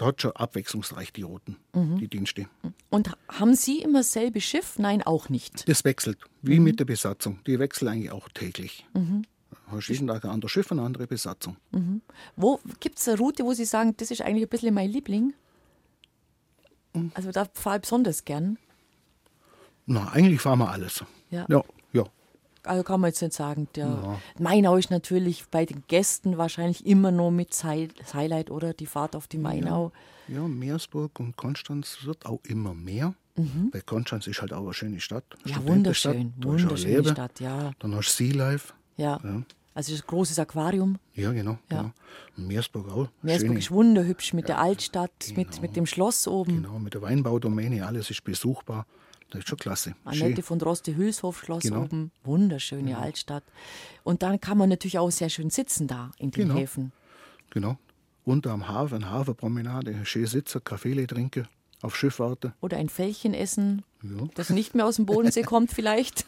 hat 0.00 0.22
schon 0.22 0.32
abwechslungsreich 0.32 1.12
die 1.12 1.22
Routen, 1.22 1.56
Mhm. 1.74 1.98
die 1.98 2.08
Dienste. 2.08 2.46
Und 2.90 3.10
haben 3.28 3.54
Sie 3.54 3.80
immer 3.80 4.00
dasselbe 4.00 4.40
Schiff? 4.40 4.78
Nein, 4.78 5.02
auch 5.02 5.28
nicht. 5.28 5.68
Das 5.68 5.84
wechselt, 5.84 6.18
wie 6.42 6.60
mit 6.60 6.80
der 6.80 6.84
Besatzung. 6.86 7.40
Die 7.46 7.58
wechseln 7.58 7.88
eigentlich 7.88 8.10
auch 8.10 8.28
täglich. 8.28 8.86
Mhm. 8.94 9.22
Hast 9.68 9.88
jeden 9.88 10.06
Tag 10.06 10.24
ein 10.24 10.30
anderes 10.30 10.52
Schiff 10.52 10.70
und 10.70 10.78
eine 10.78 10.86
andere 10.86 11.06
Besatzung. 11.06 11.56
Wo 12.36 12.60
gibt 12.80 12.98
es 12.98 13.08
eine 13.08 13.18
Route, 13.18 13.44
wo 13.44 13.52
Sie 13.52 13.64
sagen, 13.64 13.94
das 13.96 14.10
ist 14.10 14.22
eigentlich 14.22 14.44
ein 14.44 14.48
bisschen 14.48 14.74
mein 14.74 14.90
Liebling? 14.90 15.34
Mhm. 16.94 17.10
Also 17.14 17.30
da 17.32 17.46
fahre 17.52 17.76
ich 17.76 17.82
besonders 17.82 18.24
gern. 18.24 18.58
Na, 19.86 20.08
eigentlich 20.12 20.40
fahren 20.40 20.58
wir 20.60 20.70
alles. 20.70 21.04
Ja, 21.30 21.46
ja. 21.48 21.62
Also 22.66 22.82
kann 22.82 23.00
man 23.00 23.08
jetzt 23.10 23.22
nicht 23.22 23.32
sagen. 23.34 23.68
Der 23.76 24.18
Mainau 24.38 24.76
ist 24.76 24.90
natürlich 24.90 25.44
bei 25.50 25.64
den 25.64 25.82
Gästen 25.88 26.36
wahrscheinlich 26.38 26.86
immer 26.86 27.10
noch 27.10 27.30
mit 27.30 27.54
Highlight 27.64 28.50
oder 28.50 28.74
die 28.74 28.86
Fahrt 28.86 29.16
auf 29.16 29.26
die 29.28 29.38
Mainau. 29.38 29.92
Ja, 30.28 30.40
Meersburg 30.46 31.18
und 31.20 31.36
Konstanz 31.36 31.98
wird 32.04 32.26
auch 32.26 32.40
immer 32.44 32.74
mehr. 32.74 33.14
Weil 33.72 33.82
Konstanz 33.82 34.26
ist 34.26 34.40
halt 34.40 34.52
auch 34.54 34.64
eine 34.64 34.72
schöne 34.72 34.98
Stadt. 35.00 35.24
Mhm. 35.44 35.50
Ja, 35.50 35.66
wunderschön. 35.66 36.32
da 36.38 36.48
Wunderschöne. 36.48 37.08
Stadt, 37.10 37.38
ja. 37.40 37.72
Dann 37.78 37.94
hast 37.94 38.18
du 38.18 38.24
Sea 38.24 38.34
Life. 38.34 38.72
ja. 38.96 39.20
Ja. 39.22 39.42
Also 39.74 39.92
das 39.92 40.06
großes 40.06 40.38
Aquarium. 40.38 40.98
Ja, 41.12 41.32
genau. 41.32 41.58
Ja. 41.70 41.82
genau. 41.82 41.92
Meersburg 42.48 42.88
auch. 42.90 43.08
Meersburg 43.20 43.48
Schöne- 43.50 43.58
ist 43.58 43.70
wunderhübsch 43.70 44.32
mit 44.32 44.48
der 44.48 44.58
Altstadt, 44.58 45.12
mit, 45.36 45.60
mit 45.60 45.76
dem 45.76 45.84
Schloss 45.84 46.26
oben. 46.26 46.62
Genau, 46.62 46.78
mit 46.78 46.94
der 46.94 47.02
Weinbaudomäne, 47.02 47.86
alles 47.86 48.08
ist 48.08 48.24
besuchbar. 48.24 48.86
Das 49.30 49.40
ist 49.40 49.48
schon 49.48 49.58
klasse. 49.58 49.94
Annette 50.04 50.36
Schön. 50.36 50.42
von 50.44 50.58
Droste-Hülshof-Schloss 50.58 51.64
Genau. 51.64 51.82
oben. 51.82 52.12
Wunderschöne 52.24 52.96
Altstadt. 52.96 53.42
Und 54.04 54.22
dann 54.22 54.40
kann 54.40 54.56
man 54.56 54.68
natürlich 54.68 54.98
auch 54.98 55.10
sehr 55.10 55.28
schön 55.30 55.50
sitzen 55.50 55.88
da 55.88 56.12
in 56.18 56.30
den 56.30 56.48
Genau. 56.48 56.54
Häfen. 56.60 56.92
Genau. 57.50 57.76
Unter 58.24 58.50
am 58.52 58.68
Hafen, 58.68 59.08
Hafenpromenade, 59.10 60.04
schön 60.04 60.26
sitzen, 60.26 60.62
Kaffee 60.64 61.06
trinken, 61.06 61.46
auf 61.82 61.96
Schiff 61.96 62.18
warten. 62.18 62.52
Oder 62.60 62.76
ein 62.76 62.88
Fällchen 62.88 63.34
essen, 63.34 63.82
Ja. 64.02 64.26
das 64.34 64.50
nicht 64.50 64.74
mehr 64.74 64.86
aus 64.86 64.96
dem 64.96 65.06
Bodensee 65.06 65.42
kommt 65.42 65.70
vielleicht. 65.72 66.24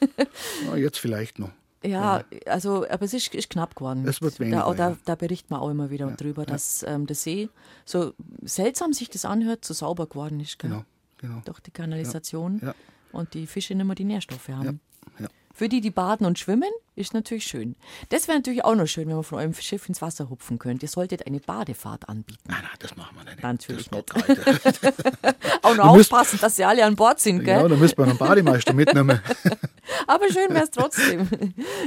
Ja, 0.66 0.76
jetzt 0.76 0.98
vielleicht 0.98 1.38
noch. 1.38 1.50
Ja, 1.84 2.24
also, 2.46 2.84
aber 2.88 3.04
es 3.04 3.14
ist, 3.14 3.32
ist 3.34 3.50
knapp 3.50 3.76
geworden. 3.76 4.04
Es 4.08 4.20
wird 4.20 4.34
da, 4.34 4.38
weniger, 4.40 4.74
da, 4.74 4.90
ja. 4.90 4.96
da 5.04 5.14
berichtet 5.14 5.50
man 5.50 5.60
auch 5.60 5.70
immer 5.70 5.90
wieder 5.90 6.10
drüber, 6.10 6.44
dass 6.44 6.82
ähm, 6.82 7.06
der 7.06 7.14
See, 7.14 7.48
so 7.84 8.14
seltsam 8.42 8.92
sich 8.92 9.10
das 9.10 9.24
anhört, 9.24 9.64
so 9.64 9.74
sauber 9.74 10.06
geworden 10.08 10.40
ist. 10.40 10.58
Gell? 10.58 10.70
Genau, 10.70 10.84
genau. 11.18 11.40
Durch 11.44 11.60
die 11.60 11.70
Kanalisation 11.70 12.60
Ja. 12.64 12.74
und 13.12 13.34
die 13.34 13.46
Fische 13.46 13.74
nicht 13.74 13.86
mehr 13.86 13.94
die 13.94 14.04
Nährstoffe 14.04 14.48
haben. 14.48 14.80
Ja. 15.18 15.26
Für 15.54 15.68
die, 15.68 15.80
die 15.80 15.90
baden 15.90 16.24
und 16.24 16.38
schwimmen, 16.38 16.70
ist 16.94 17.14
natürlich 17.14 17.44
schön. 17.44 17.74
Das 18.10 18.28
wäre 18.28 18.38
natürlich 18.38 18.64
auch 18.64 18.76
noch 18.76 18.86
schön, 18.86 19.08
wenn 19.08 19.16
man 19.16 19.24
von 19.24 19.38
eurem 19.38 19.54
Schiff 19.54 19.88
ins 19.88 20.00
Wasser 20.00 20.30
hupfen 20.30 20.60
könnte. 20.60 20.86
Ihr 20.86 20.88
solltet 20.88 21.26
eine 21.26 21.40
Badefahrt 21.40 22.08
anbieten. 22.08 22.44
Nein, 22.46 22.60
nein, 22.62 22.70
das 22.78 22.94
machen 22.96 23.16
wir 23.16 23.24
nicht. 23.24 23.42
Natürlich 23.42 23.88
das 23.90 24.06
kalt. 24.06 24.38
Auch 25.64 25.74
noch 25.74 25.92
müsst- 25.96 26.12
aufpassen, 26.12 26.38
dass 26.40 26.54
sie 26.54 26.62
alle 26.64 26.84
an 26.84 26.94
Bord 26.94 27.18
sind, 27.18 27.42
gell? 27.44 27.56
genau, 27.56 27.68
da 27.68 27.74
müssen 27.74 27.98
wir 27.98 28.04
einen 28.04 28.18
Bademeister 28.18 28.72
mitnehmen. 28.72 29.20
Aber 30.06 30.26
schön 30.30 30.50
wäre 30.50 30.62
es 30.64 30.70
trotzdem. 30.70 31.28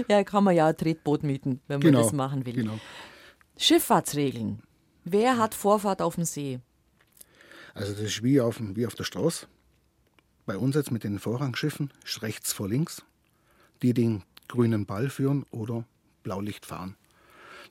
ja, 0.10 0.22
kann 0.26 0.44
man 0.44 0.54
ja 0.54 0.68
ein 0.68 0.76
Tretboot 0.76 1.24
mieten, 1.24 1.62
wenn 1.68 1.80
man 1.80 1.88
Genau, 1.92 2.02
das 2.04 2.12
machen 2.12 2.46
will. 2.46 2.54
genau. 2.54 2.78
Schifffahrtsregeln. 3.58 4.62
Wer 5.06 5.38
hat 5.38 5.54
Vorfahrt 5.56 6.02
auf 6.02 6.16
dem 6.16 6.26
See? 6.26 6.60
Also 7.74 7.94
das 7.94 8.02
ist 8.02 8.24
wie 8.24 8.42
auf, 8.42 8.58
dem- 8.58 8.76
wie 8.76 8.86
auf 8.86 8.96
der 8.96 9.04
Straße. 9.04 9.48
Bei 10.46 10.58
uns 10.58 10.76
jetzt 10.76 10.92
mit 10.92 11.04
den 11.04 11.20
Vorrangschiffen 11.20 11.92
rechts 12.22 12.52
vor 12.54 12.68
links. 12.68 13.04
Die 13.82 13.94
den 13.94 14.24
grünen 14.48 14.86
Ball 14.86 15.10
führen 15.10 15.46
oder 15.52 15.86
Blaulicht 16.24 16.66
fahren. 16.66 16.96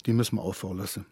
Die 0.06 0.12
müssen 0.12 0.36
wir 0.36 0.42
auch 0.42 0.54
vorlassen. 0.54 1.06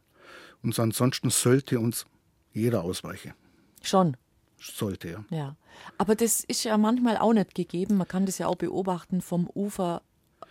Und 0.63 0.79
ansonsten 0.79 1.31
sollte 1.31 1.79
uns 1.79 2.07
jeder 2.53 2.83
ausweichen. 2.83 3.35
Schon, 3.83 4.17
Sollte, 4.61 5.09
ja. 5.11 5.25
ja. 5.31 5.57
Aber 5.99 6.17
das 6.17 6.43
ist 6.43 6.65
ja 6.65 6.77
manchmal 6.79 7.17
auch 7.19 7.33
nicht 7.33 7.55
gegeben. 7.55 7.97
Man 7.97 8.09
kann 8.09 8.27
das 8.27 8.39
ja 8.39 8.49
auch 8.49 8.57
beobachten 8.57 9.21
vom 9.21 9.49
Ufer 9.55 10.03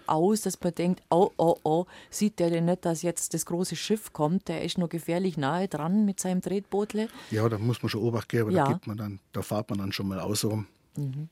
aus, 0.08 0.42
dass 0.42 0.60
man 0.62 0.74
denkt, 0.76 1.02
oh, 1.10 1.32
oh, 1.38 1.56
oh, 1.64 1.86
sieht 2.10 2.40
der 2.40 2.50
denn 2.50 2.66
nicht, 2.66 2.86
dass 2.86 3.02
jetzt 3.02 3.34
das 3.34 3.46
große 3.46 3.76
Schiff 3.76 4.14
kommt? 4.14 4.48
Der 4.48 4.64
ist 4.64 4.78
noch 4.78 4.90
gefährlich 4.90 5.38
nahe 5.38 5.68
dran 5.68 6.06
mit 6.06 6.20
seinem 6.20 6.42
Tretbootle. 6.42 7.10
Ja, 7.32 7.48
da 7.50 7.58
muss 7.58 7.82
man 7.82 7.90
schon 7.90 8.02
Obacht 8.02 8.30
geben, 8.30 8.52
Ja. 8.52 8.66
da, 8.66 8.72
gibt 8.74 8.88
man 8.88 8.98
dann, 8.98 9.20
da 9.34 9.42
fährt 9.42 9.70
man 9.70 9.80
dann 9.80 9.92
schon 9.92 10.08
mal 10.08 10.20
außen 10.20 10.50
rum. 10.50 10.68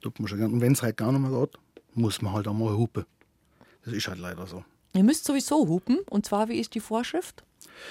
Tut 0.02 0.20
man 0.20 0.28
schon 0.28 0.38
gern. 0.38 0.54
Und 0.54 0.62
wenn 0.62 0.74
es 0.74 0.84
halt 0.84 0.98
gar 0.98 1.12
nicht 1.12 1.22
mehr 1.22 1.32
geht, 1.40 1.58
muss 1.96 2.22
man 2.22 2.34
halt 2.34 2.48
auch 2.48 2.54
mal 2.54 2.76
hupen. 2.76 3.06
Das 3.84 3.94
ist 3.94 4.08
halt 4.08 4.20
leider 4.20 4.46
so. 4.48 4.64
Ihr 4.94 5.04
müsst 5.04 5.26
sowieso 5.26 5.68
hupen. 5.68 6.00
Und 6.10 6.26
zwar, 6.26 6.50
wie 6.50 6.60
ist 6.60 6.76
die 6.76 6.80
Vorschrift? 6.80 7.44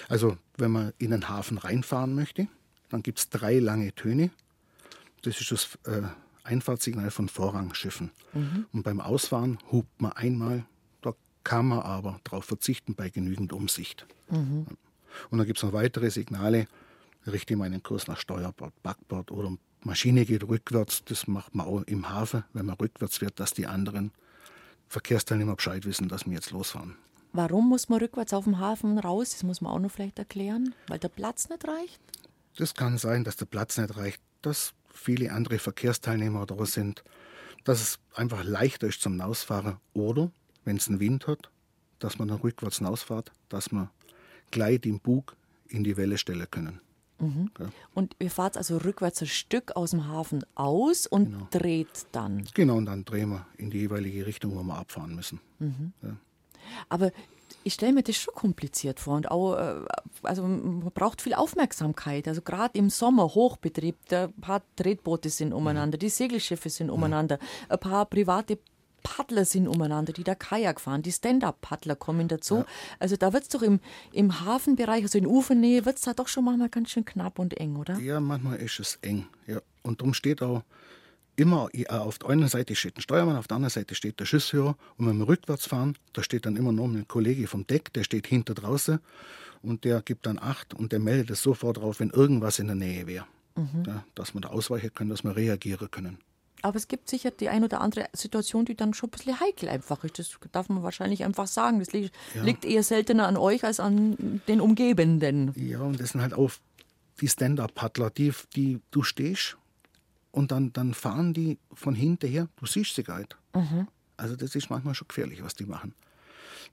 Also, 0.08 0.36
wenn 0.56 0.70
man 0.70 0.92
in 0.98 1.10
den 1.10 1.28
Hafen 1.28 1.58
reinfahren 1.58 2.14
möchte, 2.14 2.46
dann 2.90 3.02
gibt 3.02 3.18
es 3.18 3.28
drei 3.28 3.58
lange 3.58 3.92
Töne. 3.94 4.30
Das 5.22 5.40
ist 5.40 5.50
das 5.50 5.78
äh, 5.86 6.02
Einfahrtssignal 6.44 7.10
von 7.10 7.28
Vorrangschiffen. 7.28 8.10
Und 8.72 8.82
beim 8.82 9.00
Ausfahren 9.00 9.58
hupt 9.72 10.00
man 10.00 10.12
einmal, 10.12 10.64
kann 11.44 11.66
man 11.66 11.80
aber 11.80 12.20
darauf 12.24 12.46
verzichten 12.46 12.94
bei 12.94 13.10
genügend 13.10 13.52
Umsicht. 13.52 14.06
Und 14.28 15.38
dann 15.38 15.46
gibt 15.46 15.58
es 15.58 15.62
noch 15.62 15.72
weitere 15.72 16.10
Signale, 16.10 16.66
richte 17.26 17.56
meinen 17.56 17.82
Kurs 17.82 18.08
nach 18.08 18.18
Steuerbord, 18.18 18.72
Backbord 18.82 19.30
oder 19.30 19.56
Maschine 19.82 20.24
geht 20.24 20.48
rückwärts, 20.48 21.04
das 21.04 21.26
macht 21.26 21.54
man 21.54 21.66
auch 21.66 21.82
im 21.82 22.08
Hafen, 22.08 22.44
wenn 22.54 22.66
man 22.66 22.76
rückwärts 22.76 23.20
wird, 23.20 23.38
dass 23.38 23.52
die 23.52 23.66
anderen 23.66 24.12
Verkehrsteilnehmer 24.88 25.56
Bescheid 25.56 25.84
wissen, 25.84 26.08
dass 26.08 26.24
wir 26.26 26.32
jetzt 26.32 26.50
losfahren. 26.50 26.96
Warum 27.32 27.68
muss 27.68 27.88
man 27.88 27.98
rückwärts 28.00 28.32
auf 28.32 28.44
dem 28.44 28.58
Hafen 28.58 28.98
raus? 28.98 29.30
Das 29.32 29.42
muss 29.42 29.60
man 29.60 29.72
auch 29.72 29.78
noch 29.78 29.90
vielleicht 29.90 30.18
erklären, 30.18 30.74
weil 30.86 30.98
der 30.98 31.08
Platz 31.08 31.48
nicht 31.48 31.66
reicht. 31.66 32.00
Das 32.56 32.74
kann 32.74 32.96
sein, 32.96 33.24
dass 33.24 33.36
der 33.36 33.46
Platz 33.46 33.76
nicht 33.76 33.96
reicht, 33.96 34.22
dass 34.40 34.72
viele 34.92 35.32
andere 35.32 35.58
Verkehrsteilnehmer 35.58 36.46
da 36.46 36.64
sind, 36.64 37.02
dass 37.64 37.80
es 37.80 37.98
einfach 38.14 38.44
leichter 38.44 38.86
ist 38.86 39.00
zum 39.00 39.20
Ausfahren 39.20 39.78
oder, 39.94 40.30
wenn 40.64 40.76
es 40.76 40.88
einen 40.88 41.00
Wind 41.00 41.26
hat, 41.26 41.50
dass 41.98 42.18
man 42.18 42.28
dann 42.28 42.38
rückwärts 42.38 42.78
hinausfährt, 42.78 43.32
dass 43.48 43.72
man 43.72 43.90
gleich 44.50 44.80
den 44.80 45.00
Bug 45.00 45.36
in 45.68 45.84
die 45.84 45.96
Welle 45.96 46.18
stellen 46.18 46.46
können. 46.50 46.80
Mhm. 47.18 47.50
Ja. 47.58 47.70
Und 47.94 48.16
ihr 48.18 48.30
fahrt 48.30 48.56
also 48.56 48.78
rückwärts 48.78 49.22
ein 49.22 49.28
Stück 49.28 49.76
aus 49.76 49.90
dem 49.90 50.08
Hafen 50.08 50.44
aus 50.54 51.06
und 51.06 51.32
genau. 51.32 51.48
dreht 51.50 52.06
dann. 52.12 52.44
Genau, 52.54 52.76
und 52.76 52.86
dann 52.86 53.04
drehen 53.04 53.30
wir 53.30 53.46
in 53.56 53.70
die 53.70 53.78
jeweilige 53.78 54.26
Richtung, 54.26 54.56
wo 54.56 54.62
wir 54.62 54.76
abfahren 54.76 55.14
müssen. 55.14 55.40
Mhm. 55.58 55.92
Ja. 56.02 56.16
Aber 56.88 57.12
ich 57.62 57.74
stelle 57.74 57.92
mir 57.92 58.02
das 58.02 58.16
schon 58.16 58.34
kompliziert 58.34 59.00
vor 59.00 59.16
und 59.16 59.30
auch, 59.30 59.56
äh, 59.56 59.84
also 60.22 60.42
man 60.42 60.90
braucht 60.92 61.22
viel 61.22 61.34
Aufmerksamkeit. 61.34 62.28
Also 62.28 62.42
gerade 62.42 62.76
im 62.78 62.90
Sommer 62.90 63.34
Hochbetrieb, 63.34 63.96
ein 64.10 64.32
paar 64.34 64.62
Tretboote 64.76 65.30
sind 65.30 65.52
umeinander, 65.52 65.96
die 65.96 66.10
Segelschiffe 66.10 66.68
sind 66.68 66.90
umeinander, 66.90 67.38
ein 67.68 67.78
paar 67.78 68.06
private 68.06 68.58
Paddler 69.04 69.44
sind 69.44 69.68
umeinander, 69.68 70.12
die 70.12 70.24
da 70.24 70.34
Kajak 70.34 70.80
fahren, 70.80 71.02
die 71.02 71.12
Stand-Up-Paddler 71.12 71.94
kommen 71.94 72.26
dazu. 72.26 72.56
Ja. 72.56 72.66
Also 72.98 73.16
da 73.16 73.32
wird 73.32 73.44
es 73.44 73.48
doch 73.50 73.62
im, 73.62 73.78
im 74.12 74.40
Hafenbereich, 74.40 75.04
also 75.04 75.18
in 75.18 75.26
Ufernähe, 75.26 75.84
wird 75.84 75.98
es 75.98 76.02
da 76.02 76.14
doch 76.14 76.26
schon 76.26 76.44
manchmal 76.44 76.70
ganz 76.70 76.90
schön 76.90 77.04
knapp 77.04 77.38
und 77.38 77.56
eng, 77.58 77.76
oder? 77.76 77.96
Ja, 77.98 78.18
manchmal 78.18 78.56
ist 78.56 78.80
es 78.80 78.98
eng. 79.02 79.26
Ja. 79.46 79.60
Und 79.82 80.00
darum 80.00 80.14
steht 80.14 80.42
auch 80.42 80.64
immer, 81.36 81.68
auf 81.90 82.18
der 82.18 82.30
einen 82.30 82.48
Seite 82.48 82.74
steht 82.74 82.96
ein 82.96 83.02
Steuermann, 83.02 83.36
auf 83.36 83.46
der 83.46 83.56
anderen 83.56 83.70
Seite 83.70 83.94
steht 83.94 84.18
der 84.18 84.24
Schiffsführer. 84.24 84.76
Und 84.96 85.06
wenn 85.06 85.18
wir 85.18 85.28
rückwärts 85.28 85.66
fahren, 85.66 85.96
da 86.12 86.22
steht 86.22 86.46
dann 86.46 86.56
immer 86.56 86.72
noch 86.72 86.86
ein 86.86 87.06
Kollege 87.06 87.46
vom 87.46 87.66
Deck, 87.66 87.92
der 87.92 88.04
steht 88.04 88.26
hinter 88.26 88.54
draußen 88.54 88.98
und 89.62 89.84
der 89.84 90.02
gibt 90.02 90.26
dann 90.26 90.38
Acht 90.38 90.74
und 90.74 90.92
der 90.92 90.98
meldet 90.98 91.30
es 91.30 91.42
sofort 91.42 91.76
drauf, 91.76 92.00
wenn 92.00 92.10
irgendwas 92.10 92.58
in 92.58 92.66
der 92.66 92.76
Nähe 92.76 93.06
wäre. 93.06 93.26
Mhm. 93.56 93.84
Ja, 93.86 94.04
dass 94.14 94.34
wir 94.34 94.40
da 94.40 94.48
ausweichen 94.48 94.92
können, 94.94 95.10
dass 95.10 95.24
wir 95.24 95.36
reagieren 95.36 95.90
können. 95.90 96.18
Aber 96.64 96.76
es 96.76 96.88
gibt 96.88 97.10
sicher 97.10 97.30
die 97.30 97.50
ein 97.50 97.62
oder 97.62 97.82
andere 97.82 98.06
Situation, 98.14 98.64
die 98.64 98.74
dann 98.74 98.94
schon 98.94 99.08
ein 99.08 99.10
bisschen 99.10 99.38
heikel 99.38 99.68
einfach 99.68 100.02
ist. 100.02 100.18
Das 100.18 100.30
darf 100.50 100.70
man 100.70 100.82
wahrscheinlich 100.82 101.22
einfach 101.22 101.46
sagen. 101.46 101.78
Das 101.78 101.92
liegt, 101.92 102.14
ja. 102.34 102.42
liegt 102.42 102.64
eher 102.64 102.82
seltener 102.82 103.28
an 103.28 103.36
euch 103.36 103.64
als 103.64 103.80
an 103.80 104.40
den 104.48 104.62
Umgebenden. 104.62 105.52
Ja, 105.56 105.80
und 105.80 106.00
das 106.00 106.10
sind 106.10 106.22
halt 106.22 106.32
auch 106.32 106.52
die 107.20 107.28
Stand-Up-Paddler, 107.28 108.08
die, 108.08 108.32
die 108.56 108.80
du 108.92 109.02
stehst 109.02 109.58
und 110.30 110.52
dann, 110.52 110.72
dann 110.72 110.94
fahren 110.94 111.34
die 111.34 111.58
von 111.74 111.94
hinterher, 111.94 112.48
du 112.56 112.64
siehst 112.64 112.94
sie 112.94 113.02
gar 113.02 113.18
nicht. 113.18 113.36
Mhm. 113.54 113.86
Also 114.16 114.34
das 114.34 114.54
ist 114.54 114.70
manchmal 114.70 114.94
schon 114.94 115.08
gefährlich, 115.08 115.44
was 115.44 115.52
die 115.52 115.66
machen. 115.66 115.94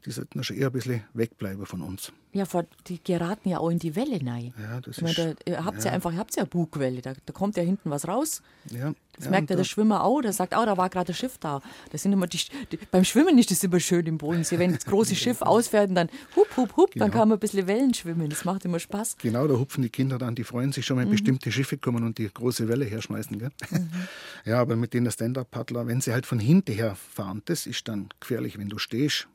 Die 0.06 0.12
sollten 0.12 0.44
schon 0.44 0.58
eher 0.58 0.68
ein 0.68 0.74
bisschen 0.74 1.04
wegbleiben 1.14 1.66
von 1.66 1.82
uns. 1.82 2.12
Ja, 2.34 2.46
die 2.88 3.04
geraten 3.04 3.50
ja 3.50 3.60
auch 3.60 3.70
in 3.70 3.80
die 3.80 3.96
Welle 3.96 4.20
rein. 4.26 4.54
Ja, 4.60 4.80
das 4.80 4.98
ich 4.98 5.04
meine, 5.04 5.36
da, 5.46 5.52
ihr 5.52 5.66
habt 5.66 5.80
ja. 5.80 5.86
ja 5.86 5.92
einfach, 5.92 6.14
ihr 6.14 6.18
habt 6.18 6.36
ja 6.36 6.46
Bugwelle, 6.46 7.02
da, 7.02 7.14
da 7.26 7.34
kommt 7.34 7.58
ja 7.58 7.64
hinten 7.64 7.90
was 7.90 8.08
raus. 8.08 8.42
Ja. 8.72 8.94
Das 9.14 9.26
ja, 9.26 9.32
merkt 9.32 9.50
ja 9.50 9.58
der 9.58 9.66
Schwimmer 9.66 10.04
auch, 10.04 10.22
der 10.22 10.32
sagt, 10.32 10.56
oh, 10.56 10.66
da 10.66 10.78
war 10.78 10.90
gerade 10.90 11.12
ein 11.12 11.16
Schiff 11.16 11.38
da. 11.38 11.62
Das 11.92 12.02
sind 12.02 12.14
immer 12.14 12.28
die, 12.28 12.40
die, 12.72 12.80
beim 12.90 13.04
Schwimmen 13.04 13.38
ist 13.38 13.52
das 13.52 13.62
immer 13.64 13.82
schön 13.82 14.06
im 14.06 14.18
Bodensee, 14.18 14.58
wenn 14.58 14.74
das 14.74 14.86
große 14.86 15.16
Schiff 15.16 15.42
ausfährt 15.42 15.90
und 15.90 15.96
dann 15.96 16.10
hup, 16.36 16.56
hup, 16.56 16.78
hup, 16.78 16.92
genau. 16.92 17.06
dann 17.06 17.12
kann 17.12 17.28
man 17.28 17.38
ein 17.38 17.40
bisschen 17.40 17.68
Wellen 17.68 17.94
schwimmen, 17.94 18.30
das 18.30 18.46
macht 18.46 18.64
immer 18.64 18.80
Spaß. 18.80 19.18
Genau, 19.18 19.46
da 19.48 19.56
hupfen 19.56 19.84
die 19.84 19.90
Kinder 19.90 20.18
dann, 20.18 20.34
die 20.34 20.46
freuen 20.46 20.72
sich 20.72 20.86
schon, 20.86 20.98
wenn 20.98 21.08
mhm. 21.08 21.12
bestimmte 21.12 21.52
Schiffe 21.52 21.78
kommen 21.78 22.06
und 22.06 22.18
die 22.18 22.30
große 22.34 22.70
Welle 22.70 22.86
herschmeißen. 22.86 23.38
Gell? 23.38 23.52
Mhm. 23.70 23.92
Ja, 24.44 24.60
aber 24.60 24.76
mit 24.76 24.94
den 24.94 25.10
Stand-Up-Paddler, 25.12 25.86
wenn 25.86 26.02
sie 26.02 26.14
halt 26.14 26.26
von 26.26 26.40
hinterher 26.40 26.96
fahren, 26.96 27.44
das 27.46 27.68
ist 27.68 27.88
dann 27.88 28.10
gefährlich, 28.20 28.58
wenn 28.58 28.70
du 28.70 28.80
stehst 28.80 29.28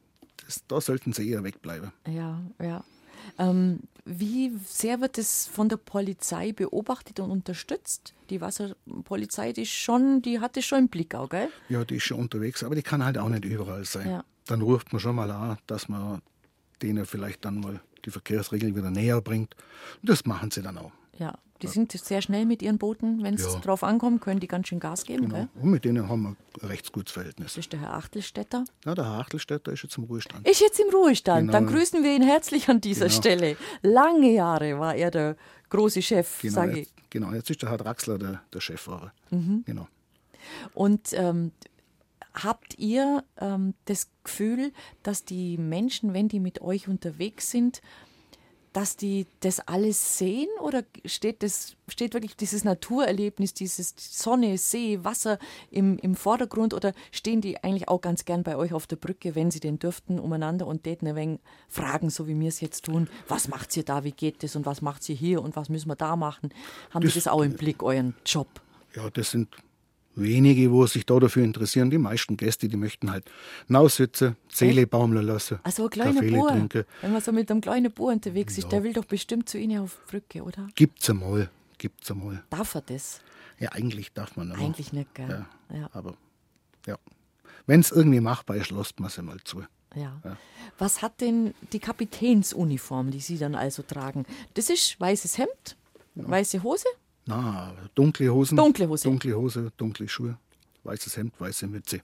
das, 0.45 0.63
da 0.69 0.81
sollten 0.81 1.13
sie 1.13 1.31
eher 1.31 1.45
wegbleiben. 1.45 1.93
Ja, 2.07 2.41
ja. 2.61 2.85
Ähm, 3.39 3.81
wie 4.05 4.53
sehr 4.65 5.01
wird 5.01 5.19
es 5.19 5.47
von 5.47 5.69
der 5.69 5.79
Polizei 5.79 6.53
beobachtet 6.53 7.19
und 7.19 7.31
unterstützt? 7.31 8.15
Die 8.31 8.41
Wasserpolizei, 8.41 9.53
die, 9.53 9.67
schon, 9.67 10.23
die 10.23 10.41
hat 10.41 10.57
das 10.57 10.65
schon 10.65 10.81
im 10.81 10.89
Blick, 10.89 11.15
auch, 11.15 11.29
gell? 11.29 11.49
Ja, 11.69 11.85
die 11.85 11.97
ist 11.97 12.05
schon 12.05 12.21
unterwegs, 12.21 12.63
aber 12.63 12.75
die 12.75 12.83
kann 12.83 13.05
halt 13.05 13.19
auch 13.19 13.29
nicht 13.29 13.45
überall 13.45 13.85
sein. 13.85 14.09
Ja. 14.09 14.25
Dann 14.47 14.63
ruft 14.63 14.93
man 14.93 15.01
schon 15.01 15.17
mal 15.17 15.31
an, 15.31 15.59
dass 15.67 15.89
man 15.89 16.23
denen 16.83 17.05
vielleicht 17.05 17.45
dann 17.45 17.61
mal 17.61 17.81
die 18.05 18.11
Verkehrsregeln 18.11 18.77
wieder 18.77 18.91
näher 18.91 19.21
bringt. 19.21 19.57
Und 20.01 20.09
das 20.09 20.25
machen 20.25 20.53
sie 20.53 20.63
dann 20.63 20.79
auch. 20.79 20.93
Ja, 21.19 21.37
die 21.63 21.67
sind 21.67 21.93
sehr 21.93 22.23
schnell 22.23 22.47
mit 22.47 22.63
ihren 22.63 22.79
Booten, 22.79 23.23
wenn 23.23 23.35
es 23.35 23.45
ja. 23.45 23.61
drauf 23.61 23.83
ankommt, 23.83 24.21
können 24.21 24.41
die 24.41 24.49
ganz 24.49 24.69
schön 24.69 24.81
Gas 24.81 25.05
geben. 25.05 25.29
Genau. 25.29 25.49
Und 25.61 25.71
mit 25.71 25.85
denen 25.85 26.09
haben 26.09 26.23
wir 26.23 26.37
ein 26.63 26.69
recht 26.69 26.93
gutes 26.93 27.13
Verhältnis. 27.13 27.55
Das 27.55 27.59
ist 27.59 27.73
der 27.73 27.81
Herr 27.81 27.95
Achtelstädter. 27.95 28.65
Ja, 28.85 28.95
der 28.95 29.05
Herr 29.05 29.21
Achtelstädter 29.21 29.73
ist 29.73 29.83
jetzt 29.83 29.97
im 29.99 30.05
Ruhestand. 30.05 30.47
Ist 30.47 30.61
jetzt 30.61 30.79
im 30.81 30.89
Ruhestand. 30.91 31.49
Genau. 31.49 31.53
Dann 31.53 31.67
grüßen 31.67 32.03
wir 32.03 32.15
ihn 32.15 32.23
herzlich 32.23 32.69
an 32.69 32.81
dieser 32.81 33.07
genau. 33.07 33.19
Stelle. 33.19 33.57
Lange 33.83 34.33
Jahre 34.33 34.79
war 34.79 34.95
er 34.95 35.11
der 35.11 35.37
große 35.71 36.03
Chef, 36.03 36.41
genau, 36.43 36.55
sage 36.55 36.81
ich. 36.81 36.89
Genau, 37.11 37.33
jetzt 37.33 37.51
ist 37.51 37.63
der 37.63 37.71
Herr 37.71 37.79
Draxler 37.79 38.19
der, 38.19 38.43
der 38.53 38.61
Cheffahrer. 38.61 39.13
Mhm. 39.31 39.63
Genau. 39.67 39.89
Und 40.75 41.13
ähm, 41.13 41.53
habt 42.35 42.79
ihr 42.79 43.25
ähm, 43.39 43.75
das 43.87 44.09
Gefühl, 44.23 44.73
dass 45.03 45.25
die 45.25 45.57
Menschen, 45.59 46.15
wenn 46.15 46.29
die 46.29 46.41
mit 46.41 46.61
euch 46.61 46.89
unterwegs 46.89 47.51
sind, 47.51 47.81
dass 48.77 48.95
die 48.95 49.27
das 49.41 49.61
alles 49.61 50.19
sehen 50.19 50.49
oder 50.61 50.83
steht, 51.07 51.43
das, 51.43 51.77
steht 51.89 52.13
wirklich 52.13 52.37
dieses 52.37 52.63
Naturerlebnis, 52.63 53.55
dieses 53.55 53.95
Sonne, 53.97 54.59
See, 54.59 55.03
Wasser 55.03 55.39
im, 55.71 55.97
im 56.01 56.15
Vordergrund 56.15 56.75
oder 56.75 56.93
stehen 57.11 57.41
die 57.41 57.65
eigentlich 57.65 57.89
auch 57.89 58.03
ganz 58.03 58.27
gern 58.27 58.43
bei 58.43 58.55
euch 58.55 58.75
auf 58.75 58.87
der 58.87 58.97
Brücke, 58.97 59.35
wenn 59.35 59.51
sie 59.51 59.61
denn 59.61 59.79
dürften, 59.79 60.19
umeinander 60.19 60.67
und 60.67 60.85
täten 60.85 61.09
ein 61.09 61.17
wenig 61.17 61.41
fragen, 61.71 62.11
so 62.11 62.29
wie 62.29 62.39
wir 62.39 62.49
es 62.49 62.61
jetzt 62.61 62.85
tun, 62.85 63.09
was 63.29 63.49
macht 63.49 63.75
ihr 63.79 63.83
da, 63.83 64.05
wie 64.05 64.13
geht 64.13 64.43
das 64.43 64.57
und 64.57 64.67
was 64.67 64.83
macht 64.83 65.09
ihr 65.09 65.17
hier 65.17 65.41
und 65.41 65.57
was 65.57 65.71
müssen 65.71 65.89
wir 65.89 65.97
da 65.97 66.15
machen? 66.15 66.51
Haben 66.91 67.03
das, 67.03 67.15
die 67.15 67.21
das 67.21 67.29
auch 67.29 67.41
im 67.41 67.55
Blick, 67.55 67.83
euren 67.83 68.15
Job? 68.27 68.49
Ja, 68.95 69.09
das 69.09 69.31
sind 69.31 69.49
wenige, 70.17 70.73
wo 70.73 70.87
sich 70.87 71.07
da 71.07 71.19
dafür 71.21 71.45
interessieren. 71.45 71.91
Die 71.91 71.99
meisten 71.99 72.37
Gäste, 72.37 72.69
die 72.69 72.77
möchten 72.77 73.11
halt 73.11 73.31
nachsitzen, 73.69 74.37
Seele 74.49 74.87
baumeln 74.87 75.27
lassen, 75.27 75.61
also 75.63 75.85
ein 75.85 75.91
kleiner 75.91 76.15
Kaffee 76.15 76.31
Bauer, 76.31 76.49
trinken. 76.49 76.85
Wenn 77.03 77.13
man 77.13 77.21
so 77.21 77.33
mit 77.33 77.51
einem 77.51 77.61
kleinen 77.61 77.93
Bauer 77.93 78.13
unterwegs 78.13 78.59
ist, 78.59 78.65
ja. 78.65 78.71
der 78.71 78.83
will 78.83 78.93
doch 78.93 79.05
bestimmt 79.05 79.49
zu 79.49 79.59
Ihnen 79.59 79.81
auf 79.81 79.99
Brücke, 80.09 80.43
oder? 80.43 80.67
Gibt's 80.75 81.09
einmal, 81.09 81.51
gibt's 81.79 82.11
einmal. 82.11 82.43
Darf 82.51 82.75
er 82.75 82.81
das? 82.83 83.21
Ja, 83.59 83.71
eigentlich 83.73 84.13
darf 84.13 84.37
man 84.37 84.53
aber. 84.53 84.61
Eigentlich 84.61 84.93
nicht, 84.93 85.15
gell? 85.15 85.47
Ja, 85.71 85.77
ja. 85.77 85.91
Aber, 85.93 86.15
ja. 86.87 86.99
Wenn 87.67 87.81
es 87.81 87.91
irgendwie 87.91 88.21
machbar 88.21 88.57
ist, 88.57 88.71
lässt 88.71 89.01
man 89.01 89.09
es 89.09 89.19
einmal 89.19 89.39
zu. 89.45 89.63
Ja. 89.95 90.21
ja. 90.25 90.37
Was 90.79 91.03
hat 91.03 91.21
denn 91.21 91.55
die 91.73 91.79
Kapitänsuniform, 91.79 93.11
die 93.11 93.21
Sie 93.21 93.39
dann 93.39 93.55
also 93.55 93.83
tragen? 93.83 94.27
Das 94.55 94.69
ist 94.69 95.01
weißes 95.01 95.39
Hemd, 95.39 95.77
weiße 96.15 96.63
Hose? 96.63 96.87
Na, 97.27 97.75
dunkle 97.95 98.33
Hosen. 98.33 98.57
Dunkle 98.57 98.89
Hose. 98.89 99.05
Dunkle 99.09 99.37
Hose, 99.37 99.73
dunkle 99.77 100.09
Schuhe, 100.09 100.39
weißes 100.85 101.17
Hemd, 101.17 101.35
weiße 101.41 101.67
Mütze. 101.67 102.01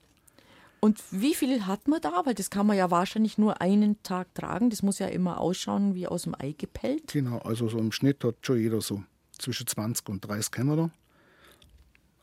Und 0.81 1.01
wie 1.13 1.35
viel 1.35 1.65
hat 1.67 1.87
man 1.87 2.01
da? 2.01 2.23
Weil 2.25 2.35
das 2.35 2.51
kann 2.51 2.67
man 2.67 2.77
ja 2.77 2.91
wahrscheinlich 2.91 3.39
nur 3.39 3.61
einen 3.61 4.03
Tag 4.03 4.35
tragen. 4.35 4.69
Das 4.69 4.83
muss 4.83 4.99
ja 4.99 5.07
immer 5.07 5.39
ausschauen 5.39 5.95
wie 5.95 6.09
aus 6.09 6.25
dem 6.25 6.35
Ei 6.35 6.57
gepellt. 6.59 7.13
Genau, 7.13 7.39
also 7.39 7.69
so 7.69 7.79
im 7.79 7.93
Schnitt 7.93 8.25
hat 8.25 8.35
schon 8.43 8.59
jeder 8.59 8.81
so 8.81 9.05
zwischen 9.39 9.69
20 9.69 10.09
und 10.09 10.27
30 10.27 10.51
Kämmerer. 10.51 10.91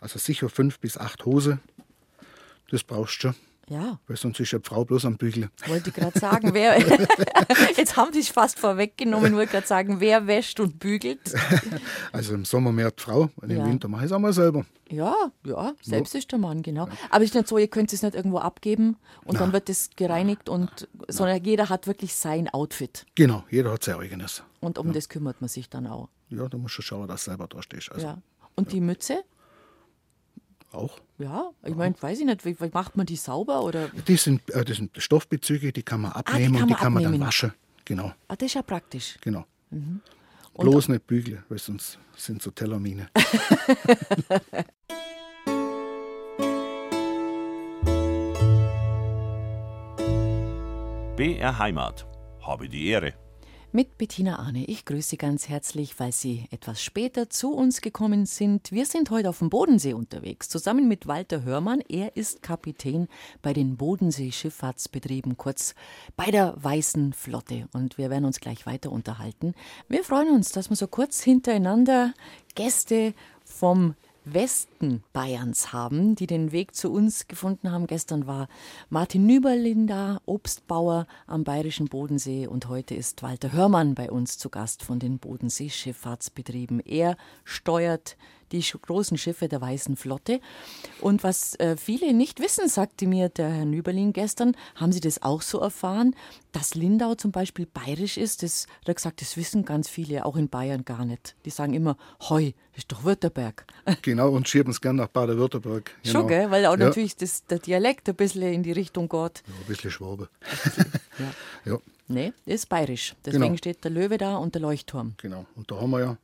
Also 0.01 0.19
sicher 0.19 0.49
fünf 0.49 0.79
bis 0.79 0.97
acht 0.97 1.25
Hose. 1.25 1.59
Das 2.69 2.83
brauchst 2.83 3.23
du 3.23 3.29
schon. 3.29 3.35
Ja. 3.69 3.99
Weil 4.08 4.17
sonst 4.17 4.39
ist 4.39 4.53
eine 4.53 4.63
Frau 4.63 4.84
bloß 4.84 5.05
am 5.05 5.17
Bügeln. 5.17 5.49
Wollte 5.67 5.89
ich 5.89 5.95
gerade 5.95 6.17
sagen, 6.17 6.53
wer. 6.53 6.79
Jetzt 7.77 7.95
haben 7.95 8.12
Sie 8.12 8.19
es 8.19 8.29
fast 8.29 8.60
vorweggenommen, 8.60 9.36
wollte 9.36 9.51
gerade 9.51 9.67
sagen, 9.67 9.99
wer 9.99 10.27
wäscht 10.27 10.60
und 10.60 10.79
bügelt. 10.79 11.19
Also 12.12 12.33
im 12.33 12.46
Sommer 12.46 12.71
mehr 12.71 12.91
die 12.91 13.02
Frau, 13.02 13.29
und 13.35 13.50
im 13.52 13.58
ja. 13.58 13.65
Winter 13.65 13.87
mache 13.87 14.06
ich 14.06 14.12
es 14.12 14.12
auch 14.12 14.19
mal 14.19 14.33
selber. 14.33 14.65
Ja, 14.89 15.13
ja, 15.46 15.73
selbst 15.81 16.13
ja. 16.13 16.19
ist 16.19 16.31
der 16.31 16.39
Mann, 16.39 16.63
genau. 16.63 16.87
Aber 17.12 17.23
es 17.23 17.29
ist 17.29 17.35
nicht 17.35 17.48
so, 17.48 17.58
ihr 17.58 17.67
könnt 17.67 17.93
es 17.93 18.02
nicht 18.02 18.15
irgendwo 18.15 18.39
abgeben 18.39 18.98
und 19.23 19.33
Nein. 19.33 19.43
dann 19.43 19.54
wird 19.54 19.69
es 19.69 19.91
gereinigt 19.96 20.50
und 20.50 20.87
sondern 21.08 21.43
jeder 21.43 21.69
hat 21.69 21.85
wirklich 21.85 22.15
sein 22.15 22.50
Outfit. 22.50 23.06
Genau, 23.15 23.43
jeder 23.52 23.71
hat 23.71 23.83
sein 23.83 23.96
eigenes. 24.00 24.43
Und 24.60 24.79
um 24.79 24.87
ja. 24.87 24.93
das 24.93 25.10
kümmert 25.10 25.41
man 25.41 25.48
sich 25.48 25.69
dann 25.69 25.85
auch. 25.85 26.10
Ja, 26.29 26.48
da 26.48 26.58
musst 26.58 26.77
du 26.77 26.81
schauen, 26.81 27.08
dass 27.08 27.25
du 27.25 27.31
selber 27.31 27.48
da 27.48 27.62
stehst. 27.62 27.91
Also, 27.91 28.08
ja. 28.08 28.17
Und 28.56 28.71
die 28.71 28.81
Mütze? 28.81 29.23
Auch. 30.71 30.99
Ja, 31.17 31.49
ich 31.65 31.75
meine, 31.75 31.95
weiß 31.99 32.19
ich 32.19 32.25
nicht, 32.25 32.45
wie, 32.45 32.59
wie, 32.59 32.69
macht 32.71 32.95
man 32.95 33.05
die 33.05 33.15
sauber? 33.15 33.63
Oder? 33.63 33.89
Die 34.07 34.17
sind, 34.17 34.47
äh, 34.51 34.63
das 34.63 34.77
sind 34.77 34.91
Stoffbezüge, 34.97 35.73
die 35.73 35.83
kann 35.83 36.01
man 36.01 36.11
abnehmen 36.11 36.35
ah, 36.35 36.37
die 36.37 36.43
kann 36.43 36.53
man 36.53 36.61
und 36.61 36.69
die 36.69 36.73
kann 36.75 36.87
abnehmen. 36.87 37.11
man 37.11 37.19
dann 37.19 37.27
waschen. 37.27 37.53
Genau. 37.85 38.13
Ah, 38.27 38.35
das 38.35 38.47
ist 38.47 38.53
ja 38.53 38.61
praktisch. 38.61 39.17
Genau. 39.21 39.45
Mhm. 39.71 40.01
Bloß 40.55 40.89
nicht 40.89 41.07
bügeln, 41.07 41.43
weil 41.49 41.57
sonst 41.57 41.97
sind 42.15 42.41
so 42.41 42.51
Tellermine. 42.51 43.09
BR 51.15 51.57
Heimat. 51.59 52.05
Habe 52.41 52.69
die 52.69 52.87
Ehre. 52.87 53.13
Mit 53.71 53.97
Bettina 53.97 54.39
Arne. 54.39 54.65
Ich 54.65 54.85
grüße 54.85 55.09
Sie 55.09 55.17
ganz 55.17 55.47
herzlich, 55.47 55.99
weil 55.99 56.11
Sie 56.11 56.45
etwas 56.51 56.81
später 56.81 57.29
zu 57.29 57.53
uns 57.53 57.81
gekommen 57.81 58.25
sind. 58.25 58.71
Wir 58.71 58.85
sind 58.85 59.11
heute 59.11 59.29
auf 59.29 59.39
dem 59.39 59.49
Bodensee 59.49 59.93
unterwegs, 59.93 60.49
zusammen 60.49 60.87
mit 60.87 61.07
Walter 61.07 61.43
Hörmann. 61.43 61.81
Er 61.87 62.15
ist 62.17 62.41
Kapitän 62.41 63.07
bei 63.41 63.53
den 63.53 63.77
Bodensee-Schifffahrtsbetrieben, 63.77 65.37
kurz 65.37 65.75
bei 66.15 66.31
der 66.31 66.55
Weißen 66.57 67.13
Flotte. 67.13 67.67
Und 67.73 67.97
wir 67.97 68.09
werden 68.09 68.25
uns 68.25 68.39
gleich 68.39 68.65
weiter 68.65 68.91
unterhalten. 68.91 69.53
Wir 69.87 70.03
freuen 70.03 70.33
uns, 70.33 70.51
dass 70.51 70.69
wir 70.69 70.75
so 70.75 70.87
kurz 70.87 71.21
hintereinander 71.21 72.13
Gäste 72.55 73.13
vom 73.43 73.93
Westen 74.34 75.04
Bayerns 75.13 75.73
haben, 75.73 76.15
die 76.15 76.27
den 76.27 76.52
Weg 76.52 76.75
zu 76.75 76.92
uns 76.92 77.27
gefunden 77.27 77.71
haben. 77.71 77.88
Gestern 77.88 78.27
war 78.27 78.48
Martin 78.90 79.25
Nüberlin 79.25 79.88
da, 79.88 80.21
Obstbauer 80.25 81.08
am 81.27 81.44
Bayerischen 81.44 81.88
Bodensee 81.88 82.48
und 82.48 82.67
heute 82.67 82.96
ist 82.96 83.23
Walter 83.23 83.52
Hörmann 83.52 83.96
bei 83.96 84.12
uns 84.12 84.38
zu 84.38 84.50
Gast 84.50 84.84
von 84.84 85.00
den 85.00 85.19
Bodensee-Schifffahrtsbetrieben. 85.19 86.80
Er 86.80 87.17
steuert 87.44 88.17
die 88.52 88.62
großen 88.62 89.17
Schiffe 89.17 89.47
der 89.47 89.62
Weißen 89.62 89.95
Flotte. 89.95 90.39
Und 91.02 91.23
was 91.23 91.56
äh, 91.56 91.77
viele 91.77 92.13
nicht 92.13 92.39
wissen, 92.39 92.67
sagte 92.67 93.08
mir 93.08 93.29
der 93.29 93.50
Herr 93.50 93.65
Nüberlin 93.65 94.13
gestern, 94.13 94.56
haben 94.75 94.91
Sie 94.91 95.00
das 95.00 95.21
auch 95.21 95.41
so 95.41 95.60
erfahren, 95.60 96.15
dass 96.52 96.75
Lindau 96.75 97.15
zum 97.15 97.31
Beispiel 97.31 97.65
bayerisch 97.65 98.17
ist? 98.17 98.43
Das 98.43 98.67
hat 98.81 98.87
er 98.87 98.93
gesagt, 98.95 99.21
das 99.21 99.37
wissen 99.37 99.65
ganz 99.65 99.89
viele, 99.89 100.25
auch 100.25 100.35
in 100.35 100.50
Bayern 100.50 100.85
gar 100.85 101.06
nicht. 101.06 101.35
Die 101.45 101.50
sagen 101.50 101.73
immer, 101.73 101.97
Heu, 102.29 102.52
das 102.71 102.79
ist 102.79 102.91
doch 102.91 103.04
Württemberg. 103.04 103.65
Genau, 104.02 104.29
und 104.29 104.47
schieben 104.47 104.71
es 104.71 104.81
gerne 104.81 105.02
nach 105.02 105.08
Baden-Württemberg. 105.08 105.91
Genau. 106.04 106.19
Schon, 106.19 106.27
gell? 106.27 106.52
weil 106.52 106.65
auch 106.65 106.77
ja. 106.77 106.85
natürlich 106.85 107.15
das, 107.15 107.45
der 107.45 107.60
Dialekt 107.60 108.08
ein 108.08 108.15
bisschen 108.15 108.43
in 108.43 108.63
die 108.63 108.71
Richtung 108.71 109.10
geht. 109.10 109.43
Ja, 109.45 109.54
ein 109.60 109.65
bisschen 109.67 109.91
Schwabe. 109.91 110.29
ja. 111.17 111.25
ja. 111.73 111.79
Nee, 112.08 112.33
ist 112.45 112.69
bayerisch. 112.69 113.15
Deswegen 113.23 113.43
genau. 113.43 113.58
steht 113.58 113.83
der 113.83 113.91
Löwe 113.91 114.17
da 114.17 114.37
und 114.37 114.56
der 114.56 114.62
Leuchtturm. 114.62 115.13
Genau, 115.17 115.45
und 115.56 115.69
da 115.69 115.79
haben 115.79 115.91
wir 115.91 116.00
ja 116.00 116.17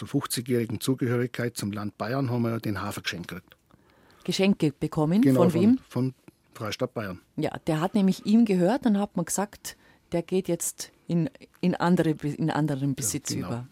zur 0.00 0.22
50-jährigen 0.22 0.80
Zugehörigkeit 0.80 1.56
zum 1.56 1.72
Land 1.72 1.98
Bayern 1.98 2.30
haben 2.30 2.42
wir 2.42 2.58
den 2.58 2.80
Hafer 2.80 3.02
geschenkt 3.02 3.28
gekriegt. 3.28 3.56
Geschenke 4.24 4.72
bekommen? 4.72 5.20
Genau, 5.20 5.42
von 5.42 5.54
wem? 5.54 5.78
Von, 5.88 6.14
Freistadt 6.54 6.94
Bayern. 6.94 7.20
Ja, 7.36 7.50
der 7.66 7.80
hat 7.80 7.94
nämlich 7.94 8.26
ihm 8.26 8.44
gehört, 8.44 8.86
dann 8.86 8.98
hat 8.98 9.16
man 9.16 9.26
gesagt, 9.26 9.76
der 10.12 10.22
geht 10.22 10.48
jetzt 10.48 10.90
in, 11.06 11.28
in, 11.60 11.74
andere, 11.74 12.10
in 12.10 12.50
anderen 12.50 12.94
Besitz 12.94 13.30
ja, 13.30 13.36
genau. 13.36 13.48
über. 13.48 13.66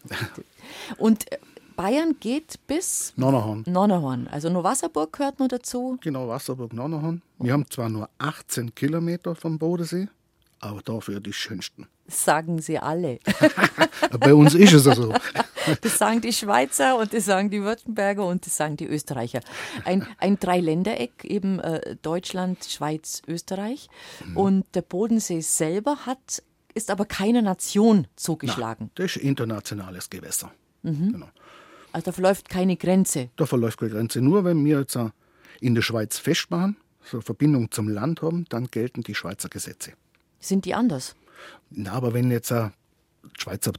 Und 0.97 1.31
äh, 1.31 1.37
Bayern 1.75 2.15
geht 2.19 2.59
bis 2.67 3.13
Nonnerhorn. 3.15 3.63
Nonnerhorn. 3.67 4.27
Also 4.27 4.49
nur 4.49 4.63
Wasserburg 4.63 5.13
gehört 5.13 5.39
noch 5.39 5.47
dazu. 5.47 5.97
Genau, 6.01 6.27
Wasserburg, 6.27 6.73
Nonnerhorn. 6.73 7.21
Wir 7.39 7.53
haben 7.53 7.65
zwar 7.69 7.89
nur 7.89 8.09
18 8.19 8.75
Kilometer 8.75 9.35
vom 9.35 9.57
Bodensee, 9.57 10.07
aber 10.59 10.81
dafür 10.81 11.19
die 11.19 11.33
schönsten. 11.33 11.87
sagen 12.07 12.61
sie 12.61 12.79
alle. 12.79 13.19
Bei 14.19 14.33
uns 14.33 14.53
ist 14.55 14.73
es 14.73 14.83
so. 14.83 15.13
Das 15.81 15.99
sagen 15.99 16.21
die 16.21 16.33
Schweizer 16.33 16.97
und 16.97 17.13
das 17.13 17.25
sagen 17.25 17.51
die 17.51 17.61
Württemberger 17.61 18.25
und 18.25 18.45
das 18.45 18.57
sagen 18.57 18.75
die 18.75 18.87
Österreicher. 18.87 19.41
Ein, 19.85 20.07
ein 20.17 20.39
Dreiländereck, 20.39 21.25
eben 21.25 21.59
äh, 21.59 21.95
Deutschland, 22.01 22.65
Schweiz, 22.65 23.21
Österreich. 23.27 23.87
Mhm. 24.25 24.37
Und 24.37 24.65
der 24.73 24.81
Bodensee 24.81 25.41
selber 25.41 26.07
hat, 26.07 26.41
ist 26.73 26.89
aber 26.89 27.05
keine 27.05 27.43
Nation 27.43 28.07
zugeschlagen. 28.15 28.85
Nein, 28.85 28.91
das 28.95 29.17
ist 29.17 29.23
internationales 29.23 30.09
Gewässer. 30.09 30.51
Mhm. 30.81 31.11
Genau. 31.11 31.29
Also 31.91 32.05
da 32.05 32.11
verläuft 32.13 32.49
keine 32.49 32.75
Grenze. 32.77 33.29
Da 33.35 33.45
verläuft 33.45 33.79
keine 33.79 33.91
Grenze. 33.91 34.21
Nur 34.21 34.43
wenn 34.43 34.63
wir 34.65 34.79
jetzt 34.79 34.95
äh, 34.95 35.09
in 35.59 35.75
der 35.75 35.81
Schweiz 35.81 36.17
festmachen, 36.17 36.77
so 37.03 37.17
eine 37.17 37.21
Verbindung 37.23 37.71
zum 37.71 37.89
Land 37.89 38.21
haben, 38.21 38.45
dann 38.49 38.67
gelten 38.67 39.01
die 39.01 39.15
Schweizer 39.15 39.49
Gesetze. 39.49 39.93
Sind 40.39 40.65
die 40.65 40.73
anders? 40.73 41.15
Na, 41.69 41.93
aber 41.93 42.13
wenn 42.13 42.31
jetzt 42.31 42.51
eine 42.51 42.73
Schweizer 43.37 43.71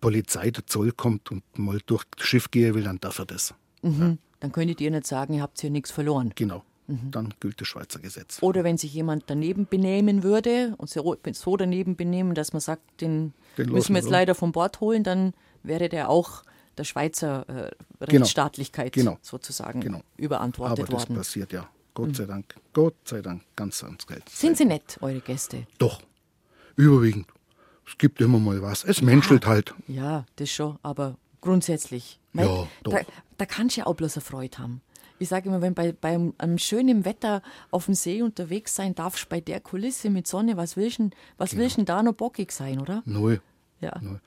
Polizei, 0.00 0.50
der 0.50 0.66
Zoll 0.66 0.92
kommt 0.92 1.30
und 1.30 1.42
mal 1.58 1.80
durch 1.86 2.04
das 2.16 2.26
Schiff 2.26 2.50
gehen 2.50 2.74
will, 2.74 2.84
dann 2.84 3.00
darf 3.00 3.18
er 3.18 3.26
das. 3.26 3.54
Mhm. 3.82 4.00
Ja. 4.00 4.16
Dann 4.40 4.52
könntet 4.52 4.80
ihr 4.80 4.90
nicht 4.90 5.06
sagen, 5.06 5.34
ihr 5.34 5.42
habt 5.42 5.60
hier 5.60 5.70
nichts 5.70 5.90
verloren. 5.90 6.32
Genau. 6.34 6.62
Mhm. 6.86 7.10
Dann 7.10 7.34
gilt 7.40 7.60
das 7.60 7.68
Schweizer 7.68 7.98
Gesetz. 7.98 8.38
Oder 8.42 8.62
wenn 8.62 8.78
sich 8.78 8.92
jemand 8.94 9.24
daneben 9.26 9.66
benehmen 9.66 10.22
würde 10.22 10.74
und 10.78 10.88
so 10.88 11.56
daneben 11.56 11.96
benehmen, 11.96 12.34
dass 12.34 12.52
man 12.52 12.60
sagt, 12.60 13.00
den, 13.00 13.32
den 13.58 13.70
müssen 13.70 13.94
wir 13.94 14.00
jetzt 14.00 14.10
leider 14.10 14.34
vom 14.34 14.52
Bord 14.52 14.80
holen, 14.80 15.02
dann 15.02 15.32
wäre 15.62 15.88
der 15.88 16.08
auch 16.08 16.42
der 16.78 16.84
Schweizer 16.84 17.48
äh, 17.48 17.70
genau. 18.06 18.20
Rechtsstaatlichkeit 18.20 18.92
genau. 18.92 19.18
sozusagen 19.22 19.80
genau. 19.80 20.02
überantwortet 20.16 20.84
Aber 20.84 20.92
worden. 20.92 21.14
das 21.14 21.26
passiert 21.26 21.52
ja. 21.52 21.68
Gott 21.94 22.14
sei 22.14 22.26
Dank, 22.26 22.54
Gott 22.74 22.94
sei 23.04 23.22
Dank, 23.22 23.42
ganz 23.56 23.82
ans 23.82 24.06
Geld. 24.06 24.28
Sind 24.28 24.58
Sie 24.58 24.66
nett, 24.66 24.98
eure 25.00 25.20
Gäste? 25.20 25.66
Doch, 25.78 26.02
überwiegend. 26.76 27.26
Es 27.86 27.98
gibt 27.98 28.20
immer 28.20 28.38
mal 28.38 28.60
was. 28.62 28.84
Es 28.84 29.00
ja, 29.00 29.04
menschelt 29.04 29.46
halt. 29.46 29.74
Ja, 29.86 30.26
das 30.36 30.50
schon, 30.50 30.78
aber 30.82 31.16
grundsätzlich. 31.40 32.18
Mein, 32.32 32.46
ja, 32.46 32.68
doch. 32.82 32.92
Da, 32.92 33.00
da 33.38 33.46
kannst 33.46 33.76
du 33.76 33.80
ja 33.80 33.86
auch 33.86 33.94
bloß 33.94 34.16
eine 34.16 34.22
Freude 34.22 34.58
haben. 34.58 34.80
Ich 35.18 35.28
sage 35.28 35.48
immer, 35.48 35.62
wenn 35.62 35.74
bei, 35.74 35.92
bei 35.92 36.18
einem 36.38 36.58
schönen 36.58 37.04
Wetter 37.04 37.42
auf 37.70 37.86
dem 37.86 37.94
See 37.94 38.20
unterwegs 38.22 38.74
sein 38.74 38.94
darfst, 38.94 39.28
bei 39.28 39.40
der 39.40 39.60
Kulisse 39.60 40.10
mit 40.10 40.26
Sonne, 40.26 40.56
was 40.56 40.76
willst 40.76 40.98
du 40.98 41.10
was 41.38 41.50
genau. 41.50 41.62
willst 41.62 41.78
da 41.88 42.02
noch 42.02 42.12
bockig 42.12 42.52
sein, 42.52 42.80
oder? 42.80 43.02
Null. 43.06 43.40
Ja. 43.80 43.98
Null. 44.00 44.20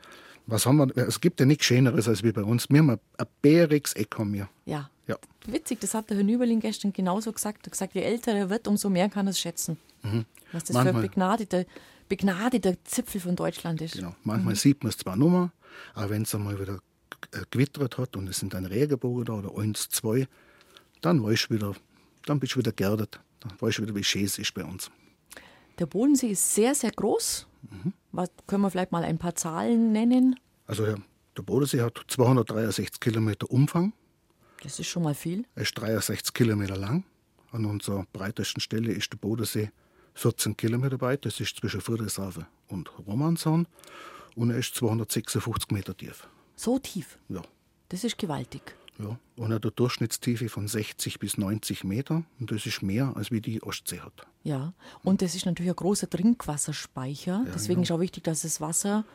Was 0.48 0.66
haben 0.66 0.78
wir? 0.78 0.98
Es 1.08 1.22
gibt 1.22 1.40
ja 1.40 1.46
nichts 1.46 1.66
Schöneres 1.66 2.08
als 2.08 2.24
wie 2.24 2.32
bei 2.32 2.42
uns. 2.42 2.70
Wir 2.70 2.80
haben 2.80 2.90
ein, 2.90 3.00
ein 3.18 3.28
bäriges 3.42 3.94
Eck 3.94 4.18
haben 4.18 4.34
wir. 4.34 4.50
Ja. 4.66 4.90
ja. 5.08 5.16
Witzig, 5.46 5.80
das 5.80 5.94
hat 5.94 6.10
der 6.10 6.18
Herr 6.18 6.24
Nüberling 6.24 6.60
gestern 6.60 6.92
genauso 6.92 7.32
gesagt. 7.32 7.60
Er 7.60 7.66
hat 7.66 7.72
gesagt, 7.72 7.94
je 7.94 8.02
älter 8.02 8.34
er 8.34 8.50
wird, 8.50 8.68
umso 8.68 8.90
mehr 8.90 9.10
kann 9.10 9.28
er 9.28 9.32
es 9.32 9.40
schätzen. 9.40 9.78
Mhm. 10.02 10.26
Was 10.52 10.64
das 10.64 10.74
Manchmal, 10.74 10.94
für 10.94 11.00
ein 11.00 11.02
begnadeter, 11.04 11.66
begnadeter 12.10 12.84
Zipfel 12.84 13.22
von 13.22 13.36
Deutschland 13.36 13.82
ist. 13.82 13.94
Genau. 13.94 14.16
Manchmal 14.24 14.56
mhm. 14.56 14.58
sieht 14.58 14.84
man 14.84 14.90
es 14.90 14.98
zwar 14.98 15.16
nur, 15.16 15.52
aber 15.94 16.10
wenn 16.10 16.24
es 16.24 16.36
einmal 16.36 16.60
wieder 16.60 16.80
äh, 17.32 17.42
gewittert 17.52 17.98
hat 17.98 18.18
und 18.18 18.28
es 18.28 18.40
sind 18.40 18.54
dann 18.54 18.66
Regenbogen 18.66 19.26
da 19.26 19.34
oder 19.34 19.58
eins, 19.58 19.90
zwei, 19.90 20.28
dann 21.02 21.24
weißt 21.24 21.50
wieder, 21.50 21.76
dann 22.26 22.40
bist 22.40 22.56
du 22.56 22.60
wieder 22.60 22.72
geerdet. 22.72 23.22
Dann 23.40 23.54
weißt 23.60 23.78
du 23.78 23.84
wieder, 23.84 23.96
wie 23.96 24.04
schön 24.04 24.26
es 24.26 24.38
ist 24.38 24.54
bei 24.54 24.66
uns. 24.66 24.92
Der 25.78 25.86
Bodensee 25.86 26.32
ist 26.32 26.54
sehr, 26.54 26.76
sehr 26.76 26.92
groß. 26.92 27.48
Mhm. 27.62 27.94
Was, 28.12 28.30
können 28.48 28.64
wir 28.64 28.70
vielleicht 28.70 28.92
mal 28.92 29.04
ein 29.04 29.18
paar 29.18 29.36
Zahlen 29.36 29.94
nennen? 29.94 30.38
Also 30.66 30.86
der, 30.86 30.98
der 31.38 31.44
Bodensee 31.44 31.82
hat 31.82 32.02
263 32.08 33.00
Kilometer 33.00 33.50
Umfang. 33.50 33.94
Das 34.62 34.78
ist 34.78 34.88
schon 34.88 35.04
mal 35.04 35.14
viel. 35.14 35.46
Er 35.56 35.62
ist 35.62 35.74
63 35.76 36.34
Kilometer 36.34 36.76
lang. 36.76 37.06
An 37.52 37.66
unserer 37.66 38.06
breitesten 38.12 38.60
Stelle 38.60 38.92
ist 38.92 39.12
der 39.14 39.18
Bodensee 39.18 39.72
14 40.20 40.58
Kilometer 40.58 40.98
breit. 40.98 41.26
Das 41.26 41.40
ist 41.40 41.56
zwischen 41.56 41.82
Friedrichshafen 41.82 42.46
und 42.68 42.92
Romanshorn. 43.08 43.68
Und 44.36 44.52
er 44.52 44.58
ist 44.58 44.76
256 44.76 45.72
Meter 45.72 45.96
tief. 45.96 46.28
So 46.56 46.78
tief? 46.78 47.18
Ja. 47.30 47.42
Das 47.90 48.04
ist 48.04 48.18
gewaltig. 48.18 48.76
Ja, 49.00 49.18
und 49.38 49.54
hat 49.54 49.64
eine 49.64 49.72
Durchschnittstiefe 49.72 50.50
von 50.50 50.68
60 50.68 51.20
bis 51.20 51.38
90 51.38 51.86
Meter. 51.86 52.24
Und 52.40 52.52
das 52.52 52.66
ist 52.66 52.82
mehr, 52.82 53.14
als 53.16 53.32
wie 53.32 53.40
die 53.40 53.64
Ostsee 53.64 54.02
hat. 54.02 54.28
Ja, 54.44 54.74
und 55.04 55.22
das 55.22 55.36
ist 55.36 55.46
natürlich 55.46 55.72
ein 55.72 55.78
großer 55.78 56.10
Trinkwasserspeicher. 56.10 57.44
Ja, 57.46 57.52
Deswegen 57.54 57.76
genau. 57.76 57.84
ist 57.84 57.92
auch 57.92 58.02
wichtig, 58.02 58.26
dass 58.26 58.42
das 58.42 58.60
Wasser 58.60 59.06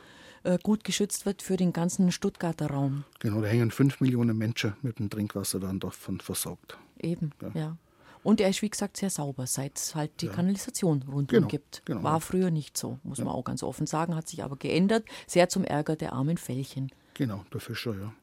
äh, 0.43 0.57
gut 0.61 0.83
geschützt 0.83 1.27
wird 1.27 1.43
für 1.43 1.55
den 1.55 1.71
ganzen 1.71 2.11
Stuttgarter 2.11 2.67
Raum. 2.67 3.03
Genau, 3.19 3.41
da 3.41 3.47
hängen 3.47 3.69
fünf 3.69 4.01
Millionen 4.01 4.35
Menschen 4.35 4.73
mit 4.81 4.97
dem 4.97 5.11
Trinkwasser 5.11 5.59
dann 5.59 5.79
davon 5.79 6.19
versorgt. 6.19 6.77
Eben, 6.99 7.31
ja. 7.41 7.51
ja. 7.53 7.77
Und 8.25 8.41
er 8.41 8.49
ist, 8.49 8.63
wie 8.63 8.69
gesagt, 8.71 8.97
sehr 8.97 9.11
sauber, 9.11 9.45
seit 9.45 9.77
es 9.77 9.93
halt 9.93 10.21
die 10.21 10.25
ja. 10.25 10.31
Kanalisation 10.31 11.03
rundum 11.03 11.27
genau, 11.27 11.47
gibt. 11.47 11.83
Genau. 11.85 12.01
War 12.01 12.19
früher 12.19 12.49
nicht 12.49 12.75
so, 12.75 12.97
muss 13.03 13.19
ja. 13.19 13.23
man 13.23 13.35
auch 13.35 13.43
ganz 13.43 13.61
offen 13.61 13.85
sagen, 13.85 14.15
hat 14.15 14.27
sich 14.27 14.43
aber 14.43 14.55
geändert, 14.55 15.05
sehr 15.27 15.47
zum 15.47 15.63
Ärger 15.63 15.95
der 15.95 16.13
armen 16.13 16.37
Fällchen. 16.37 16.91
Genau, 17.13 17.45
der 17.53 17.61
Fischer, 17.61 17.93
ja. 17.93 18.13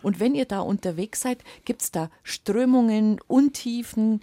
Und 0.00 0.18
wenn 0.18 0.34
ihr 0.34 0.46
da 0.46 0.60
unterwegs 0.60 1.20
seid, 1.20 1.44
gibt 1.66 1.82
es 1.82 1.90
da 1.90 2.10
Strömungen, 2.22 3.20
Untiefen? 3.26 4.22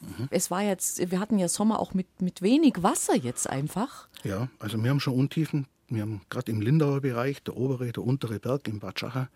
Mhm. 0.00 0.26
Es 0.30 0.50
war 0.50 0.62
jetzt, 0.62 1.12
wir 1.12 1.20
hatten 1.20 1.38
ja 1.38 1.46
Sommer 1.46 1.78
auch 1.78 1.94
mit, 1.94 2.20
mit 2.20 2.42
wenig 2.42 2.82
Wasser 2.82 3.14
jetzt 3.14 3.48
einfach. 3.48 4.08
Ja, 4.24 4.48
also 4.58 4.82
wir 4.82 4.90
haben 4.90 4.98
schon 4.98 5.14
Untiefen. 5.14 5.68
Wir 5.86 6.02
haben 6.02 6.22
gerade 6.28 6.50
im 6.50 6.60
Lindauer 6.60 7.00
Bereich, 7.02 7.40
der 7.44 7.56
obere, 7.56 7.92
der 7.92 8.02
untere 8.02 8.40
Berg 8.40 8.66
im 8.66 8.80
Bad 8.80 8.98
Schacher, 8.98 9.30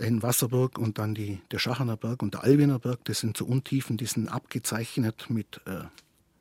in 0.00 0.22
Wasserburg 0.22 0.78
und 0.78 0.98
dann 0.98 1.14
die, 1.14 1.40
der 1.50 1.58
Schacherner 1.58 1.96
Berg 1.96 2.22
und 2.22 2.34
der 2.34 2.44
Alwiner 2.44 2.78
Berg, 2.78 3.04
das 3.04 3.20
sind 3.20 3.36
so 3.36 3.44
Untiefen, 3.44 3.96
die 3.96 4.06
sind 4.06 4.28
abgezeichnet 4.28 5.26
mit 5.28 5.60
äh, 5.66 5.84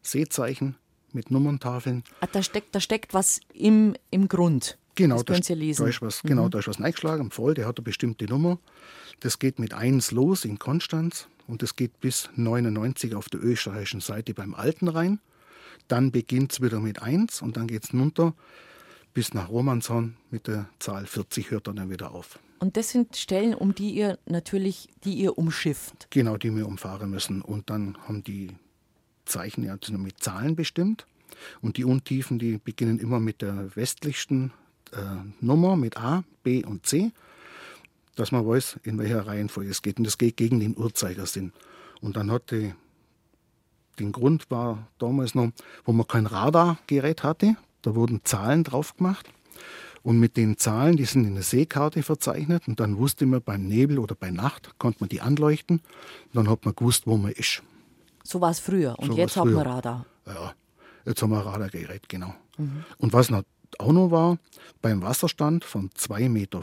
Seezeichen, 0.01 0.75
mit 1.11 1.31
Nummerntafeln. 1.31 2.03
Ah, 2.21 2.27
da 2.31 2.41
steckt, 2.41 2.73
da 2.73 2.79
steckt 2.79 3.13
was 3.13 3.41
im, 3.53 3.95
im 4.11 4.27
Grund. 4.27 4.77
Genau, 4.95 5.23
das 5.23 5.45
Sie 5.45 5.53
lesen. 5.53 5.83
Da 5.83 5.89
ist 5.89 6.01
was, 6.01 6.21
genau, 6.23 6.45
mhm. 6.45 6.51
da 6.51 6.59
ist 6.59 6.67
was 6.67 6.81
eingeschlagen 6.81 7.23
im 7.25 7.31
Voll, 7.31 7.53
der 7.53 7.67
hat 7.67 7.77
eine 7.77 7.83
bestimmte 7.83 8.25
Nummer. 8.25 8.59
Das 9.19 9.39
geht 9.39 9.59
mit 9.59 9.73
1 9.73 10.11
los 10.11 10.45
in 10.45 10.59
Konstanz 10.59 11.27
und 11.47 11.61
das 11.61 11.75
geht 11.75 11.99
bis 11.99 12.29
99 12.35 13.15
auf 13.15 13.29
der 13.29 13.43
österreichischen 13.43 14.01
Seite 14.01 14.33
beim 14.33 14.53
Alten 14.53 14.87
Rhein. 14.87 15.19
Dann 15.87 16.11
beginnt 16.11 16.53
es 16.53 16.61
wieder 16.61 16.79
mit 16.79 17.01
1 17.01 17.41
und 17.41 17.57
dann 17.57 17.67
geht 17.67 17.83
es 17.85 17.93
runter 17.93 18.33
bis 19.13 19.33
nach 19.33 19.49
Romanshorn 19.49 20.15
mit 20.31 20.47
der 20.47 20.69
Zahl 20.79 21.05
40 21.05 21.51
hört 21.51 21.67
er 21.67 21.73
dann 21.73 21.89
wieder 21.89 22.11
auf. 22.11 22.39
Und 22.59 22.75
das 22.75 22.89
sind 22.89 23.15
Stellen, 23.15 23.53
um 23.53 23.73
die 23.73 23.91
ihr 23.91 24.19
natürlich, 24.25 24.89
die 25.03 25.13
ihr 25.13 25.37
umschifft. 25.37 26.07
Genau, 26.09 26.37
die 26.37 26.53
wir 26.55 26.67
umfahren 26.67 27.09
müssen. 27.09 27.41
Und 27.41 27.69
dann 27.69 27.97
haben 28.07 28.23
die 28.23 28.51
Zeichen 29.25 29.63
ja 29.63 29.77
mit 29.91 30.21
Zahlen 30.21 30.55
bestimmt. 30.55 31.05
Und 31.61 31.77
die 31.77 31.85
Untiefen, 31.85 32.37
die 32.37 32.57
beginnen 32.57 32.99
immer 32.99 33.19
mit 33.19 33.41
der 33.41 33.75
westlichsten 33.75 34.51
äh, 34.91 34.97
Nummer 35.39 35.75
mit 35.75 35.97
A, 35.97 36.23
B 36.43 36.65
und 36.65 36.85
C, 36.85 37.11
dass 38.15 38.31
man 38.31 38.45
weiß, 38.45 38.79
in 38.83 38.97
welcher 38.97 39.25
Reihenfolge 39.25 39.69
es 39.69 39.81
geht. 39.81 39.97
Und 39.97 40.05
das 40.05 40.17
geht 40.17 40.35
gegen 40.35 40.59
den 40.59 40.77
Uhrzeigersinn. 40.77 41.53
Und 42.01 42.17
dann 42.17 42.31
hat 42.31 42.51
die, 42.51 42.73
den 43.99 44.11
Grund 44.11 44.51
war 44.51 44.87
damals 44.97 45.35
noch, 45.35 45.51
wo 45.85 45.93
man 45.93 46.07
kein 46.07 46.25
Radargerät 46.25 47.23
hatte, 47.23 47.55
da 47.81 47.95
wurden 47.95 48.21
Zahlen 48.25 48.63
drauf 48.65 48.97
gemacht. 48.97 49.29
Und 50.03 50.19
mit 50.19 50.37
den 50.37 50.57
Zahlen, 50.57 50.97
die 50.97 51.05
sind 51.05 51.25
in 51.25 51.35
der 51.35 51.43
Seekarte 51.43 52.03
verzeichnet. 52.03 52.67
Und 52.67 52.79
dann 52.79 52.97
wusste 52.97 53.25
man 53.25 53.41
beim 53.41 53.65
Nebel 53.67 53.99
oder 53.99 54.15
bei 54.15 54.31
Nacht, 54.31 54.77
konnte 54.77 55.01
man 55.01 55.09
die 55.09 55.21
anleuchten. 55.21 55.77
Und 55.79 56.35
dann 56.35 56.49
hat 56.49 56.65
man 56.65 56.75
gewusst, 56.75 57.05
wo 57.05 57.17
man 57.17 57.31
ist. 57.31 57.63
So 58.23 58.41
war 58.41 58.51
es 58.51 58.59
früher. 58.59 58.97
Und 58.97 59.11
So 59.11 59.17
jetzt 59.17 59.35
hat 59.35 59.45
man 59.45 59.53
früher. 59.55 59.65
Radar. 59.65 60.05
Ja, 60.25 60.53
jetzt 61.05 61.21
haben 61.21 61.31
wir 61.31 61.39
ein 61.39 61.47
Radargerät, 61.47 62.07
genau. 62.07 62.33
Und 62.97 63.13
was 63.13 63.29
noch 63.29 63.43
auch 63.77 63.91
noch 63.91 64.11
war, 64.11 64.37
beim 64.81 65.01
Wasserstand 65.01 65.63
von 65.63 65.89
2,50 65.91 66.29
Meter 66.29 66.61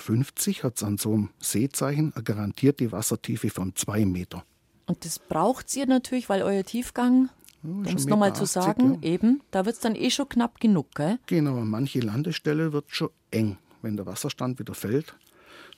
hat 0.64 0.76
es 0.76 0.82
an 0.82 0.98
so 0.98 1.12
einem 1.12 1.30
Seezeichen 1.38 2.12
eine 2.14 2.24
garantierte 2.24 2.90
Wassertiefe 2.90 3.50
von 3.50 3.74
2 3.76 4.04
Meter. 4.06 4.44
Und 4.86 5.04
das 5.04 5.18
braucht 5.18 5.74
ihr 5.76 5.86
natürlich, 5.86 6.28
weil 6.28 6.42
euer 6.42 6.64
Tiefgang, 6.64 7.28
um 7.62 7.84
schon 7.84 7.96
es 7.96 8.06
nochmal 8.06 8.34
zu 8.34 8.44
80, 8.44 8.48
sagen, 8.62 8.94
ja. 9.02 9.08
eben, 9.10 9.42
da 9.50 9.64
wird 9.66 9.76
es 9.76 9.80
dann 9.80 9.94
eh 9.94 10.10
schon 10.10 10.28
knapp 10.28 10.60
genug, 10.60 10.94
gell? 10.94 11.18
Genau, 11.26 11.58
an 11.58 11.68
manche 11.68 12.00
Landestelle 12.00 12.72
wird 12.72 12.86
schon 12.88 13.10
eng, 13.30 13.58
wenn 13.82 13.96
der 13.96 14.06
Wasserstand 14.06 14.58
wieder 14.58 14.74
fällt. 14.74 15.14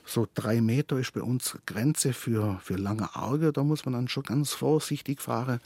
So 0.04 0.26
drei 0.34 0.60
Meter 0.62 0.98
ist 0.98 1.12
bei 1.12 1.20
uns 1.22 1.58
Grenze 1.66 2.12
für, 2.14 2.58
für 2.62 2.76
lange 2.76 3.14
Arge. 3.14 3.52
Da 3.52 3.62
muss 3.62 3.84
man 3.84 3.92
dann 3.94 4.08
schon 4.08 4.22
ganz 4.22 4.52
vorsichtig 4.52 5.20
fahren, 5.20 5.60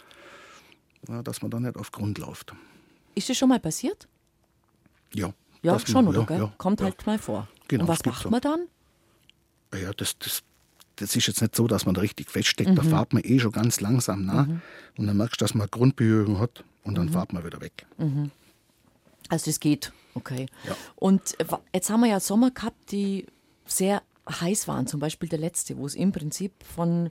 ja, 1.09 1.23
dass 1.23 1.43
man 1.43 1.51
da 1.51 1.61
nicht 1.61 1.77
auf 1.77 1.93
Grund 1.93 2.19
läuft. 2.19 2.53
Ist 3.15 3.29
das 3.29 3.37
schon 3.37 3.49
mal 3.51 3.61
passiert? 3.61 4.09
Ja, 5.15 5.33
Ja, 5.63 5.79
schon, 5.79 6.05
man- 6.07 6.09
oder? 6.09 6.21
ja, 6.21 6.27
gell? 6.27 6.39
ja, 6.39 6.53
Kommt 6.59 6.81
ja. 6.81 6.87
halt 6.87 7.07
mal 7.07 7.19
vor. 7.19 7.47
Genau, 7.69 7.85
Und 7.85 7.89
was 7.89 8.05
macht 8.05 8.31
man 8.31 8.41
dann? 8.41 8.67
Ja, 9.81 9.93
das, 9.93 10.19
das, 10.19 10.43
das 11.03 11.17
ist 11.17 11.27
jetzt 11.27 11.43
nicht 11.43 11.55
so, 11.57 11.67
dass 11.67 11.85
man 11.87 11.95
da 11.95 12.01
richtig 12.01 12.31
feststeckt. 12.31 12.71
Mhm. 12.71 12.77
Da 12.77 12.83
fährt 12.83 13.13
man 13.13 13.23
eh 13.25 13.39
schon 13.39 13.53
ganz 13.53 13.81
langsam 13.81 14.25
nach. 14.25 14.47
Und 14.97 15.07
dann 15.07 15.17
merkst 15.17 15.41
du, 15.41 15.45
dass 15.45 15.55
man 15.55 15.69
Grundberührung 15.71 16.39
hat. 16.39 16.65
Und 16.85 16.93
Mhm. 16.93 16.97
dann 16.97 17.09
fährt 17.11 17.33
man 17.33 17.45
wieder 17.45 17.61
weg. 17.61 17.87
Also 19.29 19.47
das 19.51 19.61
geht, 19.61 19.93
okay. 20.15 20.47
Ja. 20.67 20.75
Und 20.97 21.37
jetzt 21.75 21.91
haben 21.91 22.01
wir 22.01 22.09
ja 22.09 22.21
Sommer 22.21 22.51
gehabt, 22.51 22.91
die 22.93 23.27
sehr 23.67 24.03
heiß 24.29 24.69
waren. 24.69 24.87
Zum 24.87 25.01
Beispiel 25.01 25.29
der 25.29 25.39
letzte, 25.39 25.77
wo 25.77 25.87
es 25.87 25.95
im 25.95 26.13
Prinzip 26.13 26.53
von 26.65 27.11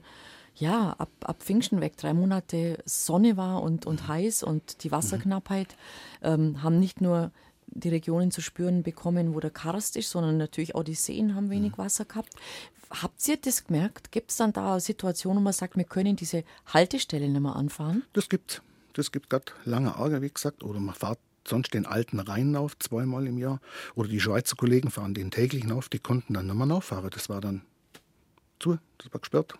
ja, 0.54 0.90
ab, 0.98 1.08
ab 1.22 1.42
Pfingsten 1.42 1.80
weg 1.80 1.96
drei 1.96 2.12
Monate 2.12 2.78
Sonne 2.84 3.38
war 3.38 3.62
und, 3.62 3.86
und 3.86 4.06
heiß 4.06 4.42
und 4.42 4.84
die 4.84 4.92
Wasserknappheit 4.92 5.76
ähm, 6.22 6.62
haben 6.62 6.78
nicht 6.78 7.00
nur 7.00 7.30
die 7.74 7.88
Regionen 7.88 8.30
zu 8.30 8.40
spüren 8.40 8.82
bekommen, 8.82 9.34
wo 9.34 9.40
der 9.40 9.50
Karst 9.50 9.96
ist, 9.96 10.10
sondern 10.10 10.36
natürlich 10.36 10.74
auch 10.74 10.84
die 10.84 10.94
Seen 10.94 11.34
haben 11.34 11.50
wenig 11.50 11.78
Wasser 11.78 12.04
gehabt. 12.04 12.34
Habt 12.90 13.26
ihr 13.26 13.38
das 13.38 13.64
gemerkt? 13.64 14.12
Gibt 14.12 14.30
es 14.30 14.36
dann 14.36 14.52
da 14.52 14.78
Situationen, 14.78 15.38
wo 15.38 15.44
man 15.44 15.52
sagt, 15.52 15.76
wir 15.76 15.84
können 15.84 16.16
diese 16.16 16.44
Haltestelle 16.66 17.28
nicht 17.28 17.40
mehr 17.40 17.56
anfahren? 17.56 18.04
Das 18.12 18.28
gibt's. 18.28 18.60
Das 18.92 19.10
gibt 19.10 19.30
gerade 19.30 19.46
lange 19.64 19.96
Arge, 19.96 20.20
wie 20.20 20.30
gesagt. 20.30 20.62
Oder 20.62 20.78
man 20.78 20.94
fährt 20.94 21.18
sonst 21.48 21.72
den 21.72 21.86
alten 21.86 22.20
Rhein 22.20 22.54
auf, 22.54 22.78
zweimal 22.78 23.26
im 23.26 23.38
Jahr. 23.38 23.60
Oder 23.94 24.08
die 24.08 24.20
Schweizer 24.20 24.56
Kollegen 24.56 24.90
fahren 24.90 25.14
den 25.14 25.30
täglichen 25.30 25.72
auf. 25.72 25.88
Die 25.88 25.98
konnten 25.98 26.34
dann 26.34 26.46
nicht 26.46 26.54
mehr 26.54 26.66
nachfahren. 26.66 27.08
Das 27.10 27.30
war 27.30 27.40
dann 27.40 27.62
zu. 28.60 28.78
Das 28.98 29.12
war 29.12 29.20
gesperrt. 29.20 29.54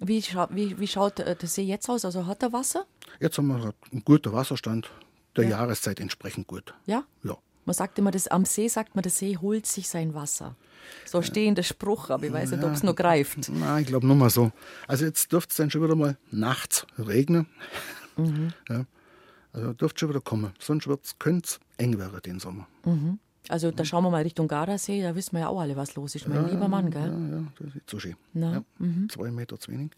Wie, 0.00 0.22
schau, 0.22 0.46
wie, 0.50 0.78
wie 0.78 0.86
schaut 0.86 1.20
äh, 1.20 1.36
der 1.36 1.48
See 1.48 1.62
jetzt 1.62 1.90
aus? 1.90 2.04
Also 2.04 2.26
hat 2.26 2.42
er 2.42 2.52
Wasser? 2.52 2.86
Jetzt 3.20 3.36
haben 3.36 3.48
wir 3.48 3.74
einen 3.92 4.04
guten 4.04 4.32
Wasserstand. 4.32 4.90
Der 5.36 5.46
Jahreszeit 5.46 6.00
entsprechend 6.00 6.46
gut. 6.46 6.74
Ja? 6.86 7.04
Ja. 7.22 7.36
Man 7.68 7.74
sagt 7.74 7.98
immer, 7.98 8.10
das, 8.10 8.28
am 8.28 8.46
See 8.46 8.66
sagt 8.66 8.94
man, 8.94 9.02
der 9.02 9.12
See 9.12 9.36
holt 9.36 9.66
sich 9.66 9.90
sein 9.90 10.14
Wasser. 10.14 10.56
So 11.04 11.20
stehender 11.20 11.62
Spruch, 11.62 12.08
aber 12.08 12.24
ich 12.24 12.32
weiß 12.32 12.52
nicht, 12.52 12.64
ob 12.64 12.72
es 12.72 12.82
noch 12.82 12.96
greift. 12.96 13.50
Nein, 13.50 13.82
ich 13.82 13.88
glaube 13.88 14.06
nur 14.06 14.16
mal 14.16 14.30
so. 14.30 14.52
Also 14.86 15.04
jetzt 15.04 15.30
dürfte 15.32 15.50
es 15.50 15.56
dann 15.56 15.70
schon 15.70 15.82
wieder 15.82 15.94
mal 15.94 16.16
nachts 16.30 16.86
regnen. 16.96 17.46
Ja. 18.70 18.86
Also 19.52 19.74
dürfte 19.74 19.98
schon 20.00 20.08
wieder 20.08 20.22
kommen. 20.22 20.54
Sonst 20.58 20.88
könnte 21.18 21.46
es 21.46 21.60
eng 21.76 21.98
werden 21.98 22.18
den 22.24 22.40
Sommer. 22.40 22.66
Also 23.50 23.70
da 23.70 23.84
schauen 23.84 24.02
wir 24.02 24.10
mal 24.10 24.22
Richtung 24.22 24.48
Gardasee, 24.48 25.02
da 25.02 25.14
wissen 25.14 25.32
wir 25.32 25.40
ja 25.40 25.48
auch 25.48 25.60
alle, 25.60 25.76
was 25.76 25.94
los 25.94 26.14
ist, 26.14 26.26
mein 26.26 26.48
lieber 26.48 26.68
Mann, 26.68 26.90
gell? 26.90 27.02
Ja, 27.02 27.36
ja, 27.36 27.44
das 27.58 27.74
ist 27.74 27.90
so 27.90 27.98
schön. 27.98 28.16
Na, 28.32 28.52
Ja. 28.54 28.62
Zwei 29.10 29.30
Meter 29.30 29.60
zu 29.60 29.70
wenig. 29.72 29.90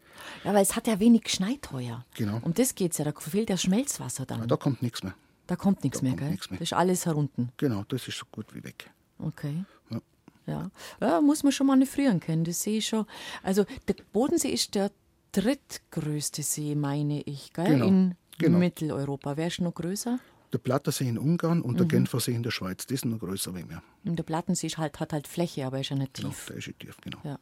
Ja, 0.42 0.52
weil 0.54 0.62
es 0.62 0.74
hat 0.74 0.88
ja 0.88 0.98
wenig 0.98 1.22
geschneit 1.22 1.70
heuer. 1.70 2.04
Genau. 2.16 2.40
Um 2.42 2.52
das 2.52 2.74
geht 2.74 2.90
es 2.92 2.98
ja, 2.98 3.04
da 3.04 3.12
fehlt 3.12 3.48
ja 3.48 3.56
Schmelzwasser 3.56 4.26
dann. 4.26 4.48
Da 4.48 4.56
kommt 4.56 4.82
nichts 4.82 5.04
mehr. 5.04 5.14
Da 5.50 5.56
kommt 5.56 5.82
nichts 5.82 6.00
mehr, 6.00 6.12
kommt 6.12 6.20
gell? 6.20 6.30
mehr. 6.50 6.58
Das 6.60 6.60
ist 6.60 6.72
alles 6.74 7.06
herunten. 7.06 7.50
Genau, 7.56 7.82
das 7.88 8.06
ist 8.06 8.16
so 8.18 8.24
gut 8.30 8.54
wie 8.54 8.62
weg. 8.62 8.88
Okay. 9.18 9.64
Ja. 9.90 10.00
Ja. 10.46 10.70
ja, 11.00 11.20
muss 11.20 11.42
man 11.42 11.50
schon 11.50 11.66
manövrieren 11.66 12.20
können, 12.20 12.44
das 12.44 12.62
sehe 12.62 12.78
ich 12.78 12.86
schon. 12.86 13.04
Also 13.42 13.64
der 13.88 13.96
Bodensee 14.12 14.50
ist 14.50 14.76
der 14.76 14.92
drittgrößte 15.32 16.42
See, 16.44 16.74
meine 16.76 17.20
ich, 17.22 17.52
gell? 17.52 17.64
Genau, 17.66 17.86
in 17.88 18.14
genau. 18.38 18.58
Mitteleuropa. 18.58 19.36
Wer 19.36 19.48
ist 19.48 19.60
noch 19.60 19.74
größer? 19.74 20.20
Der 20.52 20.58
Plattersee 20.58 21.08
in 21.08 21.18
Ungarn 21.18 21.58
Mhm. 21.58 21.64
und 21.64 21.78
der 21.80 21.86
Genfersee 21.86 22.32
in 22.34 22.42
der 22.44 22.50
Schweiz, 22.52 22.86
die 22.86 22.96
sind 22.96 23.10
noch 23.10 23.18
größer 23.18 23.52
wie 23.56 23.64
mir. 23.64 23.82
Und 24.04 24.16
der 24.16 24.22
Plattensee 24.24 24.68
ist 24.68 24.78
halt, 24.78 25.00
hat 25.00 25.12
halt 25.12 25.26
Fläche, 25.26 25.66
aber 25.66 25.80
ist 25.80 25.90
ja 25.90 25.96
nicht 25.96 26.14
Genau, 26.14 26.28
tief. 26.28 26.46
der 26.46 26.56
ist 26.56 26.70
tief, 26.78 26.96
genau. 27.00 27.18
Ja. 27.24 27.38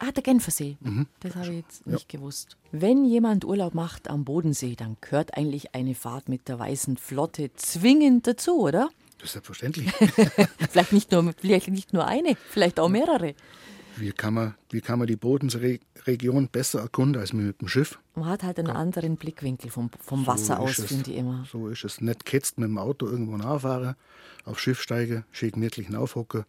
Ah, 0.00 0.12
der 0.12 0.22
Genfersee. 0.22 0.76
Mhm. 0.80 1.06
Das 1.20 1.34
habe 1.34 1.48
ich 1.48 1.56
jetzt 1.56 1.86
nicht 1.86 2.08
gewusst. 2.08 2.56
Wenn 2.72 3.04
jemand 3.04 3.44
Urlaub 3.44 3.74
macht 3.74 4.08
am 4.08 4.24
Bodensee, 4.24 4.76
dann 4.76 4.96
gehört 5.00 5.36
eigentlich 5.36 5.74
eine 5.74 5.94
Fahrt 5.94 6.28
mit 6.28 6.48
der 6.48 6.58
Weißen 6.58 6.96
Flotte 6.96 7.50
zwingend 7.54 8.26
dazu, 8.26 8.60
oder? 8.60 8.90
Das 9.18 9.26
ist 9.26 9.32
selbstverständlich. 9.32 9.90
Vielleicht 10.70 10.92
nicht 10.92 11.10
nur, 11.10 11.32
vielleicht 11.36 11.68
nicht 11.68 11.92
nur 11.92 12.06
eine, 12.06 12.36
vielleicht 12.50 12.78
auch 12.78 12.88
mehrere. 12.88 13.34
wie, 13.96 14.12
kann 14.12 14.34
man, 14.34 14.54
wie 14.70 14.80
kann 14.80 15.00
man 15.00 15.08
die 15.08 15.16
Bodensee-Region 15.16 16.48
besser 16.48 16.80
erkunden 16.80 17.20
als 17.20 17.32
mit 17.32 17.60
dem 17.60 17.66
Schiff? 17.66 17.98
Man 18.14 18.26
hat 18.26 18.44
halt 18.44 18.60
einen 18.60 18.70
anderen 18.70 19.16
Blickwinkel 19.16 19.72
vom, 19.72 19.90
vom 20.00 20.24
Wasser 20.28 20.56
So 20.58 20.62
aus, 20.62 20.74
finde 20.84 21.10
ich 21.10 21.16
immer. 21.16 21.44
So 21.50 21.66
ist 21.66 21.84
es. 21.84 22.00
Nicht 22.00 22.24
ketzt 22.24 22.58
mit 22.58 22.68
dem 22.68 22.78
Auto 22.78 23.06
irgendwo 23.08 23.36
nachfahren, 23.36 23.96
aufs 24.44 24.60
Schiff 24.60 24.80
steigen, 24.80 25.24
schön 25.32 25.50
gemütlich 25.50 25.88
nachhocken, 25.88 26.44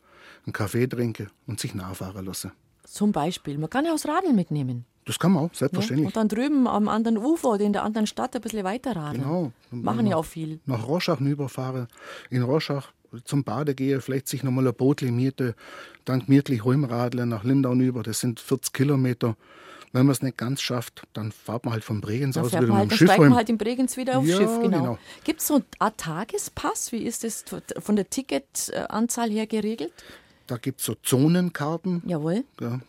einen 0.45 0.53
Kaffee 0.53 0.85
trinken 0.87 1.31
und 1.47 1.59
sich 1.59 1.73
nachfahren 1.73 2.23
lassen. 2.25 2.51
Zum 2.91 3.11
Beispiel, 3.11 3.57
man 3.57 3.69
kann 3.69 3.85
ja 3.85 3.91
auch 3.91 3.95
das 4.01 4.07
Radl 4.07 4.33
mitnehmen. 4.33 4.85
Das 5.05 5.17
kann 5.17 5.31
man 5.31 5.45
auch, 5.45 5.49
Ja? 5.51 5.57
selbstverständlich. 5.59 6.07
Und 6.07 6.15
dann 6.15 6.27
drüben 6.27 6.67
am 6.67 6.87
anderen 6.87 7.17
Ufer 7.17 7.49
oder 7.49 7.63
in 7.63 7.73
der 7.73 7.83
anderen 7.83 8.07
Stadt 8.07 8.35
ein 8.35 8.41
bisschen 8.41 8.63
weiter 8.63 8.95
radeln. 8.95 9.23
Genau. 9.23 9.51
Machen 9.71 10.05
ja 10.07 10.15
auch 10.17 10.25
viel. 10.25 10.59
Nach 10.65 10.87
Rorschach 10.87 11.17
hinüberfahren, 11.17 11.87
in 12.29 12.43
Rorschach 12.43 12.91
zum 13.25 13.43
Bade 13.43 13.73
gehen, 13.73 14.01
vielleicht 14.01 14.27
sich 14.27 14.43
nochmal 14.43 14.67
ein 14.67 14.73
Boot 14.73 15.01
mieten, 15.01 15.55
dann 16.05 16.25
gemütlich 16.25 16.63
heimradeln 16.63 17.29
nach 17.29 17.43
Lindau 17.43 17.71
rüber, 17.71 18.03
das 18.03 18.19
sind 18.19 18.39
40 18.39 18.73
Kilometer. 18.73 19.35
Wenn 19.91 20.05
man 20.05 20.11
es 20.13 20.21
nicht 20.21 20.37
ganz 20.37 20.61
schafft, 20.61 21.07
dann 21.13 21.31
fahrt 21.31 21.65
man 21.65 21.73
halt 21.73 21.83
vom 21.83 22.01
Bregenz 22.01 22.35
Dann 22.35 22.43
aus 22.45 22.51
wieder 22.51 22.59
halt, 22.59 22.69
mit 22.69 22.77
dem 22.77 22.89
dann 22.89 22.97
Schiff 22.97 23.07
steigt 23.07 23.21
man 23.21 23.35
halt 23.35 23.49
in 23.49 23.57
Bregenz 23.57 23.97
wieder 23.97 24.19
aufs 24.19 24.27
Ja, 24.29 24.37
Schiff, 24.37 24.59
genau. 24.61 24.77
genau. 24.77 24.97
Gibt 25.23 25.41
es 25.41 25.47
so 25.47 25.55
einen 25.79 25.97
Tagespass? 25.97 26.91
Wie 26.91 27.03
ist 27.03 27.23
das 27.23 27.43
von 27.79 27.95
der 27.95 28.07
Ticketanzahl 28.07 29.31
her 29.31 29.47
geregelt? 29.47 29.91
Da 30.49 30.57
gibt 30.57 30.79
es 30.79 30.85
so 30.87 30.95
Zonenkarten, 30.95 32.01
Jawohl. 32.07 32.43
ja, 32.59 32.79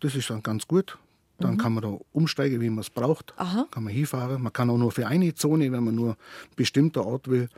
das 0.00 0.14
ist 0.14 0.30
dann 0.30 0.42
ganz 0.42 0.66
gut. 0.66 0.98
Dann 1.38 1.58
kann 1.58 1.74
man 1.74 1.82
da 1.82 1.98
umsteigen, 2.12 2.60
wie 2.60 2.70
man 2.70 2.78
es 2.78 2.90
braucht. 2.90 3.34
Mhm. 3.36 3.42
Aha. 3.42 3.66
Kann 3.70 3.82
man 3.84 3.92
hinfahren. 3.92 4.40
Man 4.42 4.52
kann 4.52 4.70
auch 4.70 4.78
nur 4.78 4.92
für 4.92 5.08
eine 5.08 5.34
Zone, 5.34 5.72
wenn 5.72 5.82
man 5.82 5.94
nur 5.94 6.10
einen 6.10 6.16
bestimmten 6.56 7.00
Ort 7.00 7.26
will, 7.28 7.48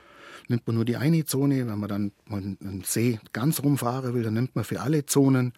nimmt 0.48 0.66
man 0.66 0.74
nur 0.76 0.86
die 0.86 0.96
eine 0.96 1.24
Zone. 1.26 1.66
Wenn 1.68 1.78
man 1.78 1.88
dann 1.88 2.12
mal 2.26 2.38
einen 2.38 2.82
See 2.86 3.20
ganz 3.34 3.62
rumfahren 3.62 4.14
will, 4.14 4.22
dann 4.22 4.34
nimmt 4.34 4.56
man 4.56 4.64
für 4.64 4.80
alle 4.80 5.04
Zonen. 5.06 5.52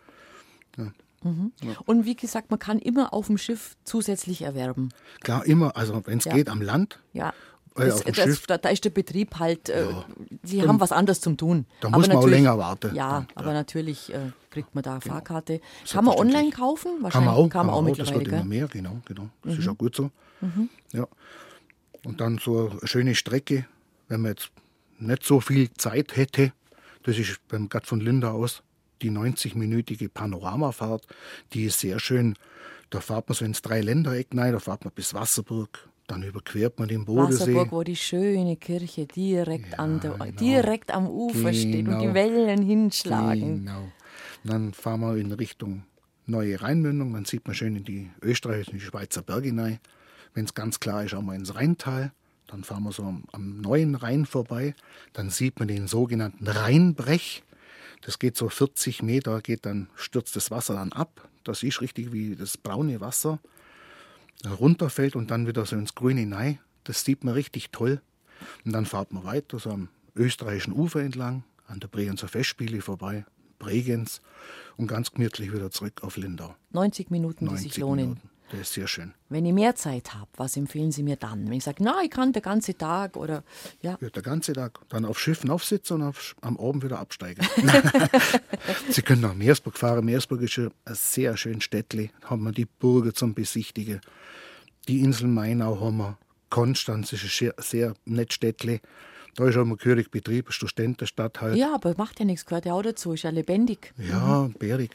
Und 1.86 2.04
wie 2.04 2.14
gesagt, 2.16 2.50
man 2.50 2.58
kann 2.58 2.78
immer 2.78 3.12
auf 3.14 3.26
dem 3.28 3.38
Schiff 3.38 3.76
zusätzlich 3.84 4.42
erwerben. 4.42 4.90
Klar, 5.20 5.44
immer, 5.46 5.76
also 5.76 6.02
wenn 6.06 6.18
es 6.18 6.24
Ja. 6.24 6.34
geht, 6.34 6.48
am 6.48 6.60
Land. 6.62 7.00
Ja. 7.12 7.32
Äh, 7.76 7.88
Das, 7.88 8.04
das, 8.04 8.42
da, 8.42 8.58
da 8.58 8.68
ist 8.68 8.84
der 8.84 8.90
Betrieb 8.90 9.38
halt, 9.38 9.68
äh, 9.68 9.86
sie 10.42 10.66
haben 10.66 10.80
was 10.80 10.92
anderes 10.92 11.20
zum 11.20 11.36
tun. 11.36 11.66
da 11.80 11.88
Aber 11.88 11.98
muss 11.98 12.08
man 12.08 12.16
auch 12.18 12.26
länger 12.26 12.58
warten. 12.58 12.94
Ja, 12.94 13.10
Dann, 13.20 13.28
aber 13.34 13.48
ja. 13.48 13.54
natürlich 13.54 14.12
äh, 14.12 14.32
kriegt 14.50 14.74
man 14.74 14.82
da 14.82 14.92
eine 14.92 15.00
Fahrkarte. 15.00 15.60
Kann 15.90 16.04
man 16.04 16.16
online 16.16 16.50
kaufen? 16.50 16.92
Kann 16.94 17.02
Wahrscheinlich 17.02 17.26
man 17.30 17.36
auch, 17.36 17.48
kann 17.48 17.66
man 17.66 17.74
auch 17.74 17.86
das 17.86 17.98
mittlerweile, 17.98 18.14
wird 18.18 18.28
immer 18.28 18.36
gell? 18.36 18.44
Mhm. 18.44 18.48
mehr, 18.48 18.68
genau, 18.68 18.96
genau. 19.04 19.28
Das 19.42 19.58
ist 19.58 19.68
auch 19.68 19.78
gut 19.78 19.94
so. 19.96 20.10
Ja. 20.92 21.06
Und 22.04 22.20
dann 22.20 22.38
so 22.38 22.70
eine 22.70 22.86
schöne 22.86 23.14
Strecke, 23.14 23.66
wenn 24.08 24.20
man 24.22 24.32
jetzt 24.32 24.50
nicht 24.98 25.24
so 25.24 25.40
viel 25.40 25.72
Zeit 25.74 26.16
hätte, 26.16 26.52
das 27.02 27.18
ist 27.18 27.40
beim 27.48 27.68
Gatt 27.68 27.86
von 27.86 28.00
Linda 28.00 28.30
aus 28.32 28.62
die 29.02 29.10
90-minütige 29.10 30.08
Panoramafahrt, 30.08 31.06
die 31.52 31.64
ist 31.64 31.80
sehr 31.80 31.98
schön. 32.00 32.34
Da 32.90 33.00
fährt 33.00 33.28
man 33.28 33.34
so 33.36 33.44
ins 33.44 33.62
Dreiländereck 33.62 34.28
rein, 34.34 34.52
da 34.52 34.58
fährt 34.58 34.84
man 34.84 34.92
bis 34.94 35.12
Wasserburg, 35.14 35.88
dann 36.06 36.22
überquert 36.22 36.78
man 36.78 36.88
den 36.88 37.04
Bodensee. 37.04 37.40
Wasserburg, 37.40 37.72
wo 37.72 37.82
die 37.82 37.96
schöne 37.96 38.56
Kirche 38.56 39.06
direkt, 39.06 39.78
an 39.78 40.00
der, 40.00 40.16
direkt 40.32 40.92
am 40.92 41.08
Ufer 41.08 41.52
steht 41.52 41.88
und 41.88 41.98
die 41.98 42.06
Genau. 42.06 42.14
Wellen 42.14 42.62
hinschlagen. 42.62 43.64
Genau. 43.64 43.88
Dann 44.44 44.72
fahren 44.72 45.00
wir 45.00 45.16
in 45.16 45.32
Richtung 45.32 45.82
Neue 46.28 46.60
Rheinmündung, 46.60 47.12
dann 47.12 47.24
sieht 47.24 47.46
man 47.46 47.54
schön 47.54 47.76
in 47.76 47.84
die 47.84 48.10
österreichischen 48.20 48.80
Schweizer 48.80 49.22
Berge 49.22 49.46
hinein. 49.48 49.78
Wenn 50.34 50.44
es 50.44 50.54
ganz 50.54 50.80
klar 50.80 51.04
ist, 51.04 51.14
auch 51.14 51.22
mal 51.22 51.36
ins 51.36 51.54
Rheintal. 51.54 52.10
Dann 52.48 52.64
fahren 52.64 52.82
wir 52.82 52.90
so 52.90 53.04
am, 53.04 53.24
am 53.30 53.60
neuen 53.60 53.94
Rhein 53.94 54.26
vorbei. 54.26 54.74
Dann 55.12 55.30
sieht 55.30 55.60
man 55.60 55.68
den 55.68 55.86
sogenannten 55.86 56.48
Rheinbrech. 56.48 57.44
Das 58.02 58.18
geht 58.18 58.36
so 58.36 58.48
40 58.48 59.02
Meter, 59.04 59.40
geht 59.40 59.66
dann, 59.66 59.88
stürzt 59.94 60.34
das 60.34 60.50
Wasser 60.50 60.74
dann 60.74 60.92
ab. 60.92 61.28
Das 61.44 61.62
ist 61.62 61.80
richtig 61.80 62.12
wie 62.12 62.34
das 62.34 62.56
braune 62.58 63.00
Wasser 63.00 63.38
runterfällt 64.54 65.16
und 65.16 65.30
dann 65.30 65.46
wieder 65.46 65.66
so 65.66 65.76
ins 65.76 65.94
Grüne 65.94 66.20
hinein. 66.20 66.58
Das 66.84 67.04
sieht 67.04 67.24
man 67.24 67.34
richtig 67.34 67.70
toll. 67.70 68.00
Und 68.64 68.72
dann 68.72 68.86
fahrt 68.86 69.12
man 69.12 69.24
weiter, 69.24 69.58
so 69.58 69.70
am 69.70 69.88
österreichischen 70.14 70.72
Ufer 70.72 71.00
entlang, 71.00 71.44
an 71.66 71.80
der 71.80 71.88
Bregenzer 71.88 72.28
Festspiele 72.28 72.80
vorbei, 72.80 73.24
Bregenz 73.58 74.20
und 74.76 74.86
ganz 74.86 75.10
gemütlich 75.10 75.52
wieder 75.52 75.70
zurück 75.70 76.02
auf 76.02 76.16
Lindau. 76.16 76.54
90 76.72 77.10
Minuten, 77.10 77.48
die 77.48 77.56
sich 77.56 77.76
lohnen. 77.78 78.10
Minuten. 78.10 78.30
Das 78.50 78.60
ist 78.60 78.74
sehr 78.74 78.86
schön. 78.86 79.12
Wenn 79.28 79.44
ich 79.44 79.52
mehr 79.52 79.74
Zeit 79.74 80.14
habe, 80.14 80.28
was 80.36 80.56
empfehlen 80.56 80.92
Sie 80.92 81.02
mir 81.02 81.16
dann? 81.16 81.46
Wenn 81.46 81.54
ich 81.54 81.64
sage, 81.64 81.82
na, 81.82 82.00
ich 82.02 82.10
kann 82.10 82.32
den 82.32 82.42
ganzen 82.42 82.78
Tag 82.78 83.16
oder 83.16 83.42
ja. 83.82 83.98
ja 84.00 84.08
der 84.08 84.22
ganze 84.22 84.52
Tag. 84.52 84.78
Dann 84.88 85.04
auf 85.04 85.18
Schiffen 85.18 85.50
aufsitzen 85.50 85.96
und 85.96 86.08
auf, 86.08 86.36
am 86.42 86.56
Abend 86.58 86.84
wieder 86.84 87.00
absteigen. 87.00 87.44
Sie 88.88 89.02
können 89.02 89.22
nach 89.22 89.34
Meersburg 89.34 89.76
fahren. 89.76 90.04
Meersburg 90.04 90.42
ist 90.42 90.58
ein 90.58 90.70
sehr 90.86 91.36
schönes 91.36 91.64
Städtli. 91.64 92.10
Da 92.20 92.30
haben 92.30 92.44
wir 92.44 92.52
die 92.52 92.66
Burger 92.66 93.12
zum 93.12 93.34
Besichtigen. 93.34 94.00
Die 94.86 95.00
Insel 95.00 95.26
Mainau 95.26 95.80
haben 95.80 95.96
wir. 95.96 96.18
Konstanz 96.48 97.12
ist 97.12 97.24
ein 97.24 97.30
sehr, 97.30 97.54
sehr 97.58 97.94
nettes 98.04 98.36
Städtli. 98.36 98.80
Da 99.34 99.46
ist 99.46 99.56
auch 99.56 99.64
mal 99.64 99.76
gehörig 99.76 100.10
Betrieb, 100.10 100.50
Studentenstadt 100.50 101.40
halt. 101.42 101.56
Ja, 101.56 101.74
aber 101.74 101.94
macht 101.98 102.20
ja 102.20 102.24
nichts, 102.24 102.46
gehört 102.46 102.64
ja 102.64 102.72
auch 102.72 102.82
dazu, 102.82 103.12
ist 103.12 103.24
ja 103.24 103.30
lebendig. 103.30 103.92
Ja, 103.98 104.44
mhm. 104.44 104.54
bärig. 104.54 104.92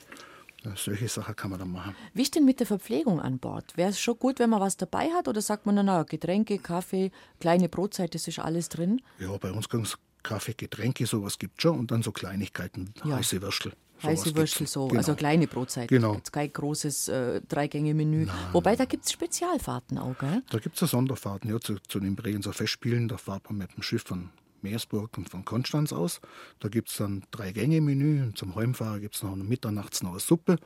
Solche 0.76 1.08
Sachen 1.08 1.36
kann 1.36 1.50
man 1.50 1.60
dann 1.60 1.72
machen. 1.72 1.96
Wie 2.14 2.22
ist 2.22 2.36
denn 2.36 2.46
mit 2.46 2.60
der 2.60 2.68
Verpflegung 2.68 3.20
an 3.20 3.40
Bord? 3.40 3.76
Wäre 3.78 3.90
es 3.90 4.00
schon 4.00 4.18
gut, 4.20 4.40
wenn 4.40 4.50
man 4.50 4.62
was 4.62 4.78
dabei 4.78 5.10
hat 5.10 5.28
oder 5.28 5.42
sagt 5.42 5.66
man, 5.66 5.84
na, 5.84 6.04
Getränke, 6.04 6.60
Kaffee, 6.60 7.12
kleine 7.40 7.68
Brotzeit, 7.68 8.14
das 8.14 8.28
ist 8.28 8.40
alles 8.40 8.70
drin? 8.70 9.02
Ja, 9.20 9.36
bei 9.38 9.52
uns 9.52 9.66
es 9.72 9.98
Kaffee, 10.24 10.54
Getränke, 10.54 11.06
sowas 11.08 11.40
gibt 11.40 11.58
es 11.58 11.64
schon 11.64 11.80
und 11.80 11.92
dann 11.92 12.04
so 12.04 12.12
Kleinigkeiten, 12.12 12.94
ja. 13.04 13.16
heiße 13.18 13.42
Würstel. 13.42 13.74
Heiße 14.04 14.36
Würstel, 14.36 14.68
so, 14.68 14.88
genau. 14.88 15.00
also 15.00 15.16
kleine 15.16 15.48
Brotzeit. 15.48 15.88
Genau. 15.88 16.16
Jetzt 16.16 16.32
kein 16.34 16.52
großes 16.52 17.08
äh, 17.10 17.42
Dreigänge-Menü. 17.42 18.28
Wobei, 18.52 18.76
da 18.76 18.86
gibt 18.86 19.06
es 19.06 19.12
Spezialfahrten 19.12 19.98
auch, 20.00 20.18
gell? 20.18 20.42
Da 20.50 20.58
gibt 20.58 20.82
es 20.82 20.90
Sonderfahrten, 20.90 21.52
ja, 21.52 21.60
zu, 21.60 21.76
zu 21.88 22.00
den 22.00 22.16
Bregenzer 22.16 22.54
Festspielen. 22.54 23.08
Da 23.08 23.18
fahrt 23.18 23.50
man 23.50 23.60
mit 23.60 23.76
dem 23.76 23.84
Schiff 23.84 24.04
von 24.04 24.32
Meersburg 24.64 25.18
und 25.18 25.30
von 25.30 25.46
Konstanz 25.46 25.94
aus. 25.94 26.22
Da 26.60 26.70
gibt 26.70 26.90
es 26.90 26.98
dann 26.98 27.24
drei 27.32 27.52
Gänge-Menü 27.52 28.24
und 28.24 28.38
zum 28.38 28.56
Heimfahrer 28.56 29.00
gibt 29.00 29.16
es 29.16 29.24
noch 29.24 29.36
mitternachts 29.36 30.04
noch 30.04 30.12
eine 30.12 30.20
Suppe. 30.20 30.58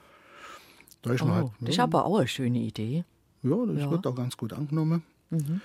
Da 1.02 1.14
ist 1.14 1.22
oh, 1.22 1.28
halt, 1.28 1.48
das 1.60 1.70
ist 1.72 1.80
aber 1.80 2.06
auch 2.06 2.18
eine 2.18 2.28
schöne 2.28 2.60
Idee. 2.60 3.06
Ja, 3.44 3.66
das 3.66 3.80
ja. 3.80 3.92
wird 3.92 4.08
auch 4.08 4.16
ganz 4.16 4.36
gut 4.38 4.54
angenommen. 4.54 5.04
Mhm. 5.30 5.62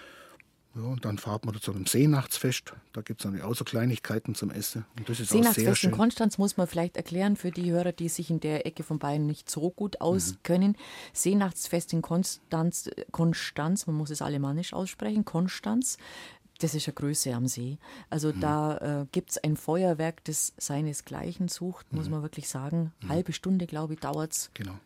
Ja, 0.76 0.83
und 0.83 1.05
dann 1.05 1.18
fahrt 1.18 1.45
man 1.45 1.61
zu 1.61 1.72
einem 1.72 1.87
Seenachtsfest. 1.87 2.74
Da 2.93 3.01
gibt 3.01 3.20
es 3.20 3.24
dann 3.24 3.41
auch 3.43 3.55
so 3.55 3.64
Kleinigkeiten 3.64 4.37
zum 4.37 4.51
Essen. 4.51 4.85
Und 4.97 5.09
das 5.09 5.18
ist 5.18 5.31
Seenachtsfest 5.31 5.66
auch 5.66 5.70
sehr 5.70 5.74
schön. 5.74 5.91
in 5.91 5.97
Konstanz 5.97 6.39
muss 6.39 6.57
man 6.57 6.68
vielleicht 6.68 6.97
erklären 6.97 7.35
für 7.35 7.51
die 7.51 7.72
Hörer, 7.72 7.91
die 7.91 8.09
sich 8.09 8.31
in 8.31 8.39
der 8.39 8.66
Ecke 8.66 8.85
von 8.85 9.01
Bayern 9.01 9.26
nicht 9.26 9.51
so 9.51 9.70
gut 9.70 10.01
auskennen. 10.01 10.72
Mhm. 10.72 10.76
Seenachtsfest 11.12 11.93
in 11.93 12.03
Konstanz, 12.03 12.89
Konstanz, 13.11 13.89
man 13.89 13.97
muss 13.97 14.11
es 14.11 14.22
alemannisch 14.22 14.72
aussprechen, 14.72 15.24
Konstanz, 15.24 15.99
das 16.61 16.74
ist 16.74 16.86
eine 16.86 16.94
Größe 16.94 17.34
am 17.34 17.46
See. 17.46 17.78
Also 18.08 18.32
mhm. 18.32 18.40
da 18.40 19.02
äh, 19.02 19.06
gibt 19.12 19.30
es 19.30 19.38
ein 19.38 19.56
Feuerwerk, 19.56 20.24
das 20.24 20.52
seinesgleichen 20.56 21.48
sucht, 21.48 21.92
muss 21.92 22.06
mhm. 22.06 22.12
man 22.12 22.22
wirklich 22.22 22.48
sagen. 22.48 22.92
Mhm. 23.02 23.08
Halbe 23.08 23.32
Stunde, 23.32 23.66
glaube 23.66 23.94
ich, 23.94 24.00
dauert 24.00 24.32
es. 24.32 24.50
Genau. 24.54 24.78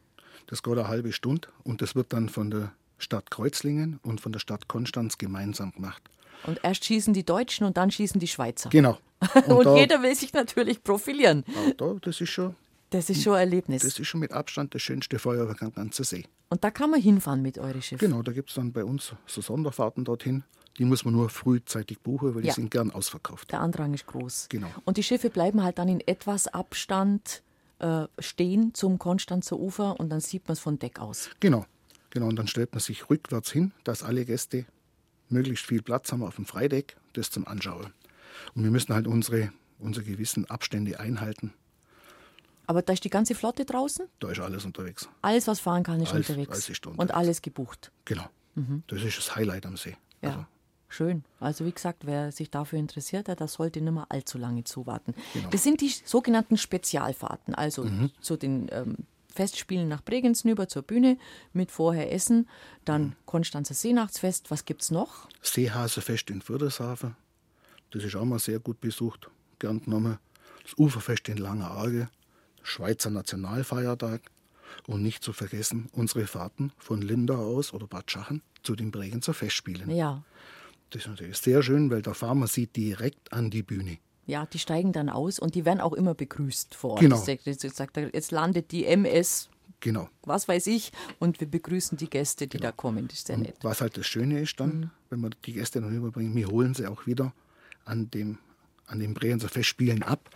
Das 0.47 0.63
geht 0.63 0.73
eine 0.75 0.89
halbe 0.89 1.13
Stunde 1.13 1.49
und 1.63 1.83
das 1.83 1.95
wird 1.95 2.13
dann 2.13 2.29
von 2.29 2.51
der 2.51 2.73
Stadt 2.99 3.31
Kreuzlingen 3.31 3.99
und 4.03 4.21
von 4.21 4.33
der 4.33 4.41
Stadt 4.41 4.69
Konstanz 4.69 5.19
gemeinsam 5.19 5.73
gemacht. 5.73 6.03
Und 6.47 6.61
erst 6.63 6.85
schießen 6.85 7.15
die 7.15 7.25
Deutschen 7.25 7.67
und 7.67 7.77
dann 7.77 7.91
schießen 7.91 8.21
die 8.21 8.29
Schweizer. 8.29 8.71
Genau. 8.71 8.99
Und, 9.47 9.53
und 9.53 9.65
da, 9.65 9.77
jeder 9.77 10.03
will 10.03 10.15
sich 10.15 10.35
natürlich 10.35 10.85
profilieren. 10.85 11.45
Da, 11.79 11.95
das 12.03 12.21
ist 12.21 12.29
schon. 12.29 12.55
Das 12.91 13.09
ist 13.09 13.23
schon 13.23 13.33
ein 13.33 13.41
Erlebnis. 13.41 13.83
Das 13.83 13.99
ist 13.99 14.07
schon 14.07 14.21
mit 14.21 14.33
Abstand 14.33 14.75
das 14.75 14.83
schönste 14.83 15.19
Feuerwerk 15.19 15.63
am 15.63 15.73
ganzen 15.73 16.05
See. 16.05 16.27
Und 16.51 16.63
da 16.63 16.71
kann 16.71 16.91
man 16.91 17.01
hinfahren 17.01 17.41
mit 17.41 17.57
euren 17.57 17.81
Schiffen. 17.81 18.07
Genau, 18.07 18.21
da 18.21 18.33
gibt 18.33 18.51
es 18.51 18.57
dann 18.57 18.73
bei 18.73 18.85
uns 18.85 19.15
so 19.25 19.41
Sonderfahrten 19.41 20.05
dorthin. 20.05 20.45
Die 20.79 20.85
muss 20.85 21.05
man 21.05 21.15
nur 21.15 21.29
frühzeitig 21.31 22.01
buchen, 22.01 22.35
weil 22.35 22.45
ja. 22.45 22.53
die 22.53 22.61
sind 22.61 22.71
gern 22.71 22.91
ausverkauft. 22.91 23.53
Der 23.53 23.61
Andrang 23.61 23.95
ist 23.95 24.07
groß. 24.07 24.47
Genau. 24.49 24.69
Und 24.85 24.97
die 24.97 25.03
Schiffe 25.03 25.31
bleiben 25.31 25.63
halt 25.63 25.79
dann 25.79 25.89
in 25.89 26.01
etwas 26.01 26.49
Abstand 26.49 27.43
äh, 27.79 28.07
stehen 28.19 28.75
zum 28.75 28.99
Konstanzer 28.99 29.59
Ufer 29.59 29.99
und 30.01 30.11
dann 30.11 30.21
sieht 30.21 30.49
man 30.49 30.55
es 30.55 30.61
von 30.61 30.79
Deck 30.79 30.99
aus. 31.01 31.31
Genau. 31.41 31.67
Genau, 32.11 32.29
und 32.29 32.37
dann 32.37 32.47
stellt 32.47 32.73
man 32.73 32.81
sich 32.81 33.11
rückwärts 33.11 33.51
hin, 33.51 33.73
dass 33.83 34.05
alle 34.05 34.25
Gäste 34.25 34.67
möglichst 35.29 35.67
viel 35.67 35.83
Platz 35.83 36.13
haben 36.13 36.23
auf 36.23 36.37
dem 36.37 36.45
Freideck, 36.45 36.97
das 37.13 37.31
zum 37.31 37.47
Anschauen. 37.47 37.93
Und 38.55 38.63
wir 38.63 38.71
müssen 38.71 38.95
halt 38.95 39.07
unsere, 39.09 39.53
unsere 39.81 40.05
gewissen 40.05 40.49
Abstände 40.49 41.01
einhalten. 41.01 41.53
Aber 42.67 42.83
da 42.83 42.93
ist 42.93 43.05
die 43.05 43.11
ganze 43.11 43.35
Flotte 43.35 43.65
draußen? 43.65 44.07
Da 44.21 44.31
ist 44.31 44.41
alles 44.41 44.65
unterwegs. 44.65 45.09
Alles, 45.23 45.47
was 45.47 45.61
fahren 45.61 45.83
kann, 45.83 46.01
ist 46.01 46.13
alles, 46.13 46.29
unterwegs. 46.29 46.53
Alles 46.53 46.69
ist 46.69 46.87
unterwegs. 46.87 47.03
Und 47.03 47.15
alles 47.17 47.43
gebucht. 47.43 47.91
Genau. 48.05 48.27
Mhm. 48.55 48.85
Das 48.87 49.03
ist 49.03 49.19
das 49.19 49.37
Highlight 49.37 49.67
am 49.67 49.77
See. 49.77 49.97
Also. 50.95 51.05
Schön. 51.05 51.25
Also 51.41 51.67
wie 51.67 51.73
gesagt, 51.73 52.07
wer 52.07 52.33
sich 52.33 52.51
dafür 52.51 52.79
interessiert, 52.79 53.29
der 53.29 53.49
sollte 53.49 53.81
nicht 53.81 53.93
mehr 53.93 54.07
allzu 54.09 54.39
lange 54.39 54.65
zuwarten. 54.65 55.15
Genau. 55.33 55.49
Das 55.51 55.63
sind 55.63 55.81
die 55.81 55.89
sogenannten 55.89 56.57
Spezialfahrten, 56.57 57.55
also 57.55 57.85
mhm. 57.85 58.11
zu 58.21 58.37
den 58.37 58.69
ähm, 58.73 58.97
Festspielen 59.35 59.89
nach 59.89 60.03
Bregenz 60.03 60.43
hinüber 60.43 60.69
zur 60.69 60.83
Bühne 60.83 61.19
mit 61.53 61.73
vorher 61.73 62.13
Essen, 62.13 62.49
dann 62.85 63.03
mhm. 63.03 63.17
Konstanzer 63.27 63.75
Seenachtsfest. 63.75 64.51
Was 64.51 64.65
gibt 64.65 64.83
es 64.83 64.91
noch? 64.91 65.29
Seehasefest 65.43 66.31
in 66.31 66.41
Friedrichshafen. 66.41 67.17
Das 67.91 68.05
ist 68.05 68.17
auch 68.17 68.25
mal 68.25 68.39
sehr 68.39 68.61
gut 68.61 68.81
besucht, 68.81 69.29
gern 69.59 69.81
genommen. 69.81 70.19
Das 70.63 70.79
Uferfest 70.79 71.29
in 71.29 71.37
Langer 71.37 71.71
Arge, 71.71 72.09
Schweizer 72.63 73.11
Nationalfeiertag 73.11 74.23
und 74.87 75.03
nicht 75.03 75.23
zu 75.23 75.33
vergessen 75.33 75.89
unsere 75.93 76.27
Fahrten 76.27 76.73
von 76.79 77.03
Lindau 77.03 77.57
aus 77.57 77.73
oder 77.73 77.87
Bad 77.87 78.11
Schachen 78.11 78.43
zu 78.63 78.75
den 78.75 78.91
Bregenzer 78.91 79.35
Festspielen. 79.35 79.91
Ja. 79.91 80.25
Das 80.91 81.03
ist 81.03 81.09
natürlich 81.09 81.37
sehr 81.39 81.63
schön, 81.63 81.91
weil 81.91 82.03
der 82.03 82.15
Farmer 82.15 82.47
sieht 82.47 82.77
direkt 82.77 83.33
an 83.33 83.51
die 83.51 83.63
Bühne. 83.63 83.99
Ja, 84.27 84.47
die 84.47 84.59
steigen 84.59 84.93
dann 84.93 85.09
aus 85.09 85.39
und 85.39 85.55
die 85.55 85.65
werden 85.65 85.81
auch 85.81 85.93
immer 85.93 86.15
begrüßt 86.15 86.75
vor 86.75 86.93
Ort. 86.93 87.01
Genau. 87.01 87.23
Jetzt, 87.27 88.31
landet 88.31 88.73
die 88.73 88.87
MS. 88.87 89.51
Genau. 89.81 90.09
Was 90.23 90.49
weiß 90.49 90.67
ich. 90.69 90.93
Und 91.19 91.41
wir 91.41 91.51
begrüßen 91.51 91.99
die 91.99 92.09
Gäste, 92.09 92.47
die 92.47 92.57
genau. 92.57 92.71
da 92.71 92.73
kommen. 92.73 93.07
Das 93.09 93.19
ist 93.19 93.27
sehr 93.27 93.37
nett. 93.37 93.57
Was 93.63 93.81
halt 93.83 93.97
das 93.99 94.07
Schöne 94.07 94.41
ist 94.41 94.59
dann, 94.61 94.77
mhm. 94.77 94.91
wenn 95.11 95.21
wir 95.21 95.31
die 95.45 95.53
Gäste 95.53 95.81
dann 95.81 95.95
überbringen, 95.95 96.35
wir 96.35 96.49
holen 96.49 96.75
sie 96.75 96.87
auch 96.87 97.07
wieder 97.07 97.35
an 97.85 98.11
dem, 98.11 98.39
an 98.87 98.99
dem 98.99 99.13
Bregenzer 99.13 99.49
Festspielen 99.49 100.03
ab. 100.03 100.31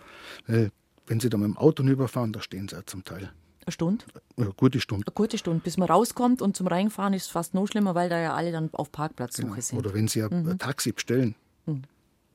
Wenn 0.45 1.19
sie 1.19 1.29
da 1.29 1.37
mit 1.37 1.47
dem 1.47 1.57
Auto 1.57 1.81
rüberfahren, 1.81 2.31
da 2.31 2.41
stehen 2.41 2.67
sie 2.67 2.75
ja 2.75 2.85
zum 2.85 3.03
Teil. 3.03 3.31
Eine 3.65 3.71
Stunde? 3.71 4.05
Eine 4.37 4.51
gute 4.53 4.79
Stunde. 4.79 5.05
Eine 5.07 5.13
gute 5.13 5.37
Stunde. 5.37 5.61
Bis 5.63 5.77
man 5.77 5.89
rauskommt 5.89 6.41
und 6.41 6.55
zum 6.55 6.67
Reinfahren 6.67 7.13
ist 7.13 7.23
es 7.23 7.29
fast 7.29 7.53
noch 7.53 7.67
schlimmer, 7.67 7.95
weil 7.95 8.09
da 8.09 8.19
ja 8.19 8.33
alle 8.33 8.51
dann 8.51 8.69
auf 8.73 8.91
Parkplatzsuche 8.91 9.47
genau. 9.47 9.61
sind. 9.61 9.77
Oder 9.79 9.93
wenn 9.93 10.07
sie 10.07 10.23
ein 10.23 10.43
mhm. 10.43 10.57
Taxi 10.57 10.91
bestellen. 10.91 11.35
Mhm 11.65 11.83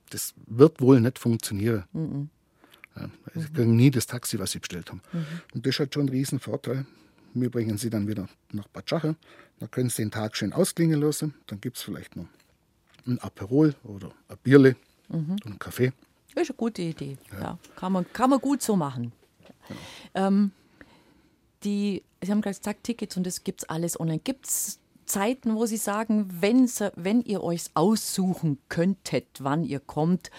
das 0.09 0.33
wird 0.47 0.81
wohl 0.81 1.01
nicht 1.01 1.19
funktionieren. 1.19 1.83
Mhm. 1.93 2.29
Ja, 2.95 3.09
sie 3.33 3.49
kriegen 3.51 3.75
nie 3.75 3.91
das 3.91 4.07
Taxi, 4.07 4.39
was 4.39 4.51
sie 4.51 4.59
bestellt 4.59 4.89
haben. 4.89 5.01
Mhm. 5.11 5.25
Und 5.53 5.65
das 5.65 5.79
halt 5.79 5.93
schon 5.93 6.05
ein 6.05 6.09
Riesenvorteil. 6.09 6.85
Wir 7.33 7.51
bringen 7.51 7.77
sie 7.77 7.89
dann 7.89 8.07
wieder 8.07 8.27
nach 8.53 8.67
Bad 8.67 8.89
Schache. 8.89 9.15
Da 9.59 9.67
können 9.67 9.89
sie 9.89 10.03
den 10.03 10.11
Tag 10.11 10.37
schön 10.37 10.53
ausklingen 10.53 11.01
lassen. 11.01 11.33
Dann 11.47 11.59
gibt 11.59 11.77
es 11.77 11.83
vielleicht 11.83 12.15
noch 12.15 12.27
ein 13.05 13.19
Aperol 13.19 13.75
oder 13.83 14.11
ein 14.29 14.37
Bierle 14.41 14.77
mhm. 15.09 15.31
und 15.31 15.45
einen 15.45 15.59
Kaffee. 15.59 15.91
Das 16.33 16.43
ist 16.43 16.51
eine 16.51 16.57
gute 16.57 16.81
Idee. 16.81 17.17
Ja. 17.33 17.41
ja. 17.41 17.59
kann, 17.75 17.91
man, 17.91 18.05
kann 18.13 18.29
man 18.29 18.39
gut 18.39 18.61
so 18.61 18.75
machen. 18.75 19.11
Genau. 19.67 19.79
Ähm, 20.13 20.51
die, 21.65 22.03
Sie 22.23 22.31
haben 22.31 22.41
gerade 22.41 22.57
gesagt, 22.57 22.83
Tickets 22.83 23.17
und 23.17 23.25
das 23.25 23.43
gibt 23.43 23.63
es 23.63 23.69
alles 23.69 23.99
online. 23.99 24.19
Gibt 24.19 24.47
es 24.47 24.79
Zeiten, 25.05 25.55
wo 25.55 25.65
Sie 25.65 25.77
sagen, 25.77 26.29
wenn, 26.39 27.21
ihr 27.21 27.43
euch 27.43 27.65
aussuchen 27.73 28.57
könntet, 28.69 29.25
wann 29.39 29.63
ihr 29.63 29.79
kommt, 29.79 30.31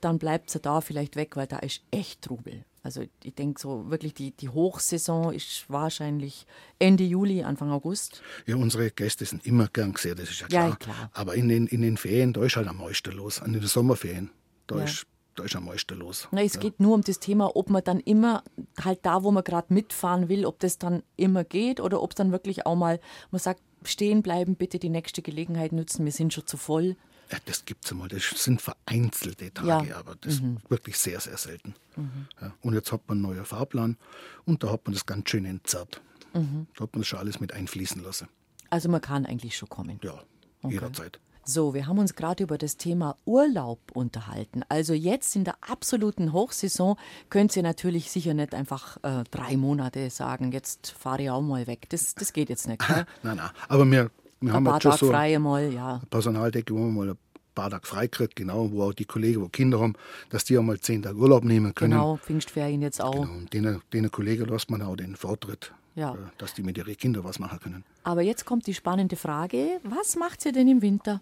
dann 0.00 0.18
bleibt 0.18 0.50
sie 0.50 0.60
da 0.60 0.80
vielleicht 0.80 1.16
weg, 1.16 1.36
weil 1.36 1.46
da 1.46 1.58
ist 1.58 1.82
echt 1.90 2.22
Trubel. 2.22 2.64
Also 2.82 3.02
ich 3.24 3.34
denke 3.34 3.60
so 3.60 3.90
wirklich, 3.90 4.14
die, 4.14 4.30
die 4.30 4.48
Hochsaison 4.48 5.34
ist 5.34 5.64
wahrscheinlich 5.68 6.46
Ende 6.78 7.02
Juli, 7.02 7.42
Anfang 7.42 7.72
August. 7.72 8.22
Ja, 8.46 8.54
unsere 8.54 8.92
Gäste 8.92 9.24
sind 9.24 9.44
immer 9.44 9.66
gern 9.66 9.92
gesehen, 9.92 10.16
das 10.16 10.30
ist 10.30 10.40
ja 10.40 10.46
klar. 10.46 10.68
Ja, 10.68 10.76
klar. 10.76 11.10
Aber 11.12 11.34
in 11.34 11.48
den, 11.48 11.66
in 11.66 11.82
den 11.82 11.96
Ferien, 11.96 12.32
da 12.32 12.44
ist 12.44 12.54
halt 12.54 12.68
am 12.68 12.76
meisten 12.76 13.12
los. 13.12 13.42
In 13.44 13.54
den 13.54 13.66
Sommerferien, 13.66 14.30
da 14.68 14.78
ja. 14.78 14.84
ist 14.84 15.06
da 15.36 15.44
ist 15.44 15.54
am 15.56 15.66
meisten 15.66 15.98
los. 15.98 16.28
Na, 16.32 16.42
es 16.42 16.54
ja. 16.54 16.60
geht 16.60 16.80
nur 16.80 16.94
um 16.94 17.02
das 17.02 17.20
Thema, 17.20 17.54
ob 17.54 17.70
man 17.70 17.84
dann 17.84 18.00
immer 18.00 18.42
halt 18.82 19.00
da, 19.02 19.22
wo 19.22 19.30
man 19.30 19.44
gerade 19.44 19.72
mitfahren 19.72 20.28
will, 20.28 20.46
ob 20.46 20.58
das 20.58 20.78
dann 20.78 21.02
immer 21.16 21.44
geht 21.44 21.80
oder 21.80 22.02
ob 22.02 22.10
es 22.10 22.16
dann 22.16 22.32
wirklich 22.32 22.66
auch 22.66 22.76
mal, 22.76 23.00
man 23.30 23.40
sagt, 23.40 23.62
stehen 23.84 24.22
bleiben, 24.22 24.56
bitte 24.56 24.78
die 24.78 24.88
nächste 24.88 25.22
Gelegenheit 25.22 25.72
nutzen, 25.72 26.04
wir 26.04 26.12
sind 26.12 26.32
schon 26.32 26.46
zu 26.46 26.56
voll. 26.56 26.96
Ja, 27.30 27.38
das 27.44 27.64
gibt 27.64 27.84
es 27.84 27.90
einmal. 27.90 28.08
Das 28.08 28.22
sind 28.22 28.62
vereinzelte 28.62 29.52
Tage, 29.52 29.88
ja. 29.88 29.96
aber 29.96 30.14
das 30.16 30.40
mhm. 30.40 30.58
ist 30.58 30.70
wirklich 30.70 30.96
sehr, 30.96 31.20
sehr 31.20 31.36
selten. 31.36 31.74
Mhm. 31.96 32.28
Ja, 32.40 32.52
und 32.62 32.74
jetzt 32.74 32.92
hat 32.92 33.02
man 33.08 33.18
einen 33.18 33.22
neuen 33.22 33.44
Fahrplan 33.44 33.96
und 34.44 34.62
da 34.62 34.70
hat 34.70 34.84
man 34.84 34.94
das 34.94 35.06
ganz 35.06 35.28
schön 35.28 35.44
entzerrt. 35.44 36.00
Mhm. 36.34 36.66
Da 36.76 36.84
hat 36.84 36.92
man 36.92 37.00
das 37.00 37.08
schon 37.08 37.18
alles 37.18 37.40
mit 37.40 37.52
einfließen 37.52 38.02
lassen. 38.02 38.28
Also 38.70 38.88
man 38.88 39.00
kann 39.00 39.26
eigentlich 39.26 39.56
schon 39.56 39.68
kommen. 39.68 39.98
Ja, 40.02 40.22
okay. 40.62 40.74
jederzeit. 40.74 41.20
So, 41.48 41.74
wir 41.74 41.86
haben 41.86 41.98
uns 42.00 42.16
gerade 42.16 42.42
über 42.42 42.58
das 42.58 42.76
Thema 42.76 43.16
Urlaub 43.24 43.78
unterhalten. 43.94 44.62
Also 44.68 44.94
jetzt 44.94 45.36
in 45.36 45.44
der 45.44 45.54
absoluten 45.60 46.32
Hochsaison 46.32 46.96
könnt 47.30 47.56
ihr 47.56 47.62
natürlich 47.62 48.10
sicher 48.10 48.34
nicht 48.34 48.52
einfach 48.52 48.96
äh, 49.04 49.22
drei 49.30 49.56
Monate 49.56 50.10
sagen, 50.10 50.50
jetzt 50.50 50.90
fahre 50.90 51.22
ich 51.22 51.30
auch 51.30 51.42
mal 51.42 51.68
weg. 51.68 51.86
Das, 51.90 52.16
das 52.16 52.32
geht 52.32 52.48
jetzt 52.50 52.66
nicht. 52.66 52.84
Gell? 52.84 53.06
nein, 53.22 53.36
nein. 53.36 53.50
Aber 53.68 53.88
wir, 53.88 54.10
wir 54.40 54.52
haben 54.52 54.66
Ein 54.66 54.72
paar 54.72 54.80
schon 54.80 54.90
Tage 54.90 55.04
so 55.06 55.10
frei 55.12 55.38
mal, 55.38 55.72
ja. 55.72 56.00
Personaldecke, 56.10 56.74
wo 56.74 56.78
man 56.78 56.94
mal 56.94 57.10
ein 57.10 57.18
paar 57.54 57.70
Tage 57.70 57.86
frei 57.86 58.08
kriegt, 58.08 58.34
genau, 58.34 58.72
wo 58.72 58.82
auch 58.82 58.92
die 58.92 59.04
Kollegen, 59.04 59.40
wo 59.40 59.48
Kinder 59.48 59.78
haben, 59.78 59.94
dass 60.30 60.42
die 60.44 60.58
auch 60.58 60.62
mal 60.64 60.80
zehn 60.80 61.00
Tage 61.02 61.16
Urlaub 61.16 61.44
nehmen 61.44 61.72
können. 61.76 61.92
Genau, 61.92 62.16
Pfingstferien 62.16 62.82
jetzt 62.82 63.00
auch. 63.00 63.12
Genau. 63.12 63.32
Und 63.32 63.52
denen, 63.52 63.80
denen 63.92 64.10
Kollegen 64.10 64.46
lässt 64.46 64.68
man 64.68 64.82
auch 64.82 64.96
den 64.96 65.14
Vortritt, 65.14 65.72
Ja. 65.94 66.14
äh, 66.14 66.18
dass 66.38 66.54
die 66.54 66.64
mit 66.64 66.76
ihren 66.76 66.96
Kindern 66.96 67.22
was 67.22 67.38
machen 67.38 67.60
können. 67.60 67.84
Aber 68.02 68.22
jetzt 68.22 68.46
kommt 68.46 68.66
die 68.66 68.74
spannende 68.74 69.14
Frage: 69.14 69.78
Was 69.84 70.16
macht 70.16 70.44
ihr 70.44 70.50
denn 70.50 70.66
im 70.66 70.82
Winter? 70.82 71.20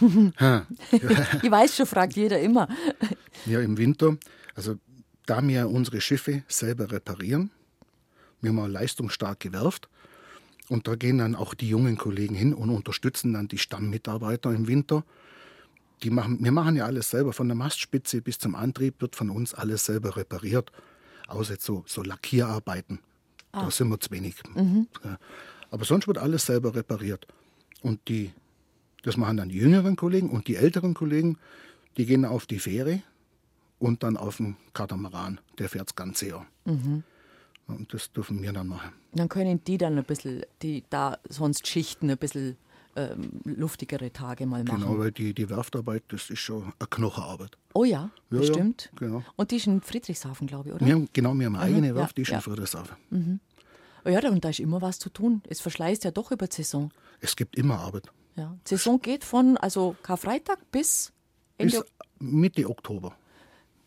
ich 1.42 1.50
weiß 1.50 1.76
schon, 1.76 1.86
fragt 1.86 2.14
jeder 2.14 2.40
immer. 2.40 2.68
Ja, 3.46 3.60
im 3.60 3.76
Winter, 3.76 4.16
also 4.54 4.76
da 5.26 5.46
wir 5.46 5.68
unsere 5.68 6.00
Schiffe 6.00 6.42
selber 6.48 6.90
reparieren, 6.90 7.50
wir 8.40 8.50
haben 8.50 8.58
auch 8.58 8.68
leistungsstark 8.68 9.40
gewerft 9.40 9.88
und 10.68 10.88
da 10.88 10.96
gehen 10.96 11.18
dann 11.18 11.34
auch 11.36 11.54
die 11.54 11.68
jungen 11.68 11.96
Kollegen 11.96 12.34
hin 12.34 12.54
und 12.54 12.70
unterstützen 12.70 13.32
dann 13.34 13.48
die 13.48 13.58
Stammmitarbeiter 13.58 14.52
im 14.52 14.66
Winter. 14.66 15.04
Die 16.02 16.10
machen, 16.10 16.42
wir 16.42 16.50
machen 16.50 16.76
ja 16.76 16.86
alles 16.86 17.10
selber, 17.10 17.32
von 17.32 17.46
der 17.46 17.54
Mastspitze 17.54 18.20
bis 18.20 18.38
zum 18.38 18.54
Antrieb 18.54 19.00
wird 19.00 19.14
von 19.14 19.30
uns 19.30 19.54
alles 19.54 19.84
selber 19.84 20.16
repariert, 20.16 20.72
außer 21.28 21.52
jetzt 21.52 21.64
so, 21.64 21.84
so 21.86 22.02
Lackierarbeiten. 22.02 22.98
Da 23.52 23.70
sind 23.70 23.88
wir 23.88 24.00
zu 24.00 24.10
wenig. 24.10 24.36
Ja. 25.04 25.18
Aber 25.70 25.84
sonst 25.84 26.06
wird 26.06 26.18
alles 26.18 26.46
selber 26.46 26.74
repariert. 26.74 27.26
Und 27.82 28.08
die, 28.08 28.32
das 29.02 29.16
machen 29.16 29.36
dann 29.36 29.48
die 29.48 29.58
jüngeren 29.58 29.96
Kollegen 29.96 30.30
und 30.30 30.48
die 30.48 30.56
älteren 30.56 30.94
Kollegen, 30.94 31.38
die 31.96 32.06
gehen 32.06 32.24
auf 32.24 32.46
die 32.46 32.58
Fähre 32.58 33.02
und 33.78 34.02
dann 34.02 34.16
auf 34.16 34.38
den 34.38 34.56
Katamaran. 34.74 35.40
Der 35.58 35.68
fährt 35.68 35.88
das 35.88 35.96
ganze 35.96 36.28
Jahr. 36.28 36.46
Und 37.66 37.92
das 37.92 38.12
dürfen 38.12 38.42
wir 38.42 38.52
dann 38.52 38.68
machen. 38.68 38.92
Dann 39.12 39.28
können 39.28 39.62
die 39.64 39.78
dann 39.78 39.98
ein 39.98 40.04
bisschen, 40.04 40.42
die 40.62 40.84
da 40.90 41.18
sonst 41.28 41.66
Schichten, 41.66 42.10
ein 42.10 42.18
bisschen 42.18 42.56
ähm, 42.94 43.40
luftigere 43.44 44.12
Tage 44.12 44.46
mal 44.46 44.64
machen. 44.64 44.82
Genau, 44.82 44.98
weil 44.98 45.12
die, 45.12 45.32
die 45.34 45.48
Werftarbeit, 45.48 46.04
das 46.08 46.28
ist 46.30 46.40
schon 46.40 46.72
eine 46.78 46.88
Knochenarbeit. 46.90 47.56
Oh 47.74 47.84
ja, 47.84 48.10
Ja, 48.30 48.38
bestimmt. 48.38 48.90
ja, 48.92 49.06
genau. 49.06 49.24
Und 49.36 49.50
die 49.50 49.56
ist 49.56 49.66
in 49.66 49.80
Friedrichshafen, 49.80 50.46
glaube 50.46 50.68
ich, 50.68 50.74
oder? 50.74 50.84
Wir 50.84 50.94
haben, 50.94 51.08
genau, 51.12 51.32
wir 51.34 51.46
haben 51.46 51.56
eine 51.56 51.64
eigene 51.64 51.88
ja, 51.88 51.94
Werft, 51.94 52.18
die 52.18 52.22
ist 52.22 52.28
ja. 52.28 52.36
in 52.36 52.42
Friedrichshafen. 52.42 53.40
Oh 54.04 54.08
ja, 54.08 54.28
und 54.28 54.44
da 54.44 54.50
ist 54.50 54.60
immer 54.60 54.82
was 54.82 54.98
zu 54.98 55.08
tun. 55.08 55.42
Es 55.48 55.60
verschleißt 55.60 56.04
ja 56.04 56.10
doch 56.10 56.32
über 56.32 56.46
die 56.46 56.56
Saison. 56.56 56.90
Es 57.20 57.34
gibt 57.34 57.56
immer 57.56 57.78
Arbeit. 57.78 58.10
Ja. 58.36 58.56
Die 58.66 58.68
Saison 58.70 59.00
geht 59.00 59.24
von 59.24 59.56
also 59.56 59.96
Karfreitag 60.02 60.58
bis 60.70 61.12
Ende. 61.58 61.80
Bis 61.80 61.84
Mitte 62.18 62.68
Oktober. 62.68 63.16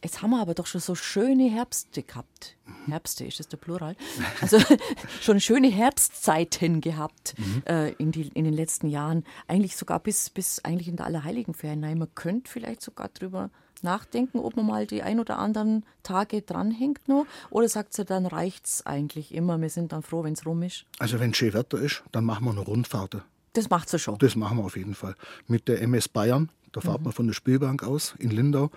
Jetzt 0.05 0.21
haben 0.21 0.29
wir 0.29 0.39
aber 0.39 0.53
doch 0.53 0.67
schon 0.67 0.81
so 0.81 0.93
schöne 0.93 1.49
Herbste 1.49 2.03
gehabt. 2.03 2.57
Herbste, 2.85 3.25
ist 3.25 3.39
das 3.39 3.47
der 3.47 3.57
Plural? 3.57 3.95
Also 4.39 4.59
schon 5.21 5.39
schöne 5.39 5.69
Herbstzeiten 5.69 6.79
gehabt 6.79 7.33
äh, 7.67 7.91
in, 7.93 8.11
die, 8.11 8.27
in 8.27 8.43
den 8.43 8.53
letzten 8.53 8.87
Jahren. 8.87 9.23
Eigentlich 9.47 9.75
sogar 9.75 9.99
bis, 9.99 10.29
bis 10.29 10.63
eigentlich 10.63 10.89
in 10.89 10.97
der 10.97 11.07
Allerheiligenferien. 11.07 11.79
Nein, 11.79 11.97
man 11.97 12.13
könnte 12.13 12.51
vielleicht 12.51 12.83
sogar 12.83 13.09
drüber 13.09 13.49
nachdenken, 13.81 14.37
ob 14.37 14.55
man 14.55 14.67
mal 14.67 14.85
die 14.85 15.01
ein 15.01 15.19
oder 15.19 15.39
anderen 15.39 15.83
Tage 16.03 16.43
dranhängt 16.43 17.07
noch. 17.07 17.25
Oder 17.49 17.67
sagt 17.67 17.93
sie, 17.93 18.05
dann 18.05 18.27
reicht's 18.27 18.85
eigentlich 18.85 19.33
immer. 19.33 19.59
Wir 19.59 19.69
sind 19.69 19.91
dann 19.91 20.03
froh, 20.03 20.23
wenn 20.23 20.33
es 20.33 20.45
rum 20.45 20.61
ist. 20.61 20.85
Also 20.99 21.19
wenn 21.19 21.33
schön 21.33 21.53
Wetter 21.53 21.79
ist, 21.79 22.03
dann 22.11 22.25
machen 22.25 22.45
wir 22.45 22.51
eine 22.51 22.61
Rundfahrt. 22.61 23.23
Das 23.55 23.69
macht 23.69 23.89
sie 23.89 23.97
schon. 23.99 24.17
Das 24.19 24.35
machen 24.35 24.57
wir 24.57 24.63
auf 24.65 24.77
jeden 24.77 24.93
Fall. 24.95 25.15
Mit 25.47 25.67
der 25.67 25.81
MS 25.81 26.07
Bayern, 26.09 26.49
da 26.71 26.81
fährt 26.81 27.01
man 27.03 27.13
von 27.13 27.25
der 27.25 27.33
Spielbank 27.33 27.83
aus 27.83 28.13
in 28.19 28.29
Lindau. 28.29 28.69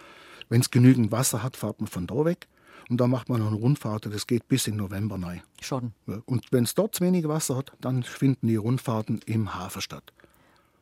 Wenn 0.49 0.61
es 0.63 0.71
genügend 0.71 1.13
Wasser 1.13 1.43
hat, 1.43 1.57
fährt 1.57 1.81
man 1.81 1.89
von 1.89 2.07
da 2.07 2.25
weg. 2.25 2.49
Und 2.89 2.99
dann 2.99 3.11
macht 3.11 3.29
man 3.29 3.41
noch 3.41 3.49
eine 3.49 3.57
Rundfahrt, 3.57 4.07
das 4.07 4.27
geht 4.27 4.49
bis 4.49 4.67
in 4.67 4.77
November 4.77 5.21
rein. 5.23 5.43
Schon. 5.61 5.93
Und 6.25 6.47
wenn 6.53 6.65
es 6.65 6.75
dort 6.75 6.95
zu 6.95 7.05
wenig 7.05 7.29
Wasser 7.29 7.57
hat, 7.57 7.73
dann 7.83 8.03
finden 8.03 8.47
die 8.47 8.57
Rundfahrten 8.57 9.21
im 9.27 9.55
Hafen 9.55 9.83
statt. 9.83 10.13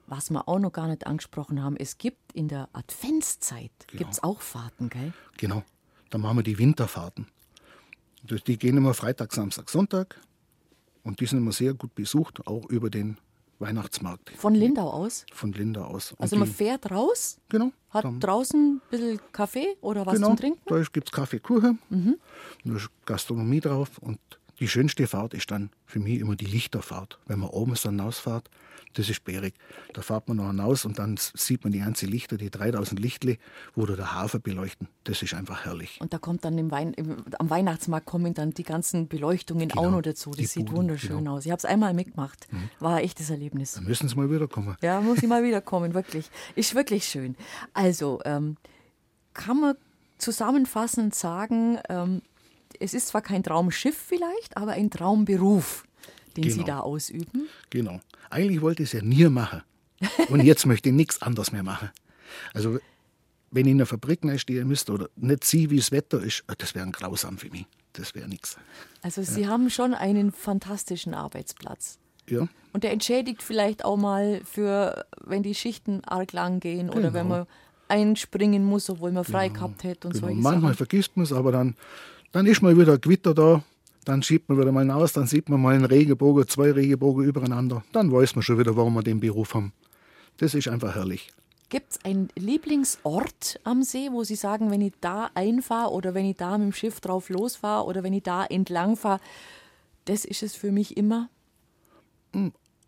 Was 0.07 0.31
wir 0.31 0.47
auch 0.49 0.61
noch 0.61 0.73
gar 0.73 0.87
nicht 0.87 1.05
angesprochen 1.05 1.61
haben, 1.65 1.75
es 1.77 1.99
gibt 1.99 2.33
in 2.33 2.47
der 2.47 2.69
Adventszeit 2.73 3.73
Genau. 3.89 3.99
gibt's 3.99 4.23
auch 4.23 4.41
Fahrten, 4.41 4.89
gell? 4.89 5.13
Genau. 5.37 5.65
Dann 6.11 6.21
machen 6.21 6.37
wir 6.39 6.43
die 6.45 6.59
Winterfahrten. 6.59 7.27
Die 8.23 8.57
gehen 8.57 8.77
immer 8.77 8.95
Freitag, 8.95 9.33
Samstag, 9.33 9.69
Sonntag. 9.69 10.21
Und 11.03 11.19
die 11.19 11.27
sind 11.27 11.39
immer 11.39 11.53
sehr 11.53 11.75
gut 11.75 11.95
besucht, 11.97 12.47
auch 12.47 12.67
über 12.69 12.89
den 12.91 13.17
Weihnachtsmarkt 13.59 14.31
Von 14.31 14.55
Lindau 14.55 14.91
aus. 14.91 15.25
von 15.33 15.53
Lindau 15.53 15.85
aus. 15.85 16.13
Und 16.13 16.21
Also 16.21 16.37
man 16.37 16.49
fährt 16.49 16.91
raus, 16.91 17.39
genau, 17.49 17.73
hat 17.91 18.05
draußen 18.21 18.77
ein 18.77 18.83
bisschen 18.91 19.21
Kaffee 19.33 19.77
oder 19.81 20.05
was 20.07 20.15
genau, 20.15 20.29
zum 20.29 20.37
Trinken. 20.37 20.61
Da 20.67 20.81
gibt 20.93 21.09
es 21.09 21.13
Kaffee, 21.13 21.39
Kuchen, 21.39 21.79
da 22.65 22.77
ist 22.77 22.91
Gastronomie 23.07 23.61
drauf. 23.61 23.99
Und 23.99 24.19
die 24.61 24.69
schönste 24.69 25.07
Fahrt 25.07 25.35
ist 25.35 25.51
dann 25.51 25.71
für 25.85 25.99
mich 26.01 26.21
immer 26.21 26.37
die 26.37 26.47
Lichterfahrt. 26.47 27.19
Wenn 27.27 27.41
man 27.41 27.51
oben 27.51 27.75
dann 27.83 28.01
rausfährt, 28.01 28.49
das 28.95 29.11
ist 29.11 29.25
bärig. 29.25 29.55
Da 29.93 30.01
fährt 30.01 30.27
man 30.29 30.39
noch 30.39 30.47
hinaus 30.47 30.87
und 30.87 30.99
dann 30.99 31.17
sieht 31.19 31.65
man 31.65 31.73
die 31.73 31.81
ganzen 31.81 32.09
Lichter, 32.09 32.39
die 32.39 32.51
3000 32.51 32.99
Lichtle, 32.99 33.37
wo 33.75 33.85
da 33.85 33.95
der 33.95 34.15
Hafen 34.15 34.41
beleuchten. 34.41 34.89
Das 35.05 35.23
ist 35.23 35.35
einfach 35.35 35.67
herrlich. 35.67 35.99
Und 36.01 36.15
da 36.15 36.19
kommt 36.19 36.45
dann 36.47 36.57
im 36.57 36.71
Wein, 36.71 36.95
im, 36.95 37.23
am 37.39 37.51
Weihnachtsmarkt 37.51 38.07
kommen 38.07 38.33
dann 38.33 38.53
die 38.53 38.63
ganzen 38.63 39.09
Beleuchtungen 39.09 39.71
auch 39.73 39.91
noch 39.91 40.01
dazu. 40.01 40.31
Das 40.31 40.53
sieht 40.53 40.67
Buden, 40.67 40.79
wunderschön 40.79 41.19
genau. 41.19 41.37
aus. 41.37 41.45
Ich 41.45 41.53
habe 41.53 41.59
es 41.59 41.67
einmal 41.67 41.93
mitgemacht. 41.93 42.49
War 42.81 42.97
ein 42.97 43.05
echtes 43.05 43.29
Erlebnis. 43.29 43.73
Da 43.73 43.83
müssen 43.83 44.09
sie 44.09 44.17
mal 44.17 44.31
wiederkommen. 44.31 44.77
Ja, 44.81 45.01
muss 45.03 45.19
ich 45.19 45.29
mal 45.29 45.45
wiederkommen, 45.45 45.93
wirklich. 45.93 46.31
Ist 46.55 46.75
wirklich 46.75 47.05
schön. 47.05 47.37
Also, 47.75 48.21
ähm, 48.25 48.57
kann 49.35 49.61
man 49.61 49.77
zusammenfassend 50.17 51.15
sagen, 51.15 51.79
ähm, 51.91 52.23
es 52.81 52.95
ist 52.95 53.09
zwar 53.09 53.23
kein 53.23 53.43
Traumschiff 53.43 53.97
vielleicht, 53.97 54.57
aber 54.57 54.73
ein 54.73 54.91
Traumberuf, 54.91 55.85
den 56.37 56.45
Sie 56.45 56.51
Genau. 56.51 56.67
da 56.67 56.81
ausüben. 56.81 57.49
Genau. 57.71 58.01
Eigentlich 58.31 58.61
wollte 58.61 58.83
ich 58.83 58.89
es 58.91 58.93
ja 58.93 59.03
nie 59.03 59.25
machen. 59.29 59.63
Und 60.29 60.43
jetzt 60.45 60.67
möchte 60.67 60.91
ich 60.91 60.95
nichts 60.95 61.23
anderes 61.23 61.53
mehr 61.53 61.63
machen. 61.63 61.91
Also, 62.53 62.79
wenn 63.51 63.65
ich 63.67 63.73
in 63.73 63.79
einer 63.79 63.87
Fabrik 63.87 64.21
stehen 64.39 64.69
müsste 64.69 64.93
oder 64.93 65.09
nicht 65.17 65.45
sehe, 65.45 65.71
wie 65.71 65.77
das 65.79 65.91
Wetter 65.93 66.21
ist, 66.23 66.45
äh, 66.49 66.55
das 66.59 66.75
wäre 66.75 66.91
grausam 66.91 67.39
für 67.39 67.49
mich. 67.51 67.65
Das 67.95 68.15
wäre 68.15 68.29
nichts. 68.29 68.59
Also 69.01 69.23
Sie 69.23 69.47
haben 69.49 69.71
schon 69.71 69.95
einen 69.95 70.33
fantastischen 70.33 71.15
Arbeitsplatz. 71.15 71.99
Ja, 72.29 72.47
Und 72.75 72.83
der 72.85 72.91
entschädigt 72.93 73.43
vielleicht 73.43 73.85
auch 73.85 73.97
mal 73.97 74.43
für, 74.45 75.07
wenn 75.25 75.43
die 75.45 75.55
Schichten 75.55 76.03
arg 76.05 76.33
lang 76.33 76.59
gehen 76.61 76.91
oder 76.91 77.01
Genau. 77.03 77.13
wenn 77.15 77.29
man 77.29 77.47
einspringen 77.89 78.65
muss, 78.65 78.91
obwohl 78.91 79.13
man 79.13 79.25
frei 79.25 79.49
gehabt 79.49 79.85
hätte 79.85 80.09
und 80.09 80.15
genau. 80.15 80.27
solche 80.27 80.43
Manchmal 80.43 80.73
Sachen. 80.73 80.77
vergisst 80.77 81.17
man 81.17 81.25
es, 81.25 81.33
aber 81.33 81.53
dann, 81.53 81.77
dann 82.37 82.45
ist 82.45 82.61
mal 82.61 82.77
wieder 82.77 82.93
ein 82.93 83.01
Gewitter 83.01 83.33
da. 83.33 83.65
Dann 84.05 84.23
schiebt 84.23 84.51
man 84.51 84.59
wieder 84.59 84.71
mal 84.71 84.91
aus, 84.91 85.15
dann 85.15 85.27
sieht 85.27 85.49
man 85.49 85.59
mal 85.59 85.75
einen 85.75 85.87
Regenbogen, 85.87 86.47
zwei 86.47 86.71
Regenbogen 86.71 87.25
übereinander. 87.25 87.83
Dann 87.93 88.13
weiß 88.13 88.37
man 88.37 88.43
schon 88.43 88.59
wieder, 88.59 88.77
warum 88.77 88.93
wir 88.93 89.03
den 89.03 89.21
Beruf 89.21 89.55
haben. 89.55 89.73
Das 90.37 90.53
ist 90.53 90.69
einfach 90.69 90.95
herrlich. 90.97 91.31
Gibt 91.71 91.93
es 91.93 92.05
einen 92.05 92.29
Lieblingsort 92.37 93.59
am 93.65 93.83
See, 93.83 94.11
wo 94.13 94.23
Sie 94.23 94.35
sagen, 94.35 94.71
wenn 94.71 94.83
ich 94.83 94.93
da 95.01 95.31
einfahre 95.33 95.91
oder 95.93 96.13
wenn 96.13 96.27
ich 96.27 96.37
da 96.37 96.59
mit 96.59 96.67
dem 96.67 96.73
Schiff 96.75 97.01
drauf 97.01 97.31
losfahre 97.31 97.87
oder 97.87 98.03
wenn 98.03 98.13
ich 98.13 98.23
da 98.23 98.45
entlang 98.45 98.97
fahre, 98.97 99.21
das 100.05 100.27
ist 100.27 100.43
es 100.43 100.55
für 100.55 100.73
mich 100.73 100.99
immer? 100.99 101.31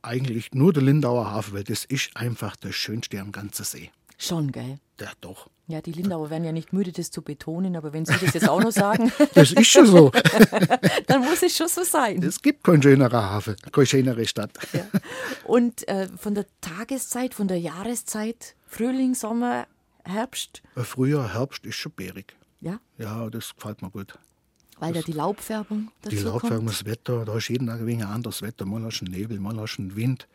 Eigentlich 0.03 0.53
nur 0.53 0.75
der 0.75 0.83
Lindauer 0.83 1.31
Hafen, 1.31 1.55
weil 1.55 1.65
das 1.65 1.87
ist 1.87 2.15
einfach 2.15 2.55
das 2.55 2.75
Schönste 2.75 3.19
am 3.19 3.33
ganzen 3.33 3.65
See. 3.65 3.91
Schon, 4.19 4.53
gell? 4.53 4.79
Ja, 5.01 5.11
doch. 5.21 5.49
Ja, 5.69 5.81
die 5.81 5.93
Lindauer 5.93 6.31
werden 6.31 6.45
ja 6.45 6.53
nicht 6.53 6.73
müde, 6.73 6.91
das 6.93 7.11
zu 7.11 7.23
betonen, 7.23 7.77
aber 7.77 7.93
wenn 7.93 8.05
Sie 8.07 8.15
das 8.21 8.35
jetzt 8.35 8.49
auch 8.49 8.61
noch 8.63 8.73
sagen, 8.73 9.13
Das 9.35 9.53
ist 9.53 9.67
schon 9.69 9.87
so. 9.87 10.11
dann 11.07 11.21
muss 11.23 11.43
es 11.43 11.57
schon 11.57 11.69
so 11.69 11.85
sein. 11.85 12.23
Es 12.23 12.41
gibt 12.43 12.65
keinen 12.65 12.83
schöneren 12.83 13.21
Hafen, 13.23 13.55
keine 13.71 13.87
schönere 13.87 14.27
Stadt. 14.27 14.51
Ja. 14.73 14.87
Und 15.45 15.87
äh, 15.89 16.09
von 16.17 16.35
der 16.35 16.47
Tageszeit, 16.61 17.35
von 17.35 17.47
der 17.49 17.61
Jahreszeit, 17.61 18.55
Frühling, 18.67 19.15
Sommer, 19.15 19.67
Herbst, 20.05 20.63
Ein 20.75 20.85
Frühjahr, 20.85 21.33
Herbst 21.35 21.65
ist 21.67 21.77
schon 21.77 21.93
bärig. 21.93 22.35
ja, 22.61 22.81
Ja, 22.97 23.29
das 23.31 23.55
gefällt 23.55 23.83
mir 23.83 23.91
gut. 23.91 24.19
weil 24.81 24.93
da 24.95 25.03
die 25.03 25.13
Laubfärbung 25.13 25.91
dazu 26.03 26.17
Die 26.17 26.23
Laubfärbung, 26.23 26.59
kommt. 26.67 26.71
das 26.71 26.85
Wetter, 26.87 27.25
da 27.25 27.37
ist 27.37 27.49
jeden 27.49 27.67
Tag 27.67 27.81
ein 27.81 27.87
wenig 27.87 28.05
anderes 28.07 28.41
Wetter. 28.43 28.65
Mal 28.65 28.83
hast 28.85 29.01
du 29.01 29.05
Nebel, 29.05 29.39
mal 29.39 29.57
hast 29.61 29.77
du 29.77 29.95
Wind. 29.95 30.27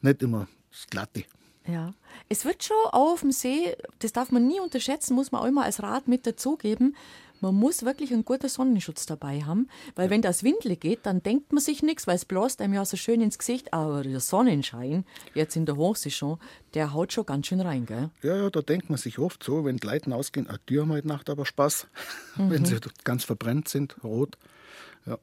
Nicht 0.00 0.22
immer 0.22 0.48
das 0.70 0.86
Glatte. 0.90 1.24
Ja. 1.66 1.94
Es 2.28 2.44
wird 2.44 2.64
schon 2.64 2.76
auch 2.86 3.12
auf 3.12 3.20
dem 3.20 3.32
See, 3.32 3.76
das 4.00 4.12
darf 4.12 4.32
man 4.32 4.46
nie 4.46 4.60
unterschätzen, 4.60 5.14
muss 5.14 5.32
man 5.32 5.42
auch 5.42 5.46
immer 5.46 5.64
als 5.64 5.82
Rat 5.82 6.08
mit 6.08 6.26
dazugeben. 6.26 6.96
Man 7.42 7.56
muss 7.56 7.84
wirklich 7.84 8.12
einen 8.12 8.24
guten 8.24 8.48
Sonnenschutz 8.48 9.04
dabei 9.04 9.42
haben, 9.42 9.68
weil 9.96 10.10
wenn 10.10 10.22
das 10.22 10.44
Windle 10.44 10.76
geht, 10.76 11.00
dann 11.06 11.24
denkt 11.24 11.52
man 11.52 11.60
sich 11.60 11.82
nichts, 11.82 12.06
weil 12.06 12.14
es 12.14 12.24
bläst 12.24 12.60
einem 12.60 12.72
ja 12.72 12.84
so 12.84 12.96
schön 12.96 13.20
ins 13.20 13.36
Gesicht. 13.36 13.74
Aber 13.74 14.04
der 14.04 14.20
Sonnenschein, 14.20 15.04
jetzt 15.34 15.56
in 15.56 15.66
der 15.66 15.76
Hochsaison, 15.76 16.38
der 16.74 16.92
haut 16.92 17.12
schon 17.12 17.26
ganz 17.26 17.48
schön 17.48 17.60
rein, 17.60 17.84
gell? 17.84 18.10
Ja, 18.22 18.36
ja, 18.36 18.48
da 18.48 18.62
denkt 18.62 18.90
man 18.90 18.96
sich 18.96 19.18
oft 19.18 19.42
so, 19.42 19.64
wenn 19.64 19.78
die 19.78 19.86
Leute 19.88 20.14
ausgehen, 20.14 20.48
ah, 20.48 20.58
die 20.68 20.78
haben 20.78 20.92
heute 20.92 21.08
Nacht 21.08 21.28
aber 21.30 21.44
Spaß, 21.44 21.88
wenn 22.36 22.64
sie 22.64 22.78
ganz 23.02 23.24
verbrennt 23.24 23.68
sind, 23.68 23.96
rot. 24.04 24.38
Ja, 25.04 25.18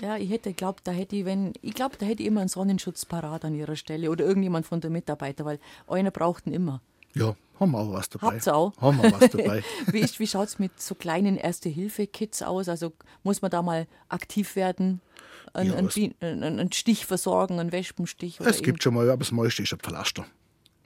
Ja, 0.00 0.16
ich 0.16 0.30
hätte 0.30 0.52
glaubt, 0.54 0.86
da 0.86 0.92
hätte 0.92 1.16
ich, 1.16 1.24
wenn, 1.24 1.52
ich 1.62 1.74
glaube, 1.74 1.96
da 1.98 2.06
hätte 2.06 2.22
ich 2.22 2.26
immer 2.28 2.40
einen 2.40 2.48
Sonnenschutz 2.48 3.04
parat 3.04 3.44
an 3.44 3.54
ihrer 3.54 3.76
Stelle 3.76 4.10
oder 4.10 4.24
irgendjemand 4.24 4.66
von 4.66 4.80
der 4.80 4.90
Mitarbeiter, 4.90 5.44
weil 5.44 5.58
einer 5.88 6.10
braucht 6.10 6.46
ihn 6.46 6.52
immer. 6.52 6.80
Ja, 7.14 7.34
haben 7.58 7.72
wir 7.72 7.78
auch 7.78 7.92
was 7.92 8.08
dabei. 8.08 8.26
Habt's 8.28 8.48
auch? 8.48 8.72
Haben 8.80 9.02
wir 9.02 9.12
was 9.12 9.30
dabei. 9.30 9.62
wie 9.92 9.98
ist, 9.98 10.18
wie 10.20 10.26
schaut 10.26 10.48
es 10.48 10.58
mit 10.58 10.80
so 10.80 10.94
kleinen 10.94 11.36
Erste-Hilfe-Kits 11.36 12.42
aus? 12.42 12.68
Also 12.68 12.92
muss 13.24 13.42
man 13.42 13.50
da 13.50 13.62
mal 13.62 13.86
aktiv 14.08 14.56
werden? 14.56 15.00
Ein, 15.52 15.66
Ja, 15.66 15.74
ein, 15.76 16.42
ein, 16.42 16.60
ein 16.60 16.72
Stich 16.72 17.04
versorgen, 17.06 17.58
einen 17.58 17.72
Wespenstich? 17.72 18.40
Oder 18.40 18.50
es 18.50 18.62
gibt 18.62 18.82
schon 18.82 18.94
mal, 18.94 19.08
aber 19.10 19.18
das 19.18 19.32
meiste 19.32 19.62
ist 19.62 19.72
ein 19.72 19.80
Pflaster. 19.80 20.24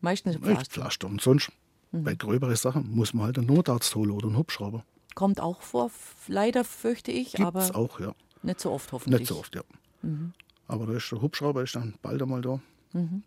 meistens 0.00 0.36
ein 0.36 0.42
Pflaster. 0.42 0.70
Pflaster. 0.70 1.06
Und 1.06 1.20
sonst, 1.20 1.50
Mhm. 1.92 2.02
bei 2.04 2.14
gröberen 2.14 2.56
Sachen, 2.56 2.90
muss 2.90 3.14
man 3.14 3.26
halt 3.26 3.38
einen 3.38 3.46
Notarzt 3.46 3.94
holen 3.94 4.10
oder 4.10 4.26
einen 4.26 4.36
Hubschrauber. 4.36 4.84
Kommt 5.14 5.40
auch 5.40 5.62
vor, 5.62 5.90
leider 6.26 6.64
fürchte 6.64 7.12
ich, 7.12 7.34
Gibt's 7.34 7.44
aber 7.44 7.76
auch, 7.76 8.00
ja. 8.00 8.14
Nicht 8.44 8.60
so 8.60 8.70
oft 8.72 8.92
hoffentlich. 8.92 9.20
Nicht 9.20 9.28
so 9.28 9.38
oft, 9.38 9.54
ja. 9.54 9.62
Mhm. 10.02 10.32
Aber 10.68 10.86
da 10.86 10.94
ist 10.94 11.10
der 11.10 11.20
Hubschrauber 11.20 11.62
ist 11.62 11.74
dann 11.76 11.94
bald 12.02 12.22
einmal 12.22 12.40
da. 12.42 12.60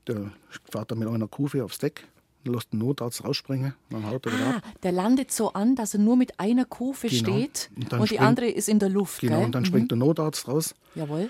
Der 0.08 0.32
fährt 0.72 0.92
dann 0.92 1.00
mit 1.00 1.10
einer 1.10 1.28
Kufe 1.28 1.62
aufs 1.64 1.78
Deck, 1.78 2.08
lässt 2.46 2.72
den 2.72 2.80
Notarzt 2.80 3.26
rausspringen, 3.26 3.74
dann 3.90 4.06
haut 4.06 4.26
er 4.26 4.32
Ah, 4.32 4.58
ab. 4.58 4.64
der 4.82 4.94
landet 4.94 5.30
so 5.34 5.52
an, 5.52 5.76
dass 5.76 5.94
er 5.94 6.00
nur 6.00 6.16
mit 6.16 6.40
einer 6.40 6.64
Kufe 6.64 7.10
Genau. 7.10 7.20
steht 7.20 7.70
Und 7.76 7.92
und, 7.94 8.10
die 8.10 8.20
andere 8.20 8.48
ist 8.48 8.70
in 8.70 8.80
der 8.80 8.88
Luft. 8.88 9.20
Genau, 9.20 9.36
gell? 9.38 9.46
und 9.46 9.52
dann 9.56 9.66
springt 9.66 9.92
der 9.92 9.98
Notarzt 9.98 10.48
raus 10.48 10.74
Jawohl. 10.96 11.30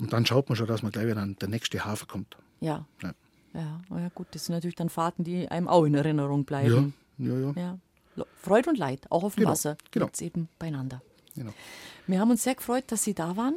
und 0.00 0.12
dann 0.14 0.24
schaut 0.24 0.48
man 0.48 0.56
schon, 0.56 0.66
dass 0.66 0.82
man 0.82 0.92
gleich 0.92 1.06
wieder 1.06 1.20
an 1.20 1.36
der 1.38 1.48
nächste 1.48 1.84
Hafen 1.84 2.08
kommt. 2.08 2.38
Ja. 2.60 2.86
Ja, 3.02 3.12
Ja, 3.52 3.80
ja, 3.90 4.08
gut, 4.14 4.28
das 4.30 4.46
sind 4.46 4.54
natürlich 4.54 4.76
dann 4.76 4.88
Fahrten, 4.88 5.22
die 5.22 5.46
einem 5.48 5.68
auch 5.68 5.84
in 5.84 5.94
Erinnerung 5.94 6.40
ja, 6.40 6.44
bleiben. 6.44 6.94
ja. 7.18 7.34
ja. 7.38 7.52
Ja. 7.54 7.78
Lo- 8.16 8.26
Freude 8.40 8.70
und 8.70 8.78
Leid, 8.78 9.06
auch 9.10 9.24
auf 9.24 9.34
dem 9.34 9.40
Genau, 9.40 9.50
Wasser, 9.50 9.76
genau. 9.90 10.08
eben 10.20 10.48
beieinander. 10.58 11.02
Genau. 11.36 11.52
Wir 12.06 12.20
haben 12.20 12.30
uns 12.30 12.42
sehr 12.42 12.54
gefreut, 12.54 12.84
dass 12.88 13.02
Sie 13.04 13.14
da 13.14 13.36
waren. 13.36 13.56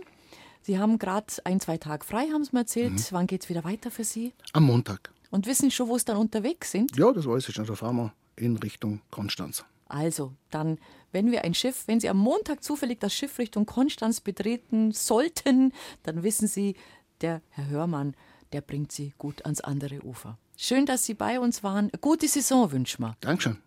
Sie 0.61 0.77
haben 0.79 0.99
gerade 0.99 1.27
ein, 1.43 1.59
zwei 1.59 1.77
Tage 1.77 2.05
frei, 2.05 2.27
haben 2.31 2.43
Sie 2.43 2.51
mir 2.53 2.59
erzählt. 2.61 2.93
Mhm. 2.93 3.03
Wann 3.11 3.27
geht's 3.27 3.49
wieder 3.49 3.63
weiter 3.63 3.91
für 3.91 4.03
Sie? 4.03 4.33
Am 4.53 4.63
Montag. 4.65 5.11
Und 5.31 5.45
wissen 5.47 5.71
schon, 5.71 5.87
wo 5.89 5.97
Sie 5.97 6.05
dann 6.05 6.17
unterwegs 6.17 6.71
sind? 6.71 6.95
Ja, 6.97 7.11
das 7.11 7.25
weiß 7.25 7.47
ich 7.49 7.55
schon. 7.55 7.65
Da 7.65 7.75
fahren 7.75 7.95
wir 7.97 8.13
in 8.35 8.57
Richtung 8.57 9.01
Konstanz. 9.11 9.63
Also, 9.89 10.33
dann, 10.51 10.77
wenn 11.13 11.31
wir 11.31 11.43
ein 11.45 11.53
Schiff, 11.53 11.83
wenn 11.87 11.99
Sie 11.99 12.09
am 12.09 12.17
Montag 12.17 12.63
zufällig 12.63 12.99
das 12.99 13.13
Schiff 13.13 13.37
Richtung 13.39 13.65
Konstanz 13.65 14.19
betreten 14.21 14.91
sollten, 14.91 15.73
dann 16.03 16.23
wissen 16.23 16.47
Sie, 16.47 16.75
der 17.21 17.41
Herr 17.49 17.67
Hörmann, 17.67 18.15
der 18.53 18.61
bringt 18.61 18.91
Sie 18.91 19.13
gut 19.17 19.43
ans 19.45 19.61
andere 19.61 20.01
Ufer. 20.03 20.37
Schön, 20.57 20.85
dass 20.85 21.05
Sie 21.05 21.13
bei 21.13 21.39
uns 21.39 21.63
waren. 21.63 21.89
Gute 22.01 22.27
Saison 22.27 22.71
wünschen 22.71 23.01
wir. 23.03 23.15
Dankeschön. 23.21 23.57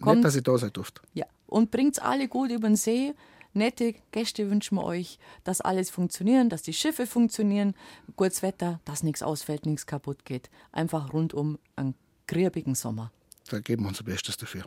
Kommt- 0.00 0.16
Nett, 0.16 0.24
dass 0.24 0.36
ich 0.36 0.42
da 0.42 0.56
sein 0.58 0.72
durfte. 0.72 1.00
Ja. 1.14 1.26
Und 1.46 1.70
bringt's 1.70 1.98
alle 1.98 2.28
gut 2.28 2.50
über 2.50 2.68
den 2.68 2.76
See. 2.76 3.14
Nette 3.56 3.94
Gäste 4.12 4.50
wünschen 4.50 4.76
wir 4.76 4.84
euch, 4.84 5.18
dass 5.42 5.62
alles 5.62 5.88
funktionieren, 5.88 6.50
dass 6.50 6.62
die 6.62 6.74
Schiffe 6.74 7.06
funktionieren, 7.06 7.74
gutes 8.14 8.42
Wetter, 8.42 8.80
dass 8.84 9.02
nichts 9.02 9.22
ausfällt, 9.22 9.64
nichts 9.64 9.86
kaputt 9.86 10.26
geht. 10.26 10.50
Einfach 10.72 11.14
rundum 11.14 11.58
einen 11.74 11.94
griebigen 12.26 12.74
Sommer. 12.74 13.10
Da 13.48 13.58
geben 13.60 13.84
wir 13.84 13.88
unser 13.88 14.04
Bestes 14.04 14.36
dafür. 14.36 14.64